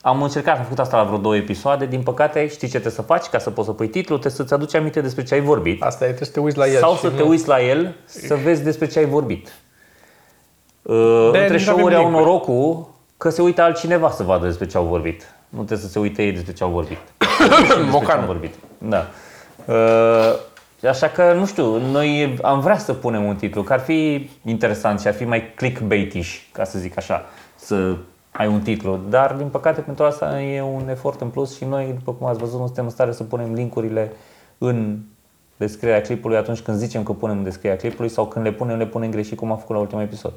[0.00, 3.02] Am încercat, am făcut asta la vreo două episoade, din păcate știi ce trebuie să
[3.02, 5.82] faci ca să poți să pui titlul, trebuie să-ți aduci aminte despre ce ai vorbit.
[5.82, 6.78] Asta e, trebuie să te uiți la el.
[6.78, 9.52] Sau și să te nu- uiți la el să vezi despre ce ai vorbit.
[10.84, 12.24] Uh, De-aia între nici n-avem show-uri au link-uri.
[12.24, 15.34] norocul că se uită altcineva să vadă despre ce au vorbit.
[15.48, 16.98] Nu trebuie să se uite ei despre ce au vorbit.
[17.58, 18.18] despre ce Mocan.
[18.18, 18.54] am vorbit.
[18.78, 19.06] Da.
[19.64, 24.30] Uh, așa că, nu știu, noi am vrea să punem un titlu, că ar fi
[24.44, 27.24] interesant și ar fi mai clickbaitish, ca să zic așa,
[27.54, 27.96] să
[28.32, 29.00] ai un titlu.
[29.08, 32.38] Dar, din păcate, pentru asta e un efort în plus și noi, după cum ați
[32.38, 34.12] văzut, nu suntem în stare să punem linkurile
[34.58, 34.98] în
[35.56, 38.86] descrierea clipului atunci când zicem că punem în descrierea clipului sau când le punem, le
[38.86, 40.32] punem greșit, cum am făcut la ultimul episod.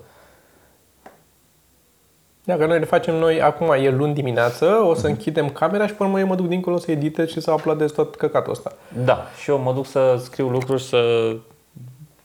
[2.47, 6.03] Dacă noi le facem noi, acum e luni dimineață, o să închidem camera și pe
[6.03, 8.73] urmă eu mă duc dincolo să editez și să uploadez tot căcatul ăsta.
[9.03, 11.35] Da, și eu mă duc să scriu lucruri, să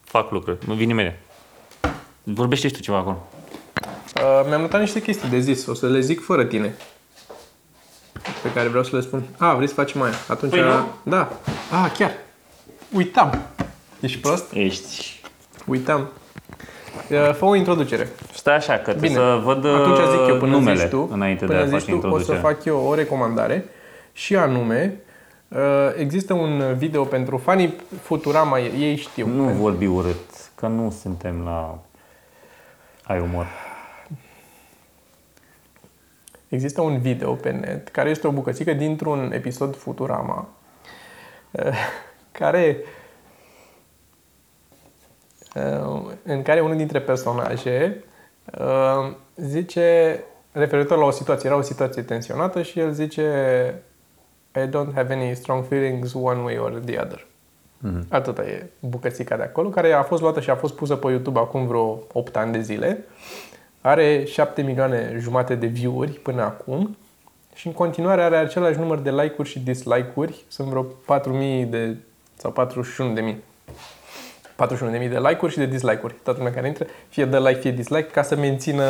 [0.03, 0.57] fac lucruri.
[0.65, 1.19] Mă vine mine.
[2.23, 3.27] Vorbește și tu ceva acolo.
[4.15, 6.75] Uh, mi-am notat niște chestii de zis, o să le zic fără tine.
[8.43, 9.23] Pe care vreau să le spun.
[9.37, 10.13] A, vrei să facem aia?
[10.27, 10.51] Atunci...
[10.51, 10.87] Păi nu.
[11.03, 11.31] Da.
[11.71, 12.11] A, chiar.
[12.93, 13.41] Uitam.
[13.99, 14.53] Ești prost?
[14.53, 15.21] Ești...
[15.65, 16.09] Uitam.
[17.11, 18.07] Uh, Fă o introducere.
[18.33, 19.21] Stai așa, că trebuie Bine.
[19.21, 21.91] să văd Atunci zic eu, până numele zici tu, înainte până de a zici face
[21.91, 22.41] tu, o să introducerea.
[22.41, 23.65] fac eu o recomandare
[24.11, 24.97] și anume
[25.47, 25.59] uh,
[25.97, 29.27] există un video pentru fanii Futurama, ei știu.
[29.27, 31.79] Nu vorbi urât, că nu suntem la...
[33.03, 33.47] Ai umor.
[36.47, 40.47] Există un video pe net care este o bucățică dintr-un episod Futurama
[41.51, 41.73] eh,
[42.39, 42.75] care eh,
[46.23, 48.03] în care unul dintre personaje
[48.59, 50.19] eh, zice
[50.51, 53.23] referitor la o situație, era o situație tensionată și el zice
[54.55, 57.27] I don't have any strong feelings one way or the other.
[57.77, 58.05] Mhm.
[58.09, 61.39] Atâta e bucățica de acolo, care a fost luată și a fost pusă pe YouTube
[61.39, 63.05] acum vreo 8 ani de zile.
[63.81, 66.97] Are 7 milioane jumate de view-uri până acum
[67.53, 70.45] și în continuare are același număr de like-uri și dislike-uri.
[70.47, 71.97] Sunt vreo 4.000 de
[72.35, 73.35] sau 41.000.
[74.53, 76.15] 41.000 de like-uri și de dislike-uri.
[76.23, 78.83] Toată lumea care intră, fie dă like, fie dislike, ca să mențină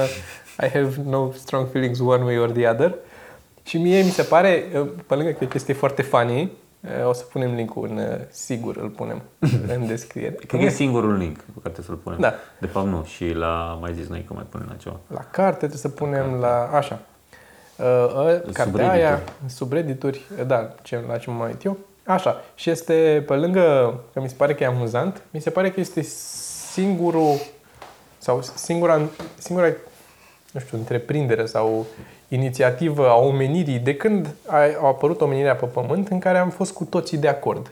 [0.60, 2.96] I have no strong feelings one way or the other.
[3.64, 4.64] Și mie mi se pare,
[5.08, 6.52] pe lângă că este foarte funny,
[7.08, 9.22] o să punem link-ul în, sigur îl punem
[9.76, 10.36] în descriere.
[10.48, 12.20] Că e singurul link pe care trebuie să-l punem.
[12.20, 12.34] Da.
[12.60, 15.00] De fapt nu, și la, mai zis noi că mai punem la ceva.
[15.08, 16.70] La carte trebuie să punem la...
[16.74, 17.00] Așa.
[17.76, 18.84] Uh, uh, cartea Subreddituri.
[18.84, 21.78] aia, subreddituri, uh, da, ce, la ce mă uit eu.
[22.06, 22.42] Așa.
[22.56, 25.80] Și este, pe lângă că mi se pare că e amuzant, mi se pare că
[25.80, 26.02] este
[26.72, 27.36] singurul
[28.18, 29.02] sau singura,
[29.38, 29.68] singura
[30.52, 31.86] nu știu, întreprindere sau
[32.28, 36.74] inițiativă a omenirii de când a, a apărut omenirea pe pământ în care am fost
[36.74, 37.72] cu toții de acord.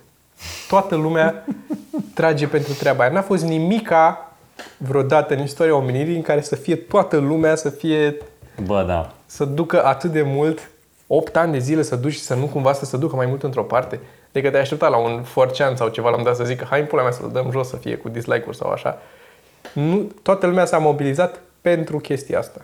[0.68, 1.46] Toată lumea
[2.16, 3.12] trage pentru treaba aia.
[3.12, 4.32] N-a fost nimica
[4.78, 8.18] vreodată în istoria omenirii în care să fie toată lumea să fie
[8.66, 9.14] Bă, da.
[9.26, 10.70] să ducă atât de mult
[11.08, 13.44] 8 ani de zile să duci și să nu cumva să se ducă mai mult
[13.44, 14.00] într-o parte.
[14.34, 17.02] Adică te-ai aștepta la un forcean sau ceva, l-am dat să zică, hai în pula
[17.02, 18.98] mea să-l dăm jos să fie cu dislike-uri sau așa.
[19.74, 22.62] Nu, toată lumea s-a mobilizat pentru chestia asta.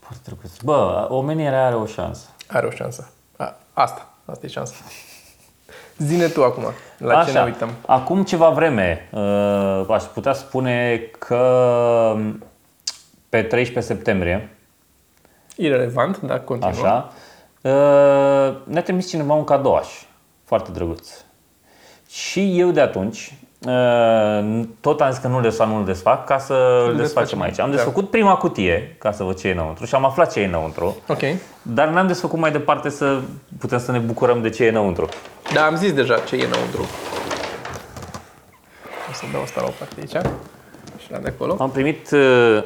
[0.00, 0.56] Foarte drăguț.
[0.58, 2.28] Bă, omenirea are o șansă.
[2.46, 3.10] Are o șansă.
[3.36, 4.74] A, asta, asta e șansa.
[5.96, 6.62] Zine tu acum,
[6.98, 7.70] la ce ne uităm.
[7.86, 12.16] Acum ceva vreme, uh, aș putea spune că
[13.28, 14.56] pe 13 septembrie,
[15.56, 16.86] Irelevant, dar continuă.
[16.86, 17.12] așa,
[17.62, 19.86] uh, ne-a trimis cineva un cadouaș.
[20.50, 21.08] Foarte drăguț.
[22.08, 23.34] Și eu de atunci,
[23.66, 26.96] uh, tot am zis că nu le desfac, nu le desfac, ca să le desfacem
[27.02, 27.40] desfacem.
[27.40, 27.58] aici.
[27.58, 27.74] Am Da.
[27.76, 30.96] desfăcut prima cutie, ca să văd ce e înăuntru și am aflat ce e înăuntru.
[31.08, 31.18] Ok.
[31.62, 33.20] Dar n-am desfăcut mai departe să
[33.58, 35.08] putem să ne bucurăm de ce e înăuntru.
[35.52, 36.82] Da, am zis deja ce e înăuntru.
[39.10, 40.26] O să dau asta la o parte aici.
[41.02, 41.56] Și la de acolo.
[41.58, 42.62] Am primit uh,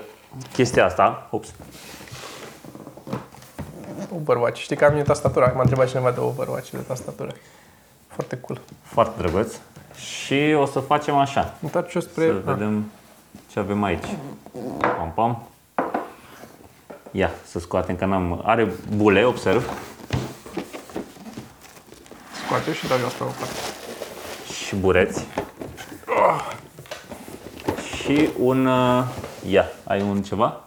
[0.52, 1.27] chestia asta.
[1.31, 1.48] Ups.
[4.20, 4.61] Overwatch.
[4.61, 5.52] Știi că am eu tastatura.
[5.55, 7.31] M-a întrebat cineva de Overwatch de tastatură.
[8.15, 8.61] Foarte cool.
[8.82, 9.55] Foarte drăguț.
[9.97, 11.55] Și o să facem așa.
[11.62, 12.24] Întoarce-o spre...
[12.27, 12.85] Să Ah, vedem
[13.51, 14.05] ce avem aici.
[14.81, 15.49] Pam, pam.
[17.11, 18.43] Ia, să scoatem că n-am...
[18.45, 19.70] Are bule, observ.
[22.47, 23.55] scoate și dau eu asta la o parte.
[24.66, 25.24] Și bureți.
[27.95, 28.66] Și un...
[28.66, 29.05] uh,
[29.49, 30.61] Ia, ai un ceva?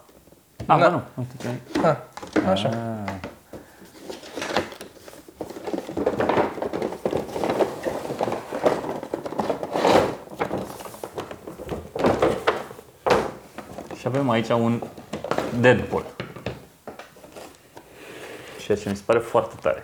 [0.56, 0.76] Ah, Da.
[0.76, 1.02] bă, nu.
[1.14, 1.90] Uite ce ai.
[1.90, 1.96] Ah,
[2.50, 2.68] așa.
[2.68, 3.07] Ah.
[14.08, 14.82] Avem aici un
[15.60, 16.04] Deadpool.
[18.64, 19.82] Ceea ce mi se pare foarte tare.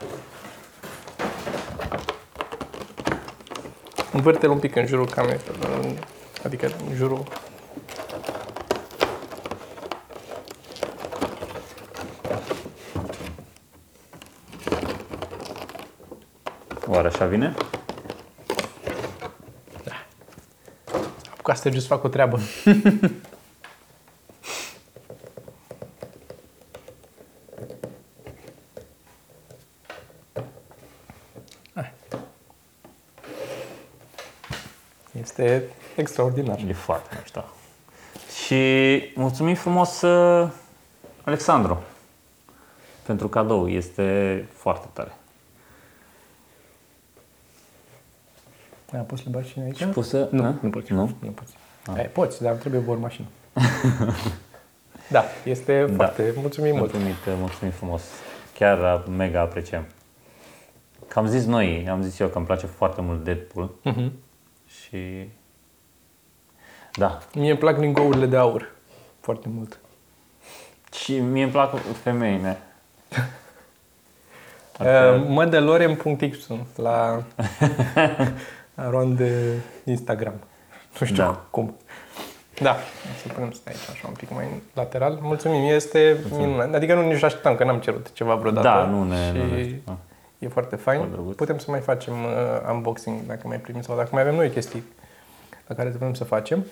[4.13, 5.41] Învârte-l un pic în jurul camerei.
[5.83, 5.97] în-
[6.45, 7.23] Adică în jurul...
[16.87, 17.55] Oare așa vine?
[21.43, 22.39] Cu asta just fac o treabă.
[31.75, 31.93] Hai.
[35.21, 35.63] Este
[36.15, 36.59] extraordinar.
[36.69, 37.45] E foarte mișto.
[38.45, 40.51] Și mulțumim frumos, uh,
[41.25, 41.83] Alexandru,
[43.03, 43.69] pentru cadou.
[43.69, 45.13] Este foarte tare.
[48.91, 49.85] Da, poți să le bagi și aici?
[49.85, 50.29] Poți să...
[50.31, 50.55] Nu, da?
[50.61, 50.93] nu poți.
[50.93, 51.11] Nu?
[51.19, 51.55] Nu poți.
[51.97, 53.27] Ai, poți, dar trebuie o mașină.
[55.11, 56.35] Da, este foarte...
[56.37, 56.93] Mulțumim mult.
[56.93, 58.03] Mulțumit, mulțumim frumos.
[58.59, 59.87] Chiar uh, mega apreciem.
[61.09, 63.71] Că am zis noi, am zis eu că îmi place foarte mult Deadpool.
[63.83, 64.13] Mhm.
[64.67, 65.29] Și...
[66.97, 67.19] Da.
[67.35, 68.71] Mie îmi plac lingourile de aur.
[69.21, 69.79] Foarte mult.
[70.93, 72.59] Și mie îmi plac femeile.
[74.81, 77.23] Uh, Mădălorem.xu la
[78.75, 80.35] Aron de Instagram.
[81.01, 81.41] Nu știu Da.
[81.51, 81.77] cum.
[82.61, 82.77] Da,
[83.23, 84.45] să punem să stai aici așa un pic mai
[84.75, 85.19] lateral.
[85.23, 86.75] Mulțumim, este minunat.
[86.75, 88.67] Adică nu nici așteptam, că n-am cerut ceva vreodată.
[88.69, 89.17] Da, nu ne...
[89.27, 89.97] Și Nu ne da.
[90.39, 90.99] e foarte fain.
[90.99, 91.37] Foarte drăguț.
[91.37, 94.83] Putem să mai facem uh, unboxing dacă mai primim sau dacă mai avem noi chestii
[95.67, 96.65] la care vrem să facem.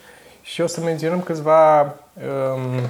[0.43, 2.81] Și o să menționăm câțiva um,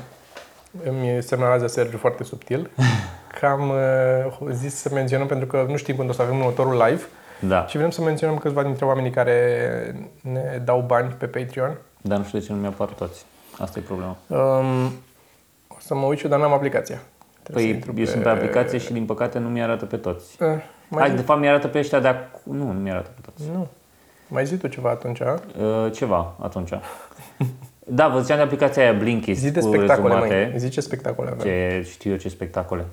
[0.85, 2.71] îmi semnalează Sergiu foarte subtil
[3.39, 6.85] că am uh, zis să menționăm pentru că nu știm când o să avem următorul
[6.87, 7.03] live
[7.41, 7.67] da.
[7.67, 11.79] și vrem să menționăm câțiva dintre oamenii care ne dau bani pe Patreon.
[12.01, 13.25] Dar nu știu de ce nu mi-apar toți.
[13.59, 14.17] Asta e problema.
[14.27, 14.87] Um,
[15.69, 17.03] o să mă uit și eu, dar n-am aplicația.
[17.43, 20.43] Trebuie să Păi intru eu sunt pe aplicație și din păcate nu mi-arată pe toți.
[20.43, 20.49] Uh,
[20.89, 21.17] mai Hai, zi...
[21.17, 22.57] de fapt mi-arată pe ăștia de acum.
[22.57, 23.51] Nu, nu mi-arată pe toți.
[23.51, 23.69] Nu.
[24.33, 25.21] Mai zi tu ceva atunci.
[25.21, 25.41] a?
[25.61, 26.71] Uh, ceva atunci.
[27.87, 30.49] Da, vă ziceam de aplicația aia Blinkist Zi de cu spectacole, rezumate.
[30.51, 30.59] măi.
[30.59, 31.45] Zi ce spectacole avem.
[31.45, 32.87] Ce știu eu ce spectacole.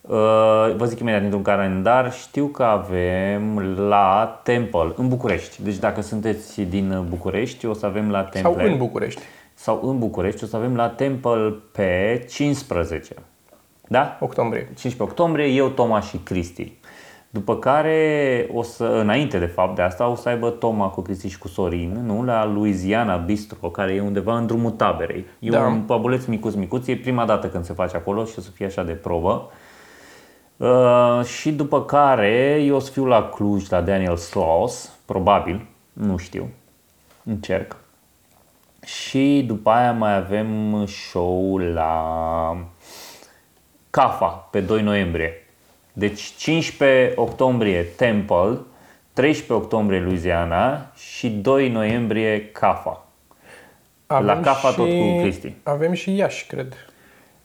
[0.00, 2.12] Uh, vă zic imediat dintr-un calendar.
[2.12, 5.62] Știu că avem la Temple, în București.
[5.62, 8.52] Deci dacă sunteți din București, o să avem la Temple.
[8.62, 9.20] Sau în București.
[9.54, 13.14] sau în București, o să avem la Temple pe 15.
[13.88, 14.16] Da?
[14.20, 14.64] Octombrie.
[14.64, 16.72] 15 octombrie, eu, Toma și Cristi.
[17.34, 21.28] După care, o să, înainte de fapt de asta, o să aibă Toma cu Cristi
[21.28, 22.24] și cu Sorin, nu?
[22.24, 25.26] La Louisiana Bistro, care e undeva în drumul taberei.
[25.38, 25.66] E Da.
[25.66, 28.66] un pabuleț micuț micuț, e prima dată când se face acolo și o să fie
[28.66, 29.50] așa de probă.
[30.56, 36.16] Uh, și după care eu o să fiu la Cluj, la Daniel Sloss, probabil, nu
[36.16, 36.48] știu,
[37.24, 37.76] încerc.
[38.84, 42.56] Și după aia mai avem show la
[43.90, 45.41] CAFA pe 2 noiembrie.
[45.92, 48.58] Deci 15 octombrie Temple,
[49.12, 53.06] 13 octombrie Louisiana și 2 noiembrie CAFA.
[54.06, 55.54] La Cafa tot cu Cristi.
[55.62, 56.74] Avem și Iași, cred.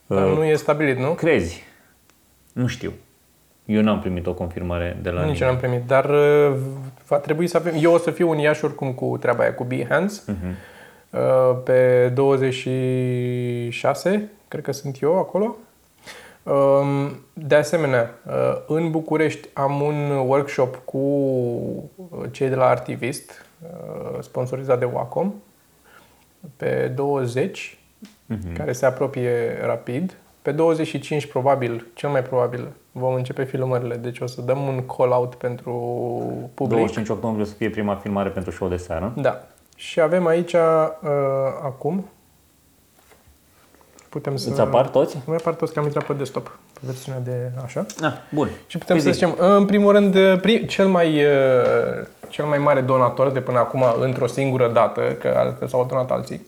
[0.07, 1.13] Dar nu e stabilit, nu?
[1.13, 1.63] Crezi?
[2.53, 2.93] Nu știu.
[3.65, 5.41] Eu n-am primit o confirmare de la Nici nimeni.
[5.41, 6.55] eu n-am primit, dar uh,
[7.07, 7.73] va trebui să avem...
[7.79, 10.15] Eu o să fiu în Iași oricum cu treaba aia cu Behance.
[10.25, 10.55] Mhm.
[11.09, 11.19] Uh,
[11.63, 15.55] pe 26, cred că sunt eu acolo.
[16.47, 18.33] Um, De asemenea, uh,
[18.67, 21.01] în București am un workshop cu
[22.31, 25.33] cei de la Artivist, uh, sponsorizat de Wacom,
[26.57, 27.79] pe 20,
[28.57, 30.17] care se apropie rapid.
[30.41, 35.35] Pe 25, probabil, cel mai probabil, vom începe filmările, deci o să dăm un call-out
[35.35, 35.71] pentru
[36.53, 36.77] public.
[36.77, 39.13] 25 octombrie o să fie prima filmare pentru show de seară.
[39.15, 39.47] Da.
[39.75, 40.59] Și avem aici, uh,
[41.63, 42.05] acum,
[44.09, 44.49] putem să...
[44.49, 45.15] Îți apar toți?
[45.15, 46.43] Nu mai apar toți că am intrat pe desktop,
[46.73, 47.85] pe versiunea de așa.
[48.01, 48.49] Ah, bun.
[48.67, 49.17] Și putem Păi să zi.
[49.17, 53.83] zicem, în primul rând, pri- cel mai, uh, cel mai mare donator de până acum
[54.01, 56.45] într-o singură dată, că altfel s-au donat alții,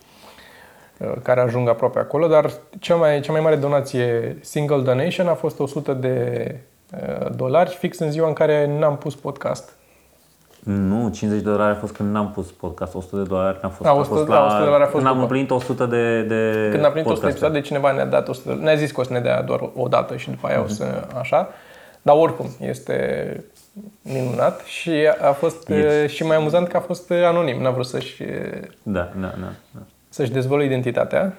[0.98, 5.34] uh, care ajung aproape acolo, dar cel mai, cea mai mare donație single donation a
[5.34, 6.56] fost 100 de
[6.94, 9.74] uh, dolari, fix în ziua în care n-am pus podcast.
[10.72, 13.90] Nu, 50 de dolari a fost când n-am pus podcast, 100 de dolari n-a fost.
[13.90, 15.22] A, a 100 fost da, 100 de dolari a fost când am după.
[15.26, 17.30] împlinit 100 de, de Când am primit 100 podcasturi.
[17.32, 19.88] episoade, cineva ne-a dat 100 de Ne-a zis că o să ne dea doar o
[19.88, 20.86] dată și după aia o să
[21.20, 21.50] așa.
[22.02, 23.06] Dar oricum, este
[24.02, 24.92] minunat și
[25.22, 26.12] a fost Yes.
[26.12, 27.62] și mai amuzant că a fost anonim.
[27.62, 28.24] N-a vrut să-și,
[28.84, 29.48] Da, da, da.
[29.74, 29.80] da.
[30.10, 31.38] să-și dezvăluie identitatea.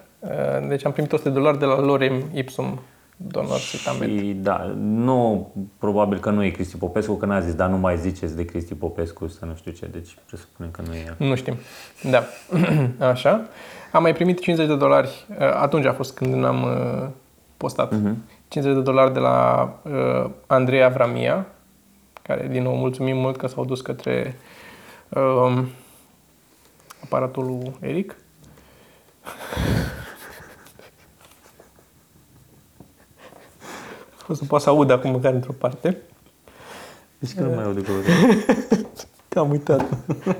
[0.69, 2.81] Deci am primit 100 de dolari de la Lorem Ipsum
[3.27, 4.19] Donor Citament.
[4.19, 7.99] Și da, nu, probabil că nu e Cristi Popescu, că n-a zis, dar nu mai
[7.99, 11.29] ziceți de Cristi Popescu să nu știu ce, deci presupunem că nu e el.
[11.29, 11.55] Nu știm.
[12.11, 12.25] Da.
[13.13, 13.49] Așa.
[13.93, 15.27] Am mai primit 50 de dolari.
[15.39, 17.09] Atunci a fost când n-am uh,
[17.57, 17.93] postat.
[18.49, 21.47] 50 de dolari de la uh, Andreea Vramia,
[22.23, 24.37] care, din nou, mulțumim mult că s-au dus către
[25.09, 25.69] um,
[27.05, 28.17] aparatul lui Eric.
[34.31, 35.97] O să poată să aud acum măcar într-o parte.
[37.19, 37.91] Deci că nu mai aud de
[39.29, 39.87] Că am uitat.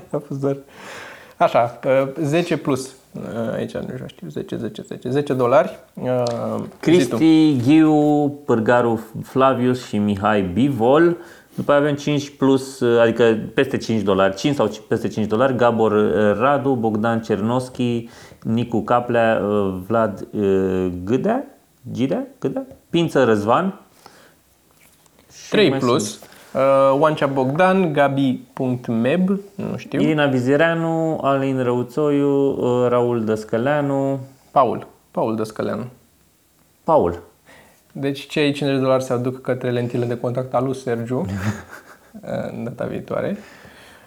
[0.09, 0.57] A fost doar...
[1.37, 2.95] Așa, uh, 10 plus.
[3.11, 5.09] Uh, Aici nu știu, 10, 10, 10.
[5.09, 5.79] 10 dolari.
[5.93, 6.69] Uh, zi tu.
[6.79, 11.17] Cristi, Ghiu, Pârgaru, Flavius și Mihai Bivol.
[11.55, 15.91] După aia avem 5 plus, adică peste 5 dolari, 5 sau peste 5 dolari, Gabor
[15.91, 18.09] uh, Radu, Bogdan Cernoschi,
[18.43, 21.45] Nicu Caplea, uh, Vlad uh, Gâdea,
[21.91, 23.79] Gidea, Gâdea, Pință Răzvan.
[25.43, 26.19] Și 3 mai plus.
[26.53, 30.01] Uh, Oancea Bogdan, Gabi.meb, nu știu.
[30.01, 34.19] Irina Vizereanu, Alin Răuțoiu, uh, Raul Dăscăleanu,
[34.51, 34.87] Paul.
[35.11, 35.85] Paul Dăscăleanu.
[36.83, 37.21] Paul.
[37.91, 41.25] Deci cei 50 de dolari se aduc către lentile de contact al lui Sergiu
[42.51, 43.37] în data viitoare.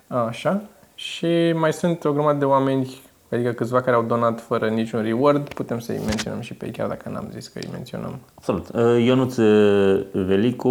[0.06, 0.62] Așa.
[0.94, 3.00] Și mai sunt o grămadă de oameni,
[3.34, 5.54] adică câțiva care au donat fără niciun reward.
[5.54, 8.18] Putem să-i menționăm și pe ei, chiar dacă n-am zis că îi menționăm.
[8.34, 8.68] Absolut.
[8.68, 10.68] Uh, Ionuț uh, Velicu,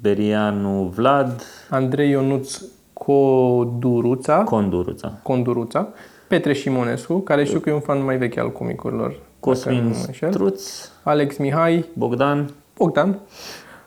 [0.00, 2.60] Berianu Vlad, Andrei Ionuț
[2.92, 5.88] Coduruța, Conduruța, Conduruța,
[6.28, 9.08] Petre Șimonescu, care știu că e un fan mai vechi al comicurilor.
[9.08, 10.32] dacă nu Cosmin mă înșel.
[10.32, 13.18] Struț, Alex Mihai, Bogdan, Bogdan,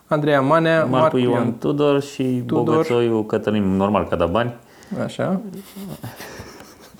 [0.07, 2.63] Andreea Manea, Marcu Marcu Ion Tudor și Tudor.
[2.63, 4.53] Bogățoiu Cătălin, normal că a dat bani,
[5.03, 5.41] Așa.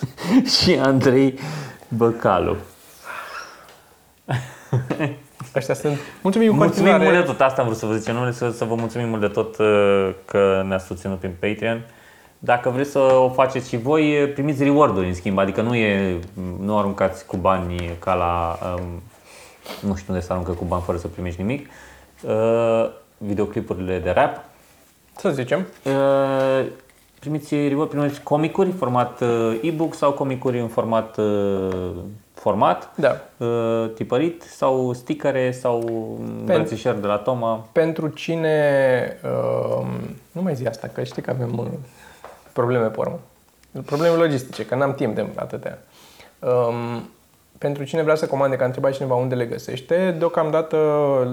[0.62, 1.40] și Andrei
[1.88, 2.56] Băcalu.
[5.56, 5.98] Ăștia sunt.
[6.22, 7.04] Mulțumim în Mulțumim continuare.
[7.04, 9.22] mult de tot, asta am vrut să vă zic, nu să, să vă mulțumim mult
[9.22, 11.86] de tot uh, că ne-ați susținut prin Patreon.
[12.40, 16.20] Dacă vreți să o faceți și voi, primiți reward-uri în schimb, adică nu, e,
[16.60, 19.02] nu aruncați cu bani ca la, um,
[19.90, 21.70] nu știu unde să aruncă cu bani fără să primești nimic,
[22.24, 24.44] uh, videoclipurile de rap.
[25.18, 25.68] Să zicem.
[25.84, 26.66] Uh,
[27.20, 31.96] primiți reward, primiți comicuri în format uh, e-book sau comicuri în format uh,
[32.34, 33.22] format, Da.
[33.38, 35.84] uh, tipărit sau stickere sau
[36.20, 37.68] îmbrățișări de la Toma.
[37.72, 39.18] Pentru cine.
[39.24, 39.88] Uh,
[40.32, 41.68] nu mai zi asta, că știi că avem uh,
[42.54, 43.20] probleme pe urmă.
[43.86, 45.84] Probleme logistice, că n-am timp de atâtea.
[46.40, 47.10] Um,
[47.58, 50.78] pentru cine vrea să comande, că a întrebat cineva unde le găsește, deocamdată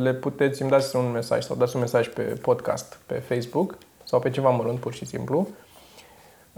[0.03, 4.21] le puteți îmi dați un mesaj sau dați un mesaj pe podcast, pe Facebook sau
[4.21, 5.49] pe ceva mărunt, pur și simplu,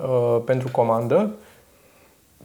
[0.02, 1.30] uh, pentru comandă.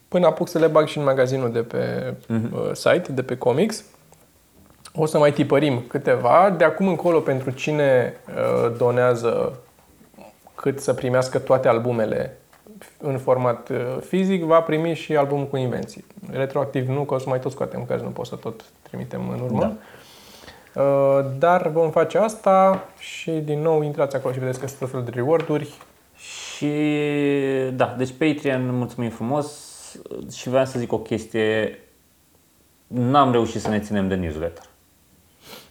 [0.07, 3.84] Până apuc să le bag și în magazinul de pe uh, site, de pe comics.
[4.95, 6.55] O să mai tipărim câteva.
[6.57, 9.53] De acum încolo, pentru cine uh, donează
[10.55, 12.38] cât să primească toate albumele
[12.97, 16.05] în format uh, fizic, va primi și albumul cu invenții.
[16.31, 19.39] Retroactiv nu, că o să mai tot scoatem, că nu pot să tot trimitem în
[19.39, 19.59] urmă.
[19.59, 19.75] Da.
[20.81, 24.89] Uh, dar vom face asta și din nou intrați acolo și vedeți că sunt tot
[24.89, 25.73] felul de reward-uri.
[26.57, 26.69] Și
[27.73, 29.71] da, deci Patreon, mulțumim frumos
[30.31, 31.80] și vreau să zic o chestie,
[32.88, 34.63] n-am reușit să ne ținem de newsletter.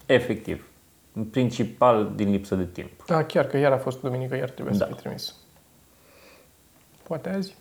[0.06, 0.66] Efectiv.
[1.12, 2.90] În principal din lipsă de timp.
[3.06, 4.84] Da, chiar că iar a fost duminică, iar trebuie Da.
[4.84, 5.34] să fi trimis.
[7.02, 7.54] Poate azi?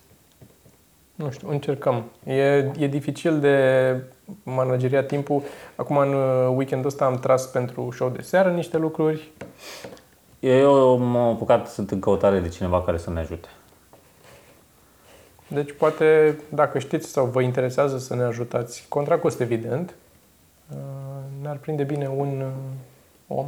[1.14, 2.04] Nu știu, încercăm.
[2.24, 2.42] E,
[2.78, 3.96] e dificil de
[4.42, 5.42] manageriat timpul.
[5.76, 9.30] Acum în uh, weekendul ăsta am tras pentru show de seară niște lucruri.
[10.42, 13.48] Eu m-am apucat, sunt în căutare de cineva care să ne ajute.
[15.48, 19.94] Deci poate, dacă știți sau vă interesează să ne ajutați, contra cost evident,
[20.70, 20.76] uh,
[21.42, 23.46] ne-ar prinde bine un uh, om,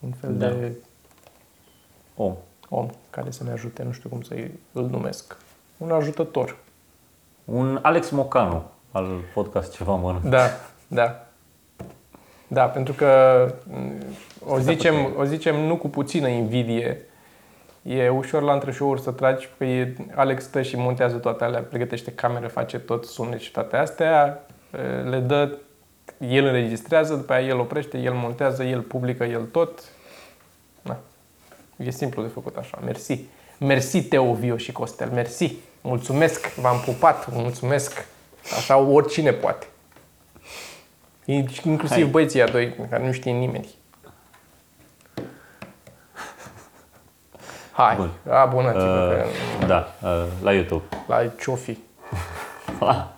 [0.00, 0.48] un fel Da.
[0.48, 0.72] de
[2.16, 2.34] Om.
[2.68, 4.34] om care să ne ajute, nu știu cum să
[4.72, 5.36] îl numesc.
[5.76, 6.56] Un ajutător.
[7.44, 8.62] Un Alex Mocanu
[8.92, 10.24] al podcast Ceva Mănânc.
[10.24, 10.50] Da,
[10.86, 11.26] da.
[12.48, 13.40] Da, pentru că
[13.70, 13.92] m,
[14.46, 17.00] o zicem, o zicem nu cu puțină invidie.
[17.82, 21.60] E ușor la între show-uri să tragi, că e, Alex stă și montează toate alea,
[21.60, 25.58] pregătește cameră, face tot sunet și toate astea, e, le dă,
[26.18, 29.84] el înregistrează, după aia el oprește, el montează, el publică, el tot.
[30.82, 30.98] Da.
[31.76, 32.78] E simplu de făcut așa.
[32.84, 33.20] Mersi.
[33.58, 35.10] Mersi, Teo, Vio și Costel.
[35.10, 35.54] Mersi.
[35.80, 36.54] Mulțumesc.
[36.54, 37.32] V-am pupat.
[37.32, 38.06] Mulțumesc.
[38.56, 39.66] Așa oricine poate.
[41.24, 42.04] Inclusiv Hai.
[42.04, 43.68] băieții a doi, care nu știe nimeni.
[47.76, 48.10] Hai, Bun.
[48.30, 49.24] abunați-vă
[49.60, 50.84] Uh, da, uh, la YouTube.
[50.90, 51.78] că la Ciofi.
[52.80, 53.15] La